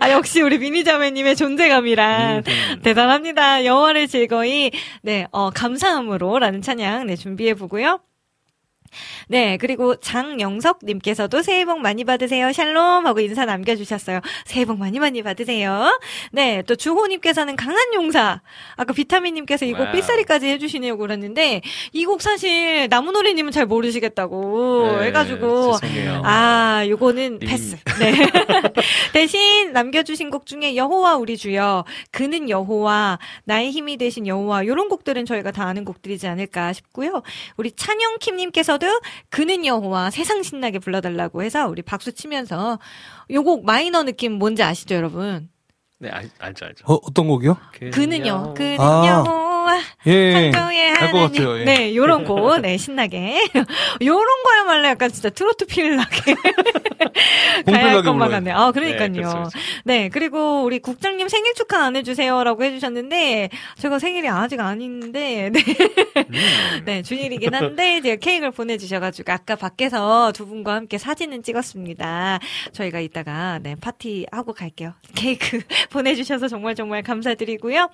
아 0.00 0.10
역시 0.10 0.40
우리 0.42 0.58
미니자매님의 0.58 1.36
존재감이란 1.36 2.44
음. 2.46 2.80
대단합니다. 2.82 3.64
여호와를 3.64 4.08
즐거이 4.08 4.70
네, 5.02 5.26
어, 5.32 5.50
감사함으로라는 5.50 6.62
찬양 6.62 7.06
네, 7.06 7.16
준비해 7.16 7.54
보고요. 7.54 8.00
네, 9.32 9.56
그리고 9.56 9.96
장영석님께서도 9.96 11.40
새해 11.40 11.64
복 11.64 11.80
많이 11.80 12.04
받으세요. 12.04 12.52
샬롬 12.52 13.06
하고 13.06 13.20
인사 13.20 13.46
남겨주셨어요. 13.46 14.20
새해 14.44 14.66
복 14.66 14.78
많이 14.78 14.98
많이 14.98 15.22
받으세요. 15.22 15.98
네, 16.32 16.62
또 16.66 16.76
주호님께서는 16.76 17.56
강한 17.56 17.94
용사. 17.94 18.42
아까 18.76 18.92
비타민님께서 18.92 19.64
이 19.64 19.72
곡. 19.72 19.90
삐사리까지 19.92 20.46
해주시네요. 20.48 20.98
그랬는데 20.98 21.62
이 21.92 22.04
곡 22.04 22.20
사실 22.20 22.88
나무노래님은 22.90 23.52
잘 23.52 23.64
모르시겠다고 23.64 24.96
네, 25.00 25.06
해가지고 25.06 25.78
죄송해요. 25.78 26.20
아, 26.26 26.84
요거는 26.86 27.38
님. 27.38 27.48
패스. 27.48 27.78
네. 28.00 28.12
대신 29.14 29.72
남겨주신 29.72 30.28
곡 30.30 30.44
중에 30.44 30.76
여호와 30.76 31.16
우리 31.16 31.38
주여, 31.38 31.84
그는 32.10 32.50
여호와, 32.50 33.18
나의 33.44 33.70
힘이 33.70 33.96
되신 33.96 34.26
여호와, 34.26 34.66
요런 34.66 34.90
곡들은 34.90 35.24
저희가 35.24 35.52
다 35.52 35.64
아는 35.64 35.86
곡들이지 35.86 36.26
않을까 36.26 36.74
싶고요. 36.74 37.22
우리 37.56 37.72
찬영킴님께서도 37.72 38.86
그는 39.30 39.64
여호와 39.66 40.10
세상 40.10 40.42
신나게 40.42 40.78
불러달라고 40.78 41.42
해서 41.42 41.66
우리 41.68 41.82
박수 41.82 42.12
치면서 42.12 42.78
요 43.30 43.42
곡 43.42 43.64
마이너 43.64 44.02
느낌 44.02 44.32
뭔지 44.34 44.62
아시죠, 44.62 44.94
여러분? 44.94 45.48
네, 45.98 46.08
알, 46.10 46.28
알죠, 46.38 46.66
알죠. 46.66 46.84
어, 46.86 46.94
어떤 47.04 47.28
곡이요? 47.28 47.56
그는요, 47.92 48.54
그는 48.54 48.80
아. 48.80 49.06
여호 49.06 49.51
와, 49.62 49.78
예. 50.06 50.50
창조의 50.50 50.90
하나님. 50.90 51.20
같아요. 51.20 51.60
예. 51.60 51.64
네, 51.64 51.96
요런 51.96 52.24
곡, 52.24 52.58
네, 52.60 52.76
신나게. 52.76 53.48
요런 54.02 54.42
거야말로 54.44 54.88
약간 54.88 55.10
진짜 55.10 55.30
트로트 55.30 55.66
필 55.66 55.96
나게. 55.96 56.34
가야 57.66 57.90
할 57.90 58.02
것만. 58.02 58.30
같네요. 58.30 58.56
아, 58.56 58.66
네, 58.66 58.72
그러니까요. 58.72 59.12
그렇죠, 59.12 59.30
그렇죠. 59.30 59.58
네, 59.84 60.08
그리고 60.08 60.62
우리 60.62 60.78
국장님 60.78 61.28
생일 61.28 61.54
축하 61.54 61.84
안 61.84 61.96
해주세요라고 61.96 62.64
해주셨는데, 62.64 63.50
제가 63.78 63.98
생일이 63.98 64.28
아직 64.28 64.60
아닌데, 64.60 65.50
네. 65.52 65.60
음. 66.16 66.24
네, 66.84 67.02
준일이긴 67.02 67.54
한데, 67.54 68.00
제가 68.00 68.16
케이크를 68.16 68.50
보내주셔가지고, 68.50 69.32
아까 69.32 69.56
밖에서 69.56 70.32
두 70.32 70.46
분과 70.46 70.74
함께 70.74 70.98
사진은 70.98 71.42
찍었습니다. 71.42 72.38
저희가 72.72 73.00
이따가, 73.00 73.58
네, 73.62 73.74
파티 73.80 74.26
하고 74.32 74.52
갈게요. 74.52 74.94
케이크 75.14 75.60
보내주셔서 75.90 76.48
정말 76.48 76.74
정말 76.74 77.02
감사드리고요. 77.02 77.90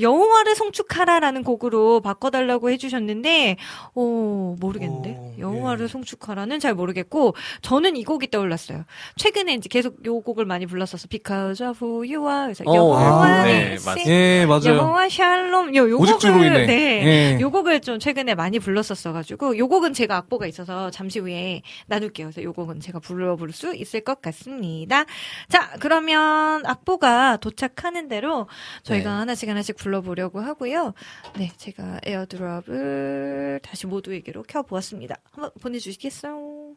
여호와를 0.00 0.54
송축하라 0.54 1.05
라는 1.06 1.42
곡으로 1.44 2.00
바꿔달라고 2.00 2.70
해주셨는데, 2.70 3.56
오, 3.94 4.56
모르겠는데? 4.60 5.10
오, 5.10 5.34
여호와를 5.38 5.84
예. 5.84 5.88
송축하라는 5.88 6.60
잘 6.60 6.74
모르겠고, 6.74 7.34
저는 7.62 7.96
이 7.96 8.04
곡이 8.04 8.30
떠올랐어요. 8.30 8.84
최근에 9.16 9.54
이제 9.54 9.68
계속 9.70 10.04
요 10.04 10.20
곡을 10.20 10.44
많이 10.44 10.66
불렀어서, 10.66 11.08
Because 11.08 11.66
of 11.66 11.84
who 11.84 11.98
you 12.00 12.28
are. 12.30 12.44
그래서 12.54 12.64
어, 12.66 12.74
여호와는 12.74 13.44
네, 13.46 13.78
시- 13.78 13.86
맞습니다. 13.86 14.10
예, 14.10 14.46
맞아요. 14.46 14.76
여호와 14.76 15.08
샬롬. 15.08 15.74
요, 15.76 15.88
요 15.90 15.98
곡을. 15.98 16.66
네. 16.66 17.36
예. 17.36 17.40
요 17.40 17.50
곡을 17.50 17.80
좀 17.80 17.98
최근에 17.98 18.34
많이 18.34 18.58
불렀었어가지고, 18.58 19.56
요 19.58 19.68
곡은 19.68 19.92
제가 19.94 20.16
악보가 20.16 20.46
있어서 20.46 20.90
잠시 20.90 21.18
후에 21.20 21.62
나눌게요. 21.86 22.26
그래서 22.28 22.42
요 22.42 22.52
곡은 22.52 22.80
제가 22.80 22.98
불러볼 22.98 23.52
수 23.52 23.74
있을 23.74 24.00
것 24.00 24.20
같습니다. 24.20 25.04
자, 25.48 25.70
그러면 25.80 26.64
악보가 26.66 27.38
도착하는 27.38 28.08
대로 28.08 28.48
저희가 28.82 29.10
네. 29.10 29.16
하나씩 29.16 29.48
하나씩 29.48 29.76
불러보려고 29.76 30.40
하고요. 30.40 30.92
네, 31.36 31.50
제가 31.56 32.00
에어드랍을 32.04 33.60
다시 33.62 33.86
모두에게로 33.86 34.42
켜보았습니다. 34.44 35.16
한번 35.30 35.50
보내주시겠어요? 35.60 36.74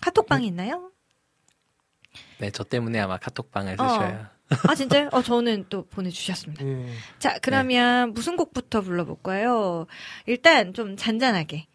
카톡방이 0.00 0.46
있나요? 0.46 0.90
네, 2.38 2.50
저 2.50 2.64
때문에 2.64 2.98
아마 3.00 3.16
카톡방을 3.18 3.80
어. 3.80 3.88
쓰셔요. 3.88 4.26
아, 4.66 4.74
진짜요? 4.74 5.10
어, 5.12 5.22
저는 5.22 5.66
또 5.68 5.86
보내주셨습니다. 5.86 6.64
예. 6.64 6.86
자, 7.18 7.38
그러면 7.42 8.14
무슨 8.14 8.36
곡부터 8.36 8.80
불러볼까요? 8.80 9.86
일단 10.26 10.72
좀 10.72 10.96
잔잔하게. 10.96 11.66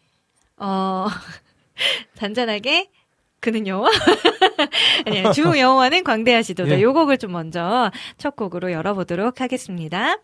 어, 0.56 1.06
잔잔하게. 2.16 2.90
그는 3.38 3.66
여호와? 3.66 3.90
아니요, 5.06 5.32
주 5.32 5.42
여호와는 5.58 6.02
광대하시도다. 6.02 6.78
예. 6.78 6.82
요 6.82 6.92
곡을 6.94 7.18
좀 7.18 7.32
먼저 7.32 7.90
첫 8.16 8.34
곡으로 8.36 8.72
열어보도록 8.72 9.40
하겠습니다. 9.40 10.16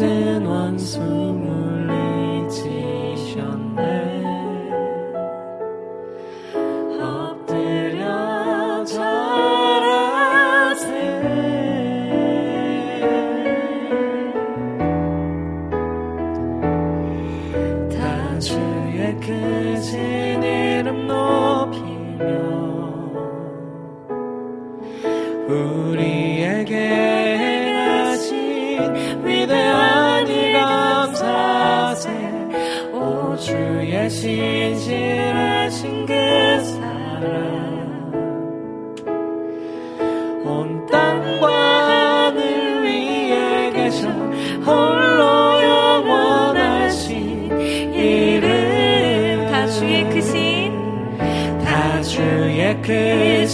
모든 0.00 0.46
원수 0.46 0.98
물리치 0.98 2.89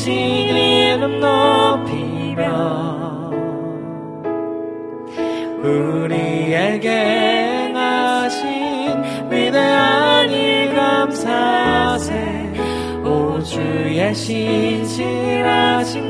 신 0.07 0.15
이름 0.15 1.19
높이며 1.19 2.45
우리에게 5.65 6.89
행하신 6.89 9.03
위대한 9.29 10.31
이 10.31 10.73
감사세 10.73 12.15
오 13.05 13.43
주의 13.43 14.15
신실하신 14.15 16.06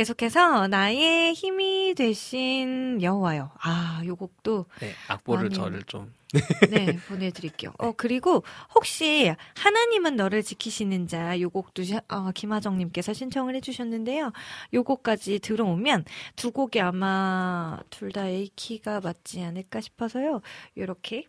계속해서 0.00 0.68
나의 0.68 1.32
힘이 1.32 1.94
되신 1.96 3.00
여호와요. 3.00 3.50
아, 3.62 4.02
요 4.04 4.14
곡도 4.14 4.66
네, 4.80 4.92
악보를 5.08 5.44
많이- 5.44 5.54
저를 5.54 5.82
좀 5.84 6.12
네, 6.70 6.98
보내드릴게요. 7.08 7.72
어, 7.78 7.92
그리고 7.96 8.44
혹시 8.74 9.32
하나님은 9.56 10.16
너를 10.16 10.42
지키시는 10.42 11.06
자, 11.08 11.40
요 11.40 11.48
곡도 11.48 11.82
시- 11.82 11.98
어, 12.08 12.30
김하정님께서 12.34 13.14
신청을 13.14 13.54
해주셨는데요. 13.54 14.32
요 14.74 14.82
곡까지 14.84 15.38
들어오면 15.38 16.04
두 16.36 16.50
곡이 16.50 16.78
아마 16.82 17.80
둘 17.88 18.12
다 18.12 18.28
A키가 18.28 19.00
맞지 19.00 19.42
않을까 19.42 19.80
싶어서요. 19.80 20.42
요렇게 20.76 21.24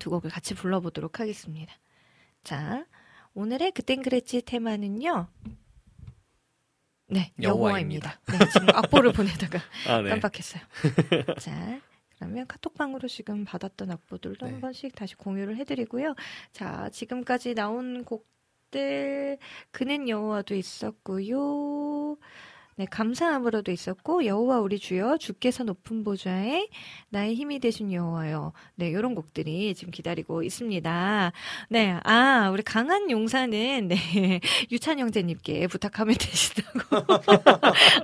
두 0.00 0.10
곡을 0.10 0.30
같이 0.30 0.54
불러보도록 0.54 1.20
하겠습니다. 1.20 1.72
자, 2.42 2.84
오늘의 3.34 3.70
그땐 3.70 4.02
그랬지 4.02 4.42
테마는요. 4.42 5.28
네, 7.08 7.32
여호와입니다. 7.40 8.20
네, 8.26 8.38
지금 8.52 8.68
악보를 8.74 9.12
보내다가 9.12 9.60
아, 9.88 10.02
네. 10.02 10.10
깜빡했어요. 10.10 10.62
자, 11.38 11.80
그러면 12.16 12.46
카톡방으로 12.46 13.06
지금 13.08 13.44
받았던 13.44 13.90
악보들도 13.90 14.46
네. 14.46 14.52
한 14.52 14.60
번씩 14.60 14.94
다시 14.94 15.14
공유를 15.16 15.56
해드리고요. 15.56 16.14
자, 16.52 16.88
지금까지 16.90 17.54
나온 17.54 18.04
곡들, 18.04 19.38
그는 19.70 20.08
여호와도 20.08 20.54
있었고요. 20.54 22.16
네, 22.78 22.84
감사함으로도 22.90 23.72
있었고, 23.72 24.26
여호와 24.26 24.60
우리 24.60 24.78
주여, 24.78 25.16
주께서 25.16 25.64
높은 25.64 26.04
보좌에 26.04 26.68
나의 27.08 27.34
힘이 27.34 27.58
되신 27.58 27.90
여호와요. 27.90 28.52
네, 28.74 28.92
요런 28.92 29.14
곡들이 29.14 29.74
지금 29.74 29.90
기다리고 29.90 30.42
있습니다. 30.42 31.32
네, 31.70 31.98
아, 32.04 32.50
우리 32.52 32.62
강한 32.62 33.10
용사는, 33.10 33.88
네, 33.88 33.96
유찬 34.70 34.98
형제님께 34.98 35.68
부탁하면 35.68 36.16
되시다고. 36.20 37.06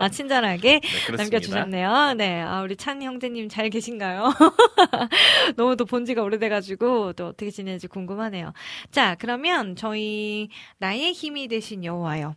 아, 0.00 0.08
친절하게 0.08 0.80
네, 0.80 0.80
그렇습니다. 0.80 1.16
남겨 1.22 1.38
주셨네요. 1.38 2.14
네, 2.14 2.40
아, 2.40 2.62
우리 2.62 2.74
찬 2.76 3.02
형제님 3.02 3.50
잘 3.50 3.68
계신가요? 3.68 4.32
너무 5.56 5.76
또 5.76 5.84
본 5.84 6.06
지가 6.06 6.22
오래돼 6.22 6.48
가지고 6.48 7.12
또 7.12 7.26
어떻게 7.26 7.50
지내는지 7.50 7.88
궁금하네요. 7.88 8.54
자, 8.90 9.14
그러면 9.16 9.76
저희 9.76 10.48
나의 10.78 11.12
힘이 11.12 11.48
되신 11.48 11.84
여호와요. 11.84 12.34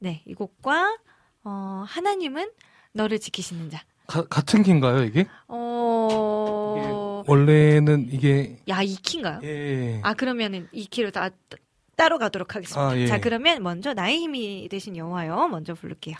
네, 0.00 0.22
이 0.26 0.34
곡과 0.34 0.96
어, 1.44 1.84
하나님은 1.86 2.50
너를 2.92 3.18
지키시는 3.18 3.70
자. 3.70 3.82
가- 4.06 4.26
같은 4.26 4.62
키인가요 4.62 5.04
이게? 5.04 5.26
어, 5.48 7.22
원래는 7.26 8.08
이게 8.12 8.58
야, 8.68 8.82
이 8.82 8.94
키인가요? 8.96 9.40
예. 9.44 10.00
아, 10.02 10.14
그러면은 10.14 10.68
이 10.72 10.86
키로 10.86 11.10
다 11.10 11.28
따- 11.48 11.56
따로 11.96 12.18
가도록 12.18 12.54
하겠습니다. 12.56 12.80
아, 12.88 12.96
예. 12.98 13.06
자, 13.06 13.20
그러면 13.20 13.62
먼저 13.62 13.94
나의 13.94 14.18
힘이 14.18 14.68
되신 14.70 14.96
여호와요. 14.96 15.48
먼저 15.48 15.74
부를게요. 15.74 16.16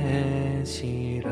요새시라. 0.00 1.30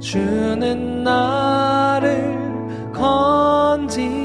주는 0.00 1.04
나를 1.04 2.36
건지시는 2.92 4.16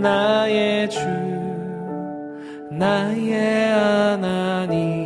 나의 0.00 0.90
주 0.90 1.00
나의 2.70 3.70
하나님 3.72 5.00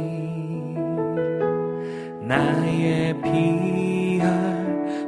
나의 2.27 3.15
피할 3.23 4.27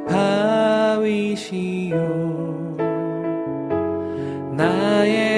바위시요. 0.07 1.97
나의 4.55 5.28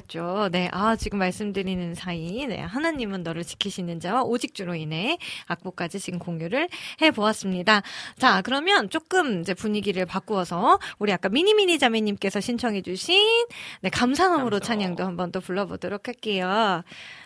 곡이었죠. 0.00 0.48
네, 0.52 0.68
아, 0.72 0.96
지금 0.96 1.18
말씀드리는 1.18 1.94
사이, 1.94 2.46
네, 2.46 2.60
하나님은 2.60 3.22
너를 3.22 3.44
지키시는 3.44 4.00
자와 4.00 4.22
오직주로 4.22 4.74
인해 4.74 5.18
악보까지 5.46 6.00
지금 6.00 6.18
공유를 6.18 6.68
해 7.02 7.10
보았습니다. 7.10 7.82
자, 8.18 8.42
그러면 8.42 8.90
조금 8.90 9.40
이제 9.40 9.54
분위기를 9.54 10.06
바꾸어서, 10.06 10.78
우리 10.98 11.12
아까 11.12 11.28
미니미니 11.28 11.78
자매님께서 11.78 12.40
신청해주신, 12.40 13.46
네, 13.82 13.90
감사함으로 13.90 14.58
감사함. 14.58 14.60
찬양도 14.60 15.04
한번 15.04 15.32
또 15.32 15.40
불러보도록 15.40 16.08
할게요. 16.08 16.82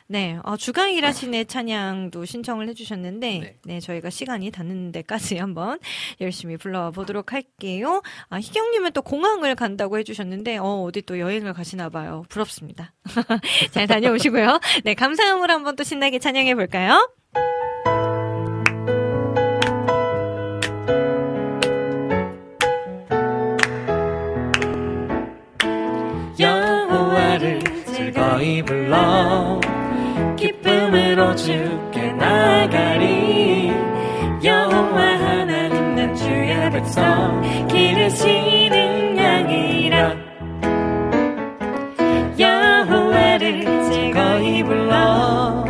네, 0.07 0.39
어, 0.43 0.57
주간 0.57 0.91
일하신의 0.91 1.47
찬양도 1.47 2.27
신청을 2.27 2.69
해주셨는데, 2.69 3.39
네. 3.39 3.57
네, 3.65 3.81
저희가 3.81 4.11
시간이 4.11 4.51
닿는 4.51 4.93
데까지 4.93 5.39
한번 5.39 5.79
열심히 6.21 6.57
불러보도록 6.59 7.33
할게요. 7.33 8.03
아, 8.29 8.37
희경님은 8.37 8.93
또 8.93 9.01
공항을 9.01 9.55
간다고 9.55 9.99
해주셨는데, 9.99 10.59
어, 10.59 10.83
어디 10.83 11.01
또 11.03 11.19
여행을 11.19 11.55
가시나 11.55 11.89
봐요. 11.89 12.25
부럽습니다. 12.29 12.93
잘 13.73 13.87
다녀오시고요. 13.87 14.61
네, 14.85 14.95
감사함으로 14.95 15.53
한번 15.53 15.75
또 15.77 15.85
신나게 15.85 16.19
찬양해 16.19 16.55
볼까요? 16.55 17.09
여호와를 26.39 27.61
즐거이 27.87 28.63
불러 28.63 29.61
기쁨으로 30.37 31.35
주께 31.37 32.13
나가리. 32.13 33.73
여호와 34.43 35.01
하나님 35.01 35.95
난 35.95 36.15
주의 36.15 36.71
백성 36.71 37.67
기르시는 37.69 39.17
양이라. 39.17 40.17
여호와를 42.39 43.65
즐거이 43.91 44.63
불러. 44.65 45.65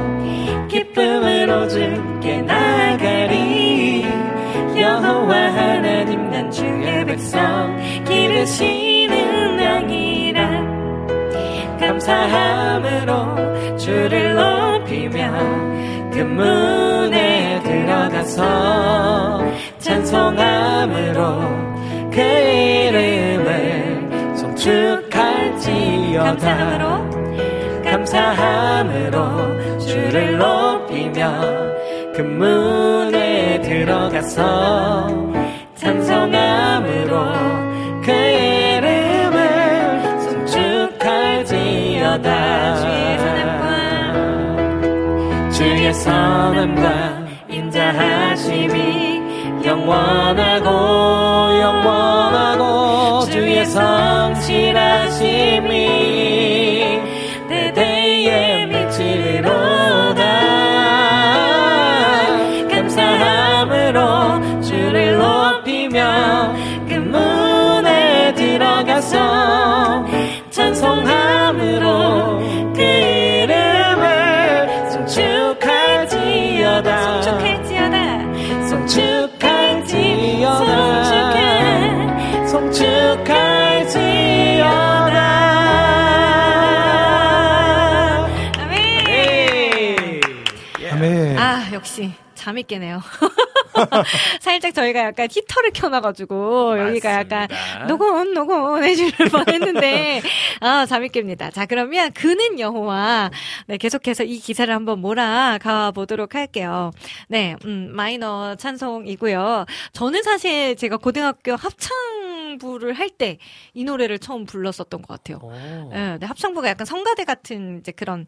기쁨으로 0.68 1.68
주께 1.68 2.40
나가리. 2.42 4.04
여호와 4.76 5.34
하나님 5.34 6.30
난 6.30 6.50
주의 6.50 7.04
백성 7.04 7.76
기르시 8.04 8.83
감사함으로 12.04 13.78
주를 13.78 14.34
높이며 14.34 15.32
그 16.12 16.18
문에 16.18 17.62
들어가서 17.62 19.42
찬송함으로 19.78 21.40
그 22.12 22.20
이름을 22.20 24.10
송축할지어다. 24.36 25.14
감사함으로? 27.84 29.78
주를 29.78 30.36
높이며 30.36 31.40
그 32.14 32.20
문에 32.20 33.60
들어가서 33.62 35.08
찬송함으로 35.74 37.63
송축할지어다 42.14 42.76
주의 42.76 43.18
선함과 43.18 43.70
주의 45.50 45.92
선함과 45.94 47.24
인자하심이 47.48 49.22
영원하고 49.64 50.68
영원하고 51.60 53.24
주의 53.30 53.64
성실하심이 53.66 54.44
잠이 92.44 92.62
깨네요. 92.64 93.00
살짝 94.40 94.74
저희가 94.74 95.00
약간 95.00 95.28
히터를 95.30 95.70
켜놔가지고 95.72 96.78
여기가 96.78 97.12
약간 97.12 97.48
노곤노곤해질 97.88 99.12
뻔했는데 99.30 100.22
아 100.60 100.86
잠이 100.86 101.08
깹니다. 101.08 101.52
자 101.52 101.66
그러면 101.66 102.12
그는 102.12 102.58
여호와 102.58 103.30
네 103.66 103.76
계속해서 103.76 104.24
이 104.24 104.38
기사를 104.38 104.72
한번 104.72 105.00
몰아가 105.00 105.90
보도록 105.90 106.34
할게요. 106.34 106.90
네, 107.28 107.56
음, 107.64 107.90
마이너 107.92 108.54
찬송이고요. 108.56 109.66
저는 109.92 110.22
사실 110.22 110.76
제가 110.76 110.96
고등학교 110.96 111.56
합창부를 111.56 112.94
할 112.94 113.10
때 113.18 113.38
이 113.74 113.84
노래를 113.84 114.18
처음 114.18 114.44
불렀었던 114.44 115.02
것 115.02 115.06
같아요. 115.08 115.38
예, 115.92 116.16
네, 116.18 116.26
합창부가 116.26 116.68
약간 116.68 116.84
성가대 116.84 117.24
같은 117.24 117.78
이제 117.80 117.92
그런 117.92 118.26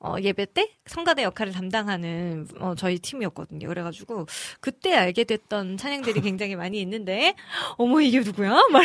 어, 0.00 0.14
예배 0.20 0.46
때 0.54 0.70
성가대 0.86 1.22
역할을 1.24 1.52
담당하는 1.52 2.46
어, 2.60 2.74
저희 2.76 2.98
팀이었거든요. 2.98 3.66
그래가지고 3.68 4.26
그때 4.60 4.87
알게 4.94 5.24
됐던 5.24 5.76
찬양들이 5.76 6.20
굉장히 6.20 6.56
많이 6.56 6.80
있는데 6.80 7.34
어머 7.76 8.00
이게 8.00 8.20
누구야? 8.20 8.50
말 8.72 8.84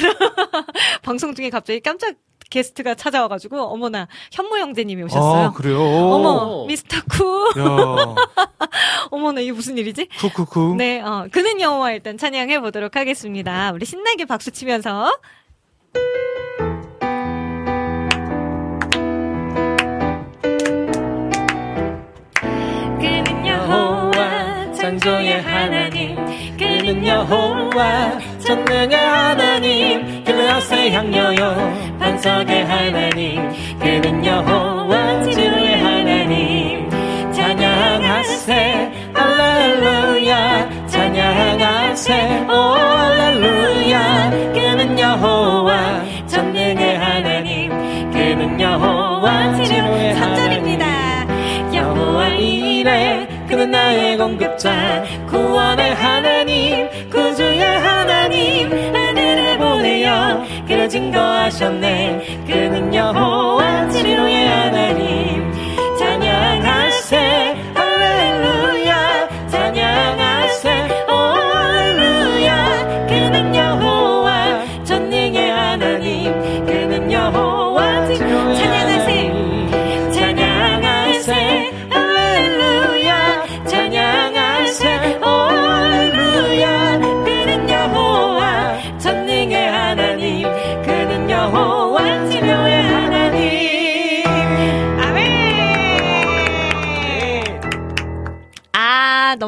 방송 1.01 1.33
중에 1.35 1.49
갑자기 1.49 1.79
깜짝 1.79 2.15
게스트가 2.49 2.93
찾아와가지고 2.93 3.59
어머나 3.61 4.07
현모 4.31 4.57
형제님이 4.59 5.03
오셨어요. 5.03 5.45
아, 5.47 5.51
그래요? 5.53 5.79
어머 5.79 6.65
미스터 6.67 6.97
쿠. 7.09 7.49
야, 7.57 8.15
어머나 9.09 9.41
이게 9.41 9.51
무슨 9.51 9.77
일이지? 9.77 10.07
쿠쿠쿠. 10.19 10.75
네, 10.77 11.01
어, 11.01 11.27
그는 11.31 11.59
여호와 11.59 11.93
일단 11.93 12.17
찬양해 12.17 12.59
보도록 12.59 12.95
하겠습니다. 12.95 13.71
우리 13.73 13.85
신나게 13.85 14.25
박수 14.25 14.51
치면서. 14.51 15.11
창조의 24.83 25.41
하나님 25.41 26.13
그는 26.57 27.07
여호와 27.07 28.19
전능의 28.37 28.97
하나님 28.97 30.23
그것을 30.25 30.91
향여요. 30.91 31.95
반석의 31.97 32.65
하나님 32.65 33.49
그는 33.79 34.25
여호와 34.25 35.23
치료의 35.23 35.77
하나님. 35.81 36.89
찬양하세 37.31 38.91
할렐루야. 39.13 40.87
찬양하세 40.87 42.45
오 42.49 42.51
할렐루야. 42.51 44.31
그는 44.51 44.99
여호와 44.99 46.03
전능의 46.27 46.97
하나님 46.97 47.69
그는 48.11 48.59
여호와 48.59 49.53
치료의 49.63 50.13
하나님입니다. 50.13 50.85
여호와 51.73 52.27
이래 52.27 53.12
그는 53.63 53.71
나의 53.71 54.17
공급자. 54.17 55.05
구원의 55.29 55.95
하나님 55.95 56.89
구주의 57.09 57.61
하나님 57.61 58.67
아들을 58.93 59.57
보내어 59.57 60.43
그를 60.67 60.89
증거하셨네. 60.89 62.43
그는 62.45 62.93
여호와 62.93 63.87
치료의 63.87 64.52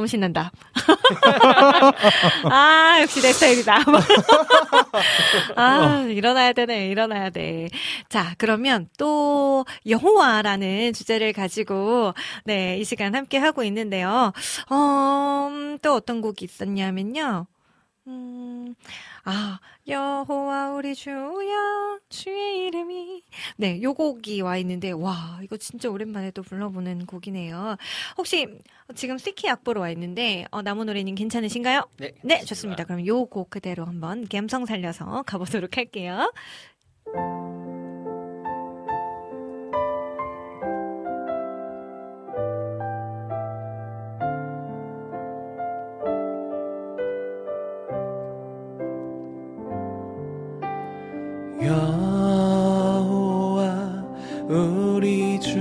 너무 0.05 0.07
신난다 0.07 0.51
아 2.49 2.99
역시 3.01 3.21
내 3.21 3.33
스타일이다 3.33 3.79
아, 5.55 6.01
일어나야 6.09 6.53
되네, 6.53 6.89
일어나야 6.89 7.29
돼. 7.29 7.67
자, 8.09 8.33
그러면 8.37 8.87
또 8.97 9.65
여호와라는 9.87 10.93
주제를 10.93 11.33
가지고 11.33 12.13
네, 12.45 12.77
이 12.77 12.83
시간 12.83 13.15
함께 13.15 13.37
하고 13.37 13.63
있는데요. 13.63 14.31
어, 14.69 15.47
음, 15.51 15.77
또 15.81 15.95
어떤 15.95 16.21
곡이 16.21 16.45
있었냐면요. 16.45 17.47
음, 18.07 18.75
아, 19.25 19.59
여호와 19.87 20.71
우리 20.71 20.95
주여 20.95 21.99
주의 22.09 22.65
이름이 22.67 23.23
네, 23.57 23.81
요 23.83 23.93
곡이 23.93 24.41
와 24.41 24.57
있는데 24.57 24.91
와, 24.91 25.39
이거 25.43 25.57
진짜 25.57 25.89
오랜만에 25.89 26.31
또 26.31 26.41
불러보는 26.41 27.05
곡이네요. 27.05 27.77
혹시 28.17 28.47
지금 28.95 29.17
스키 29.17 29.47
악보로 29.49 29.81
와 29.81 29.89
있는데 29.91 30.45
어, 30.51 30.61
나무 30.61 30.85
노래님 30.85 31.15
괜찮으신가요? 31.15 31.87
네, 31.97 32.11
네, 32.23 32.43
좋습니다. 32.43 32.83
그럼 32.83 33.05
요 33.05 33.25
곡 33.25 33.49
그대로 33.49 33.85
한번 33.85 34.27
감성 34.27 34.65
살려서 34.65 35.23
가보도록 35.25 35.77
할게요. 35.77 36.31
여호와 51.65 53.59
우리 54.47 55.39
주 55.39 55.54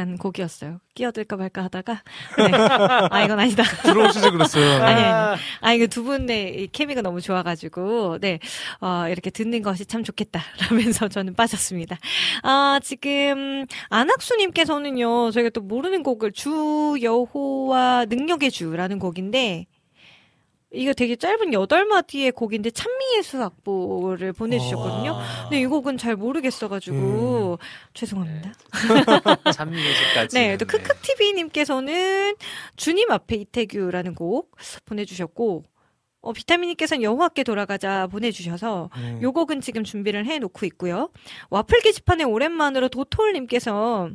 한 0.00 0.16
곡이었어요. 0.16 0.80
끼어들까 0.94 1.36
말까 1.36 1.64
하다가. 1.64 2.02
네. 2.38 2.50
아, 3.10 3.22
이건 3.22 3.38
아니다. 3.38 3.62
들어오시지 3.84 4.30
그랬어요. 4.30 4.82
아니, 4.82 5.02
아니. 5.02 5.40
아, 5.60 5.72
이거 5.72 5.86
두 5.86 6.02
분의 6.02 6.62
이 6.62 6.66
케미가 6.68 7.02
너무 7.02 7.20
좋아가지고, 7.20 8.18
네. 8.20 8.38
어, 8.80 9.04
이렇게 9.08 9.30
듣는 9.30 9.62
것이 9.62 9.86
참 9.86 10.02
좋겠다. 10.02 10.42
라면서 10.68 11.08
저는 11.08 11.34
빠졌습니다. 11.34 11.98
아, 12.42 12.80
지금, 12.82 13.66
안학수님께서는요, 13.88 15.30
저희가 15.30 15.50
또 15.50 15.60
모르는 15.60 16.02
곡을 16.02 16.32
주 16.32 16.96
여호와 17.00 18.06
능력의 18.06 18.50
주라는 18.50 18.98
곡인데, 18.98 19.66
이거 20.72 20.92
되게 20.92 21.16
짧은 21.16 21.52
여덟 21.52 21.84
마디의 21.84 22.32
곡인데 22.32 22.70
찬미예수 22.70 23.42
악보를 23.42 24.32
보내주셨거든요. 24.32 25.12
와. 25.12 25.22
근데 25.42 25.60
이 25.60 25.66
곡은 25.66 25.98
잘 25.98 26.14
모르겠어가지고 26.14 27.58
죄송합니다. 27.92 28.52
찬미예수까지. 29.52 30.36
네, 30.36 30.56
또 30.56 30.66
크크TV님께서는 30.66 32.36
주님 32.76 33.10
앞에 33.10 33.36
이태규라는 33.36 34.14
곡 34.14 34.56
보내주셨고, 34.84 35.64
어, 36.22 36.32
비타민님께서는 36.32 37.02
여호와께 37.02 37.42
돌아가자 37.42 38.06
보내주셔서 38.06 38.90
네. 38.96 39.22
요 39.22 39.32
곡은 39.32 39.60
지금 39.62 39.82
준비를 39.82 40.26
해놓고 40.26 40.66
있고요. 40.66 41.10
와플 41.48 41.80
게시판에 41.80 42.24
오랜만으로 42.24 42.88
도톨님께서 42.90 44.10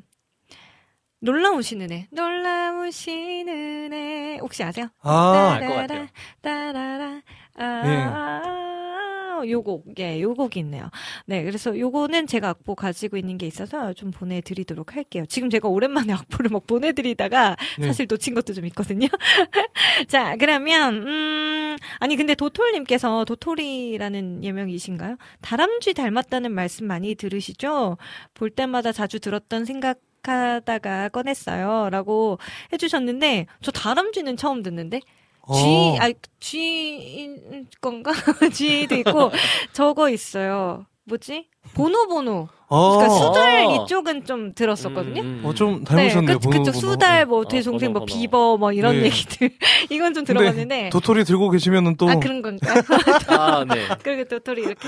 놀라우신 1.26 1.82
은혜, 1.82 2.08
놀라우신 2.12 3.50
은혜 3.50 4.38
혹시 4.40 4.64
아세요? 4.64 4.88
아, 5.02 5.58
알 5.60 5.68
것 5.68 5.74
같아요. 5.76 6.08
따라라, 6.42 7.22
아, 7.58 7.82
네. 7.84 8.04
아, 8.04 9.42
요 9.50 9.64
곡, 9.64 9.86
예, 10.00 10.22
요 10.22 10.36
곡이 10.36 10.60
있네요. 10.60 10.90
네, 11.26 11.44
그래서 11.44 11.78
요거는 11.78 12.28
제가 12.28 12.50
악보 12.50 12.76
가지고 12.76 13.18
있는 13.18 13.38
게 13.40 13.48
있어서 13.48 13.94
좀 13.94 14.12
보내드리도록 14.12 14.96
할게요. 14.96 15.26
지금 15.28 15.50
제가 15.50 15.68
오랜만에 15.68 16.14
악보를 16.14 16.52
막 16.52 16.68
보내드리다가 16.68 17.56
네. 17.80 17.88
사실 17.88 18.06
놓친 18.08 18.36
것도 18.36 18.54
좀 18.54 18.66
있거든요. 18.68 19.08
자, 20.08 20.36
그러면, 20.40 21.08
음, 21.08 21.78
아니, 22.00 22.16
근데 22.18 22.36
도톨님께서 22.36 23.26
도토리라는 23.26 24.44
예명이신가요? 24.44 25.18
다람쥐 25.42 25.96
닮았다는 25.96 26.52
말씀 26.54 26.86
많이 26.86 27.16
들으시죠? 27.16 27.98
볼 28.36 28.50
때마다 28.52 28.92
자주 28.92 29.20
들었던 29.20 29.66
생각, 29.66 29.98
하다가 30.28 31.10
꺼냈어요. 31.10 31.90
라고 31.90 32.38
해주셨는데, 32.74 33.48
저 33.62 33.72
다람쥐는 33.72 34.38
처음 34.38 34.64
듣는데, 34.64 35.02
어. 35.42 35.98
아, 36.00 36.12
G인 36.40 37.68
건가? 37.82 38.12
G도 38.54 38.96
있고, 38.96 39.32
저거 39.74 40.10
있어요. 40.10 40.86
뭐지? 41.06 41.50
보노보노. 41.74 42.48
어, 42.68 42.98
그러니까 42.98 43.14
수달 43.20 43.66
어. 43.66 43.76
이쪽은 43.86 44.26
좀 44.26 44.52
들었었거든요. 44.56 45.22
음, 45.22 45.40
음. 45.44 45.46
어, 45.46 45.54
좀 45.54 45.84
닮으셨네요. 45.84 46.40
그, 46.40 46.50
번호, 46.50 46.64
그쪽 46.64 46.72
번호. 46.82 46.94
수달, 46.94 47.26
뭐, 47.28 47.42
어, 47.42 47.48
대송생, 47.48 47.94
뭐. 47.94 48.06
비버, 48.06 48.58
뭐, 48.58 48.72
이런 48.72 48.98
네. 48.98 49.06
얘기들. 49.06 49.52
이건 49.92 50.16
좀 50.16 50.26
들어봤는데. 50.26 50.90
도토리 50.90 51.26
들고 51.26 51.52
계시면은 51.52 51.96
또 51.96 52.10
아, 52.10 52.16
그런 52.16 52.42
건가요? 52.42 52.82
아, 53.28 53.64
네. 53.72 53.86
그리고 54.02 54.24
도토리 54.28 54.64
이렇게. 54.64 54.80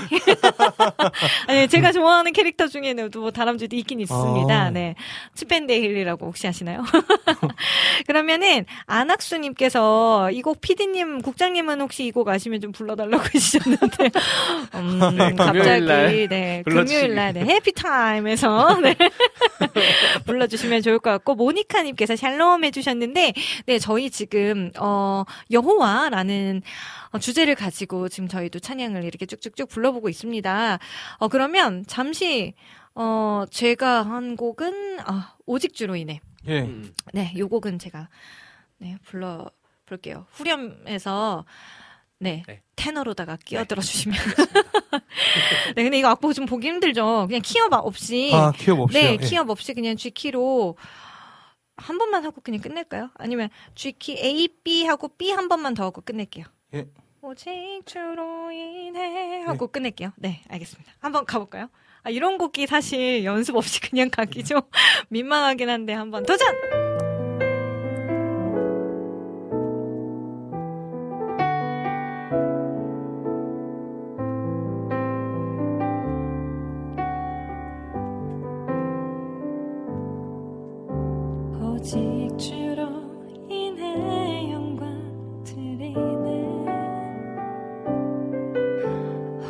아니, 1.46 1.68
제가 1.70 1.92
좋아하는 1.92 2.32
캐릭터 2.32 2.66
중에는 2.66 3.10
또 3.12 3.20
뭐 3.20 3.30
다람쥐도 3.30 3.76
있긴 3.76 4.00
있습니다. 4.00 4.52
아. 4.52 4.70
네. 4.70 4.96
치펜데일리라고 5.36 6.26
혹시 6.26 6.48
아시나요? 6.48 6.82
그러면은, 8.08 8.64
안학수님께서 8.86 10.30
이 10.32 10.42
곡 10.42 10.60
피디님, 10.60 11.22
국장님은 11.22 11.80
혹시 11.80 12.06
이 12.06 12.10
곡 12.10 12.28
아시면 12.28 12.60
좀 12.60 12.72
불러달라고 12.72 13.22
해주셨는데, 13.34 14.10
음, 14.74 14.98
네, 15.16 15.32
갑자기, 15.34 16.26
네. 16.28 16.62
금요일 16.68 17.14
날, 17.14 17.32
네, 17.34 17.40
해피타임에서, 17.44 18.80
네. 18.82 18.96
불러주시면 20.26 20.82
좋을 20.82 20.98
것 20.98 21.10
같고, 21.10 21.34
모니카님께서 21.34 22.16
샬롬 22.16 22.64
해주셨는데, 22.64 23.32
네, 23.66 23.78
저희 23.78 24.10
지금, 24.10 24.70
어, 24.78 25.24
여호와라는 25.50 26.62
어, 27.10 27.18
주제를 27.18 27.54
가지고 27.54 28.08
지금 28.08 28.28
저희도 28.28 28.58
찬양을 28.60 29.04
이렇게 29.04 29.26
쭉쭉쭉 29.26 29.68
불러보고 29.68 30.08
있습니다. 30.08 30.78
어, 31.18 31.28
그러면 31.28 31.84
잠시, 31.86 32.54
어, 32.94 33.44
제가 33.50 34.02
한 34.02 34.36
곡은, 34.36 35.00
아, 35.04 35.34
오직 35.46 35.74
주로 35.74 35.96
인해. 35.96 36.20
예. 36.46 36.60
음. 36.60 36.92
네, 37.12 37.32
요 37.38 37.48
곡은 37.48 37.78
제가, 37.78 38.08
네, 38.78 38.96
불러 39.04 39.50
볼게요. 39.86 40.26
후렴에서, 40.30 41.44
네, 42.20 42.42
네. 42.46 42.62
테너로다가 42.76 43.36
끼어들어 43.36 43.80
주시면. 43.80 44.18
네, 45.76 45.82
근데 45.82 45.98
이거 45.98 46.08
악보 46.08 46.32
좀 46.32 46.46
보기 46.46 46.66
힘들죠? 46.68 47.26
그냥 47.28 47.42
키업 47.42 47.72
없이. 47.72 48.30
아, 48.34 48.52
키업 48.52 48.80
없이요. 48.80 49.00
네, 49.00 49.12
예. 49.12 49.16
키업 49.16 49.50
없이 49.50 49.72
그냥 49.74 49.96
G키로 49.96 50.76
한 51.76 51.98
번만 51.98 52.24
하고 52.24 52.40
그냥 52.40 52.60
끝낼까요? 52.60 53.10
아니면 53.14 53.50
G키 53.74 54.18
A, 54.18 54.48
B 54.64 54.84
하고 54.84 55.08
B 55.08 55.30
한 55.30 55.48
번만 55.48 55.74
더 55.74 55.84
하고 55.84 56.00
끝낼게요. 56.00 56.44
예. 56.74 56.86
오직 57.20 57.82
주로 57.84 58.50
인해 58.50 59.42
하고 59.42 59.68
끝낼게요. 59.68 60.12
네, 60.16 60.42
알겠습니다. 60.48 60.92
한번 61.00 61.24
가볼까요? 61.24 61.68
아, 62.02 62.10
이런 62.10 62.38
곡이 62.38 62.66
사실 62.66 63.24
연습 63.24 63.56
없이 63.56 63.80
그냥 63.80 64.08
가기 64.10 64.44
좀 64.44 64.60
민망하긴 65.10 65.68
한데 65.68 65.92
한번 65.92 66.24
도전! 66.24 67.07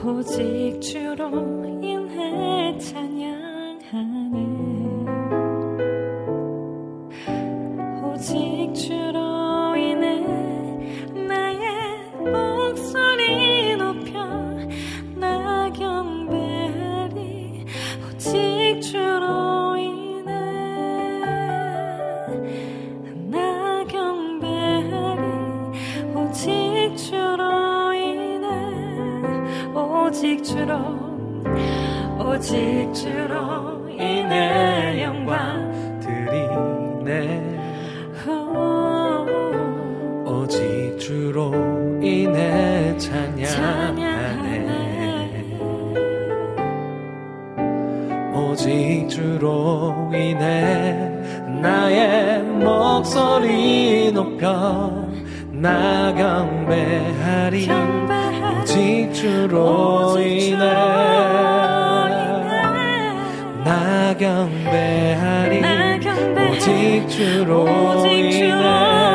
오직 0.05 0.81
주로 0.81 1.58
오직 32.39 32.95
주로 32.95 33.89
인해 33.91 35.03
영광 35.03 35.99
드리네. 35.99 37.59
오, 38.29 39.27
오직 40.25 40.97
주로 41.01 41.53
인해 42.01 42.97
찬양하네. 42.97 43.99
오직 48.33 49.09
주로 49.09 50.09
인해 50.15 51.11
나의 51.61 52.45
목소리 52.45 54.13
높여 54.13 55.09
나 55.51 56.15
경배하리. 56.15 57.69
오직 58.63 59.13
주로 59.13 60.17
인해 60.21 60.57
나 60.57 61.58
경배하리. 64.19 65.63
오직 66.51 67.09
주로 67.09 67.67
인해 68.05 69.08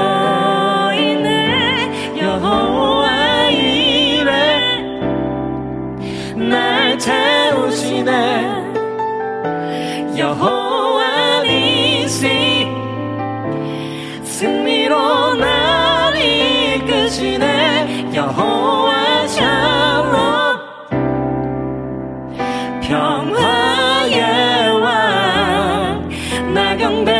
나 26.74 26.78
경배 26.78 27.13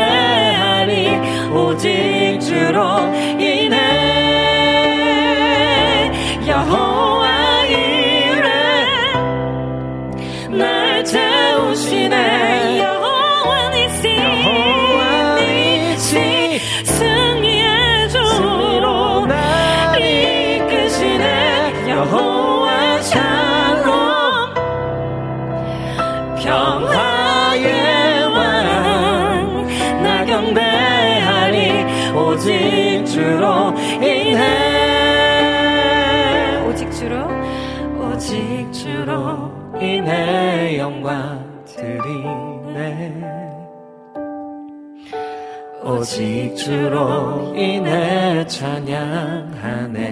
오직 46.04 46.54
주로 46.54 47.54
인해 47.56 48.46
찬양하네. 48.46 50.04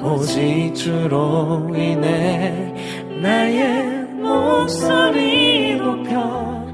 오직 0.00 0.72
주로 0.72 1.68
인해 1.74 2.72
나의 3.20 4.04
목소리 4.12 5.74
높여 5.74 6.72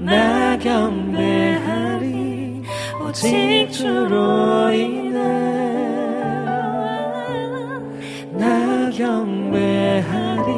나 0.00 0.58
경배하리. 0.58 2.64
오직 3.06 3.68
주로 3.70 4.72
인해 4.72 5.20
나 8.32 8.90
경배하리. 8.90 10.52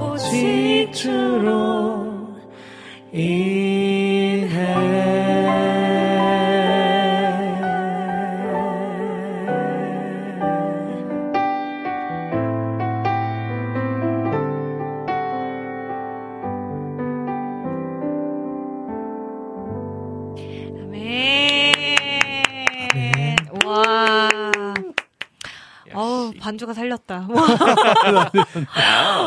오직 0.00 0.90
주로 0.94 2.08
인해 3.12 3.49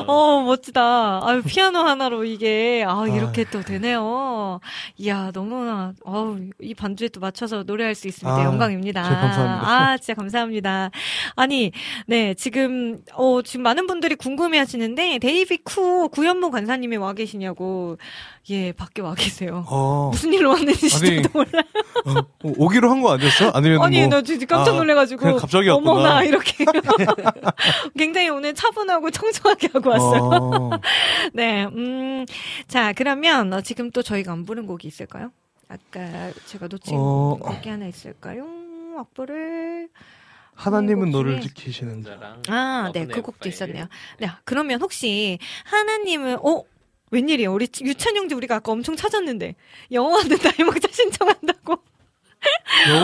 어, 0.08 0.42
멋지다. 0.44 1.22
아유, 1.24 1.42
피아노 1.44 1.80
하나로 1.80 2.24
이게, 2.26 2.84
아, 2.88 3.06
이렇게 3.08 3.44
또 3.46 3.62
되네요. 3.62 4.60
이야, 4.98 5.32
너무나, 5.32 5.94
어우, 6.04 6.40
이 6.62 6.74
반주에 6.74 7.10
또 7.10 7.20
맞춰서 7.20 7.64
노래할 7.64 7.96
수 7.96 8.08
있습니다. 8.08 8.42
아, 8.42 8.46
영광입니다. 8.46 9.02
감사합니다. 9.02 9.70
아, 9.70 9.98
진짜 9.98 10.14
감사합니다. 10.14 10.92
아니, 11.36 11.72
네, 12.08 12.34
지금, 12.34 13.00
어, 13.14 13.42
지금 13.44 13.64
많은 13.64 13.88
분들이 13.88 14.16
궁금해 14.16 14.58
하시는데, 14.58 15.20
데이비 15.20 15.58
쿠 15.64 16.10
구현모 16.10 16.52
관사님이 16.52 16.98
와 16.98 17.14
계시냐고, 17.14 17.98
예, 18.50 18.74
밖에 18.74 19.02
와 19.02 19.16
계세요. 19.16 19.64
어. 19.70 20.10
무슨 20.12 20.34
일로 20.34 20.50
왔는지 20.50 20.90
저도 20.90 21.30
몰라요. 21.34 21.64
어, 22.06 22.28
오기로 22.44 22.90
한 22.90 23.02
거 23.02 23.14
아니었어? 23.14 23.52
아니면 23.54 23.82
아니, 23.82 24.00
뭐 24.00 24.10
나 24.10 24.22
진짜 24.22 24.46
깜짝 24.46 24.74
아, 24.74 24.78
놀래가지고. 24.78 25.22
그냥 25.22 25.38
갑자기 25.38 25.70
왔구나. 25.70 25.92
어머나, 25.92 26.24
이렇게. 26.24 26.66
굉장히 27.98 28.30
오늘 28.30 28.54
차분하고 28.54 29.12
청초하게 29.12 29.70
하고 29.74 29.90
왔어요. 29.92 30.22
어, 30.24 30.70
네, 31.34 31.64
음, 31.66 32.26
자, 32.68 32.92
그러면 32.94 33.54
어, 33.54 33.62
지금 33.62 33.92
또 33.92 34.02
저희가 34.02 34.34
안 34.34 34.46
부른 34.46 34.68
곡이 34.68 34.88
있을까요? 34.90 35.32
아까 35.70 36.32
제가 36.46 36.68
놓친 36.68 36.96
어. 36.98 37.38
곡이 37.42 37.70
하나 37.70 37.88
있을까요? 37.88 38.46
악보를. 39.00 39.88
하나님은 40.56 41.12
곡 41.12 41.18
너를 41.18 41.42
지키시는 41.42 42.06
아, 42.50 42.92
네, 42.94 43.08
그 43.08 43.22
곡도 43.24 43.50
있었네요. 43.50 43.88
네, 44.20 44.30
그러면 44.44 44.82
혹시 44.82 45.40
하나님은, 45.66 46.38
어? 46.44 46.64
웬일이에요? 47.12 47.54
우리 47.54 47.68
유찬영지 47.82 48.34
우리가 48.36 48.56
아까 48.56 48.72
엄청 48.72 48.96
찾았는데 48.96 49.56
영어하는 49.92 50.38
나의 50.44 50.66
목자 50.66 50.88
신청한다고. 50.92 51.78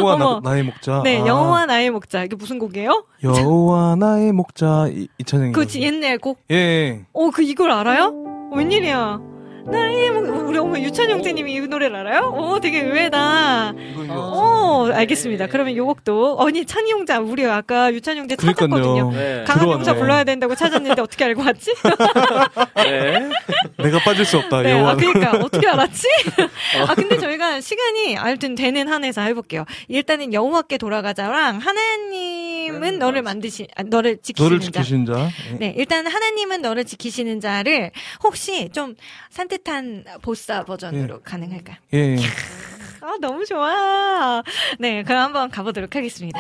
어머. 0.03 0.41
나, 0.43 0.57
의 0.57 0.63
목자. 0.63 1.01
네, 1.03 1.21
아, 1.21 1.26
영어와 1.27 1.65
나의 1.65 1.91
목자. 1.91 2.26
이게 2.26 2.35
무슨 2.35 2.59
곡이에요? 2.59 3.05
여호와 3.23 3.95
나의 3.95 4.31
목자 4.34 4.88
이- 4.91 5.07
이찬영이. 5.19 5.53
그 5.53 5.65
옛날 5.76 6.17
곡. 6.17 6.39
예, 6.51 6.55
예. 6.55 7.05
어, 7.13 7.30
그 7.30 7.43
이걸 7.43 7.71
알아요? 7.71 8.49
웬일이야? 8.53 9.19
나의 9.71 10.11
목, 10.11 10.47
우리 10.49 10.57
어머 10.57 10.77
유찬 10.79 11.09
형제님이 11.09 11.53
이 11.53 11.59
노래를 11.61 11.95
알아요? 11.95 12.33
오, 12.35 12.59
되게 12.59 12.81
의외다. 12.81 13.73
어, 14.09 14.89
알겠습니다. 14.93 15.47
그러면 15.47 15.75
요 15.75 15.85
곡도 15.85 16.39
아니 16.41 16.65
찬이 16.65 16.91
형자 16.91 17.19
우리 17.19 17.45
아까 17.45 17.91
유찬 17.93 18.17
형제 18.17 18.35
찾았거든요. 18.35 18.81
그러니까요. 18.81 19.11
네. 19.11 19.43
강한 19.45 19.59
들어왔네. 19.59 19.71
용사 19.73 19.93
불러야 19.95 20.23
된다고 20.23 20.55
찾았는데 20.55 21.01
어떻게 21.01 21.25
알고 21.25 21.41
왔지? 21.43 21.73
네. 22.77 23.29
내가 23.77 23.99
빠질 24.03 24.25
수 24.25 24.37
없다. 24.37 24.61
네. 24.63 24.73
아, 24.73 24.95
그러니까 24.95 25.31
어떻게 25.37 25.67
알았지? 25.67 26.07
아, 26.87 26.95
근데 26.95 27.17
저희가 27.17 27.61
시간이 27.61 28.15
하여튼 28.15 28.55
되는 28.55 28.87
한에서 28.87 29.21
해볼게요. 29.21 29.65
일단은 29.87 30.33
여호와께 30.33 30.77
돌아가자랑 30.77 31.59
하나님은 31.59 32.99
너를 32.99 33.21
만드시, 33.21 33.67
아, 33.75 33.83
너를 33.83 34.17
지키시는 34.21 34.49
너를 34.57 34.59
자. 34.71 34.71
지키신 34.81 35.05
자. 35.05 35.29
예. 35.53 35.57
네, 35.57 35.73
일단 35.77 36.07
하나님은 36.07 36.61
너를 36.61 36.85
지키시는 36.85 37.39
자를 37.39 37.91
혹시 38.23 38.69
좀 38.69 38.95
산뜻 39.29 39.59
한 39.68 40.03
보사 40.22 40.64
버전으로 40.65 41.22
가능할까요? 41.22 41.77
예. 41.94 41.98
예. 41.98 42.18
아, 43.02 43.15
너무 43.22 43.45
좋아. 43.45 44.44
네, 44.80 45.03
그럼 45.03 45.23
한번 45.23 45.49
가보도록 45.49 45.95
하겠습니다. 45.95 46.40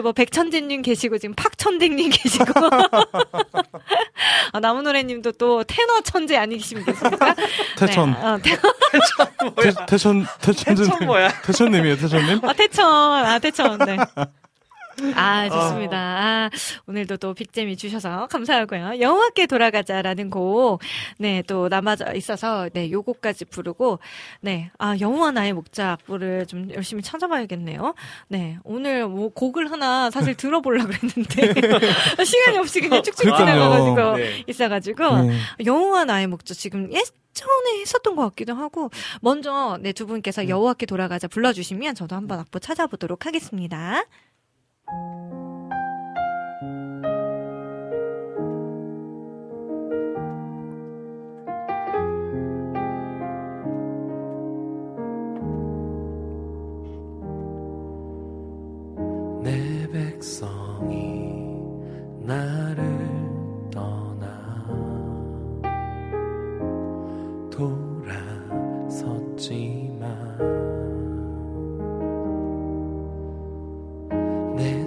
아, 0.00 0.02
여기 0.02 0.02
뭐 0.02 0.12
백천재님 0.12 0.82
계시고, 0.82 1.18
지금 1.18 1.34
팍천댕님 1.34 2.10
계시고. 2.10 2.52
아, 4.52 4.60
나무노래님도 4.60 5.32
또 5.32 5.62
테너 5.64 6.00
천재 6.00 6.36
아니십니까? 6.36 6.92
태천. 7.76 8.12
네, 8.12 8.26
어, 8.26 8.38
태, 8.42 8.56
태, 8.56 9.86
태천, 9.86 10.26
태천님. 10.40 10.84
태천 10.84 11.06
뭐야? 11.06 11.28
태천님이에요, 11.42 11.96
태천님? 11.98 12.40
아, 12.42 12.52
태천. 12.54 12.86
아, 12.86 13.38
태천. 13.38 13.78
네. 13.78 13.98
아, 15.20 15.48
좋습니다. 15.48 15.96
아, 15.98 16.50
오늘도 16.86 17.18
또 17.18 17.34
빅잼이 17.34 17.76
주셔서 17.76 18.26
감사하고요. 18.28 19.00
여호와께 19.00 19.46
돌아가자라는 19.46 20.30
곡, 20.30 20.80
네, 21.18 21.42
또 21.46 21.68
남아져 21.68 22.14
있어서, 22.14 22.68
네, 22.72 22.90
요 22.90 23.02
곡까지 23.02 23.44
부르고, 23.46 23.98
네, 24.40 24.70
아, 24.78 24.96
영원한 25.00 25.34
나의 25.34 25.52
목자부를 25.52 26.46
좀 26.46 26.70
열심히 26.74 27.02
찾아봐야겠네요. 27.02 27.94
네, 28.28 28.58
오늘 28.64 29.06
뭐 29.06 29.28
곡을 29.28 29.70
하나 29.70 30.10
사실 30.10 30.34
들어보려고 30.36 30.88
그랬는데, 30.90 31.54
시간이 32.24 32.58
없이 32.58 32.80
그냥 32.80 33.02
쭉쭉. 33.02 33.36
지나가가지고, 33.36 34.16
네. 34.16 34.44
있어가지고, 34.46 35.18
네. 35.22 35.36
여호와 35.64 36.04
나의 36.04 36.26
목자 36.26 36.54
지금 36.54 36.84
예전에 36.92 37.80
했었던 37.80 38.16
것 38.16 38.22
같기도 38.30 38.54
하고 38.54 38.90
먼저 39.20 39.78
네 39.80 39.92
두 39.92 40.06
분께서 40.06 40.48
여호와께 40.48 40.86
돌아가자 40.86 41.28
불러주시면 41.28 41.94
저도 41.94 42.16
한번 42.16 42.38
악보 42.40 42.58
찾아보도록 42.58 43.26
하겠습니다. 43.26 44.04
돌아섰지 68.88 69.79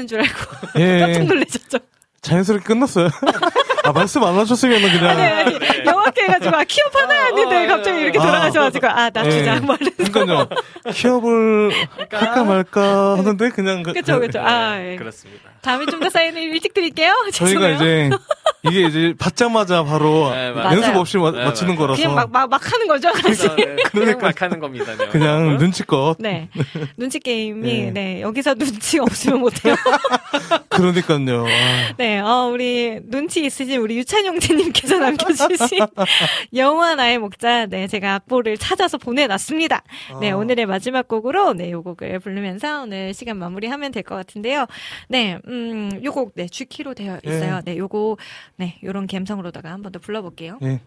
반복하는 0.00 0.06
줄 0.06 0.20
알고 0.20 0.34
예. 0.80 1.00
깜짝 1.00 1.24
놀라셨죠. 1.24 1.78
자연스럽게 2.22 2.64
끝났어요. 2.66 3.08
아, 3.84 3.92
말씀 3.92 4.22
안 4.22 4.34
하셨으면 4.36 4.80
그냥. 4.82 5.06
아니, 5.18 5.22
아니, 5.22 5.84
영화께 5.86 6.22
해가지고, 6.24 6.54
아, 6.54 6.64
키업 6.64 6.94
하나 6.94 7.14
했는데 7.26 7.66
갑자기 7.66 8.00
이렇게 8.02 8.18
아. 8.18 8.22
돌아가셔가지고, 8.26 8.86
아, 8.88 9.08
나 9.10 9.24
주자. 9.24 9.56
예. 9.56 9.60
뭐 9.60 9.74
이러면서. 9.80 10.12
그러니까요. 10.12 10.48
취업을 10.92 11.70
할까 12.10 12.44
말까 12.44 13.16
하는데 13.18 13.48
그냥. 13.48 13.82
그- 13.82 13.94
그쵸, 13.94 14.20
그쵸. 14.20 14.38
아, 14.40 14.78
예. 14.80 14.96
그렇습니다. 14.96 15.49
다음에 15.62 15.86
좀 15.86 16.00
더 16.00 16.08
사인을 16.08 16.42
일찍 16.42 16.72
드릴게요. 16.72 17.12
저희가. 17.32 17.68
이제 17.70 18.10
이게 18.62 18.80
이제 18.86 19.14
받자마자 19.18 19.84
바로 19.84 20.30
네. 20.34 20.48
연습 20.56 20.96
없이 20.96 21.18
마, 21.18 21.30
네, 21.30 21.38
맞아요. 21.44 21.76
거라서 21.76 22.00
그냥 22.00 22.14
막, 22.14 22.30
막, 22.30 22.48
막 22.48 22.72
하는 22.72 22.88
거죠, 22.88 23.12
사실. 23.22 23.76
그냥 23.90 24.18
막 24.18 24.40
하는 24.42 24.58
겁니다. 24.60 24.96
네. 24.96 25.06
그냥 25.08 25.56
눈치껏 25.58 26.16
네. 26.18 26.48
눈치 26.96 27.18
게임이, 27.20 27.60
네. 27.62 27.90
네. 27.90 28.20
여기서 28.22 28.54
눈치 28.54 28.98
없으면 28.98 29.40
못해요. 29.40 29.74
그러니까요. 30.68 31.44
아, 31.46 31.92
네, 31.98 32.18
어, 32.20 32.48
우리, 32.52 32.98
눈치 33.04 33.44
있으신 33.44 33.80
우리 33.80 33.96
유찬 33.98 34.24
형제님께서 34.24 34.98
남겨주신 34.98 35.78
영화 36.54 36.94
나의 36.94 37.18
목자, 37.18 37.66
네, 37.66 37.86
제가 37.86 38.14
악보를 38.14 38.56
찾아서 38.58 38.98
보내놨습니다. 38.98 39.82
네, 40.20 40.30
아. 40.30 40.36
오늘의 40.36 40.66
마지막 40.66 41.08
곡으로, 41.08 41.52
네, 41.54 41.70
요 41.70 41.82
곡을 41.82 42.18
부르면서 42.20 42.82
오늘 42.82 43.12
시간 43.14 43.36
마무리하면 43.38 43.92
될 43.92 44.00
것 44.02 44.14
같은데요. 44.14 44.64
네, 45.08 45.38
음, 45.50 46.00
요 46.04 46.12
곡, 46.12 46.32
네, 46.34 46.46
G키로 46.46 46.94
되어 46.94 47.18
있어요. 47.24 47.60
네, 47.64 47.76
요거, 47.76 48.16
네, 48.56 48.78
요런 48.84 49.06
감성으로다가 49.06 49.70
한 49.70 49.82
번 49.82 49.92
더 49.92 49.98
불러 49.98 50.22
볼게요. 50.22 50.58
예. 50.62 50.80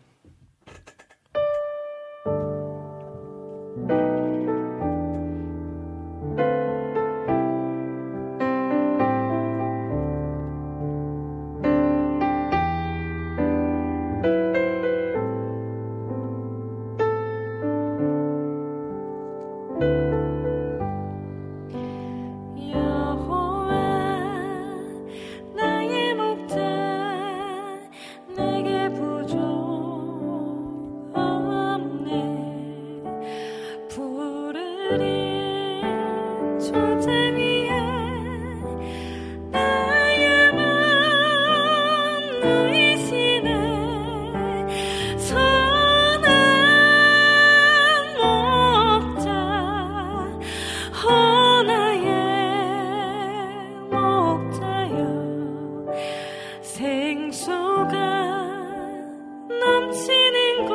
넘치는 59.65 60.65
곳 60.67 60.73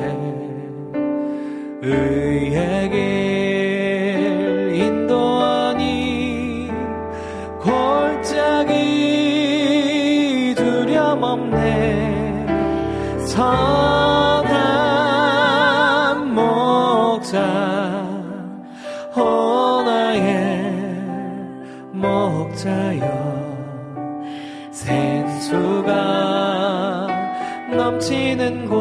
넘치는 28.08 28.70
곳 28.70 28.77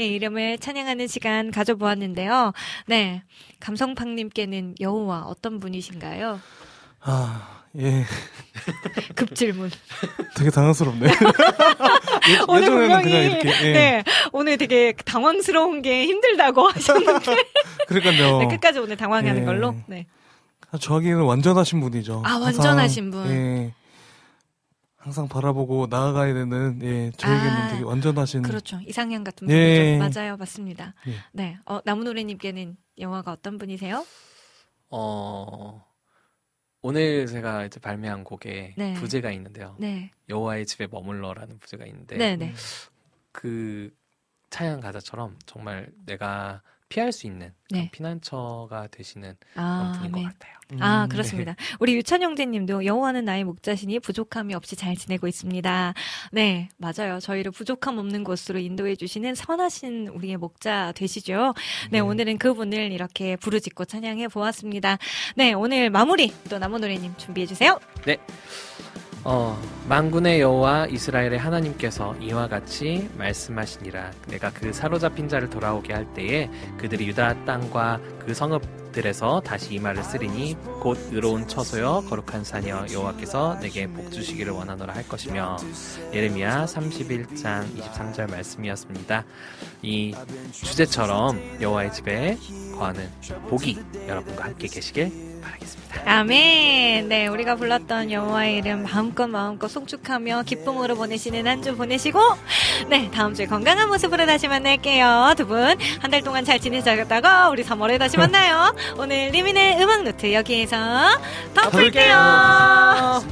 여호와의 0.00 0.08
이름을 0.14 0.58
찬양하는 0.58 1.06
시간 1.06 1.50
가져보았는데요. 1.50 2.52
네, 2.86 3.22
감성팡님께는 3.60 4.76
여호와 4.80 5.24
어떤 5.26 5.60
분이신가요? 5.60 6.40
아, 7.02 7.62
예. 7.78 8.04
급질문. 9.14 9.70
되게 10.36 10.50
당황스럽네. 10.50 11.06
예, 11.12 12.38
오늘 12.48 12.70
분명히 12.70 13.26
이렇게. 13.26 13.48
예. 13.68 13.72
네, 13.72 14.04
오늘 14.32 14.56
되게 14.56 14.94
당황스러운 15.04 15.82
게 15.82 16.06
힘들다고 16.06 16.68
하셨는데 16.68 17.36
그러니까요. 17.86 18.38
네, 18.38 18.48
끝까지 18.48 18.78
오늘 18.78 18.96
당황하는 18.96 19.42
예. 19.42 19.44
걸로. 19.44 19.76
네. 19.86 20.06
저하기에는 20.78 21.22
완전하신 21.22 21.80
분이죠. 21.80 22.22
아, 22.24 22.38
완전하신 22.38 23.10
분. 23.10 23.30
예. 23.30 23.74
항상 25.00 25.28
바라보고 25.28 25.86
나아가야 25.88 26.34
되는, 26.34 26.78
예, 26.82 27.10
저에게는 27.16 27.52
아, 27.52 27.68
되게 27.70 27.82
완전하신. 27.82 28.42
그렇죠. 28.42 28.78
이상형 28.86 29.24
같은 29.24 29.48
예. 29.48 29.98
분이죠. 29.98 30.20
맞아요, 30.20 30.36
맞습니다. 30.36 30.94
예. 31.08 31.14
네, 31.32 31.58
어, 31.64 31.80
나무노래님께는 31.86 32.76
영화가 32.98 33.32
어떤 33.32 33.56
분이세요? 33.56 34.04
어, 34.90 35.82
오늘 36.82 37.26
제가 37.26 37.64
이제 37.64 37.80
발매한 37.80 38.24
곡에 38.24 38.74
네. 38.76 38.92
부제가 38.92 39.30
있는데요. 39.30 39.74
네, 39.78 40.10
여호와의 40.28 40.66
집에 40.66 40.86
머물러라는 40.86 41.58
부제가 41.60 41.86
있는데 41.86 42.18
네, 42.18 42.36
네. 42.36 42.52
그 43.32 43.90
찬양 44.50 44.80
가사처럼 44.80 45.38
정말 45.46 45.90
내가 46.04 46.60
피할 46.90 47.12
수 47.12 47.26
있는 47.26 47.54
네. 47.70 47.88
피난처가 47.92 48.88
되시는 48.88 49.36
아, 49.54 49.92
분인 49.96 50.12
네. 50.12 50.22
것 50.22 50.28
같아요. 50.28 50.52
아, 50.80 51.04
음, 51.04 51.08
그렇습니다. 51.08 51.54
우리 51.78 51.94
유찬 51.94 52.20
형제님도 52.20 52.84
여호와는 52.84 53.24
나의 53.24 53.44
목자시니 53.44 54.00
부족함이 54.00 54.54
없이 54.54 54.76
잘 54.76 54.96
지내고 54.96 55.28
있습니다. 55.28 55.94
네, 56.32 56.68
맞아요. 56.76 57.20
저희를 57.20 57.52
부족함 57.52 57.96
없는 57.96 58.24
곳으로 58.24 58.58
인도해 58.58 58.96
주시는 58.96 59.36
선하신 59.36 60.08
우리의 60.08 60.36
목자 60.36 60.92
되시죠. 60.96 61.54
네, 61.90 62.00
오늘은 62.00 62.38
그분을 62.38 62.90
이렇게 62.92 63.36
부르짖고 63.36 63.84
찬양해 63.84 64.28
보았습니다. 64.28 64.98
네, 65.36 65.52
오늘 65.52 65.90
마무리 65.90 66.34
또 66.50 66.58
나무노래님 66.58 67.16
준비해 67.16 67.46
주세요. 67.46 67.78
어, 69.22 69.60
만군의 69.86 70.40
여호와 70.40 70.86
이스라엘의 70.86 71.38
하나님께서 71.38 72.14
이와 72.16 72.48
같이 72.48 73.10
말씀하시니라. 73.18 74.12
내가 74.28 74.50
그 74.50 74.72
사로잡힌 74.72 75.28
자를 75.28 75.50
돌아오게 75.50 75.92
할 75.92 76.06
때에 76.14 76.48
그들이 76.78 77.08
유다 77.08 77.44
땅과 77.44 78.00
그 78.20 78.32
성읍들에서 78.32 79.40
다시 79.40 79.74
이 79.74 79.78
말을 79.78 80.02
쓰리니 80.02 80.56
곧 80.80 80.96
의로운 81.12 81.46
처소여 81.46 82.04
거룩한 82.08 82.44
산이여 82.44 82.86
여호와께서 82.92 83.58
내게 83.60 83.86
복 83.86 84.10
주시기를 84.10 84.52
원하노라 84.52 84.94
할 84.94 85.06
것이며 85.06 85.58
예레미야 86.14 86.64
31장 86.64 87.76
23절 87.76 88.30
말씀이었습니다. 88.30 89.24
이 89.82 90.14
주제처럼 90.52 91.58
여호와의 91.60 91.92
집에 91.92 92.38
거하는 92.74 93.10
복이 93.50 93.78
여러분과 94.08 94.44
함께 94.44 94.66
계시길 94.66 95.29
바라겠습니다. 95.40 96.02
아멘. 96.06 97.08
네, 97.08 97.26
우리가 97.26 97.56
불렀던 97.56 98.10
여호와의 98.10 98.56
이름 98.56 98.82
마음껏 98.84 99.26
마음껏 99.26 99.68
송축하며 99.68 100.42
기쁨으로 100.44 100.96
보내시는 100.96 101.46
한 101.46 101.60
주 101.62 101.76
보내시고, 101.76 102.18
네, 102.88 103.10
다음 103.12 103.34
주에 103.34 103.44
건강한 103.46 103.88
모습으로 103.88 104.24
다시 104.26 104.48
만날게요. 104.48 105.34
두 105.36 105.46
분, 105.46 105.76
한 106.00 106.10
달 106.10 106.22
동안 106.22 106.44
잘 106.44 106.58
지내셨다가 106.58 107.50
우리 107.50 107.62
3월에 107.64 107.98
다시 107.98 108.16
만나요. 108.16 108.74
오늘 108.98 109.28
리민의 109.30 109.82
음악 109.82 110.02
노트 110.04 110.32
여기에서 110.32 110.76
덮을게요. 111.54 113.22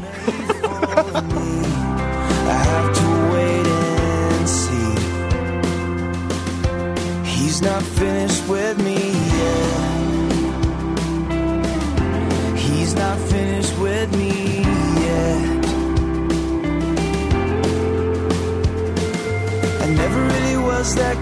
Not 7.60 7.82
finished 7.82 8.48
with 8.48 8.78
me 8.78 8.94
yet. 8.94 9.87
He's 12.70 12.94
not 12.94 13.18
finished 13.34 13.74
with 13.78 14.08
me 14.16 14.60
yet. 15.06 15.64
I 19.82 19.86
never 20.02 20.20
really 20.32 20.56
was 20.68 20.94
that 20.96 21.16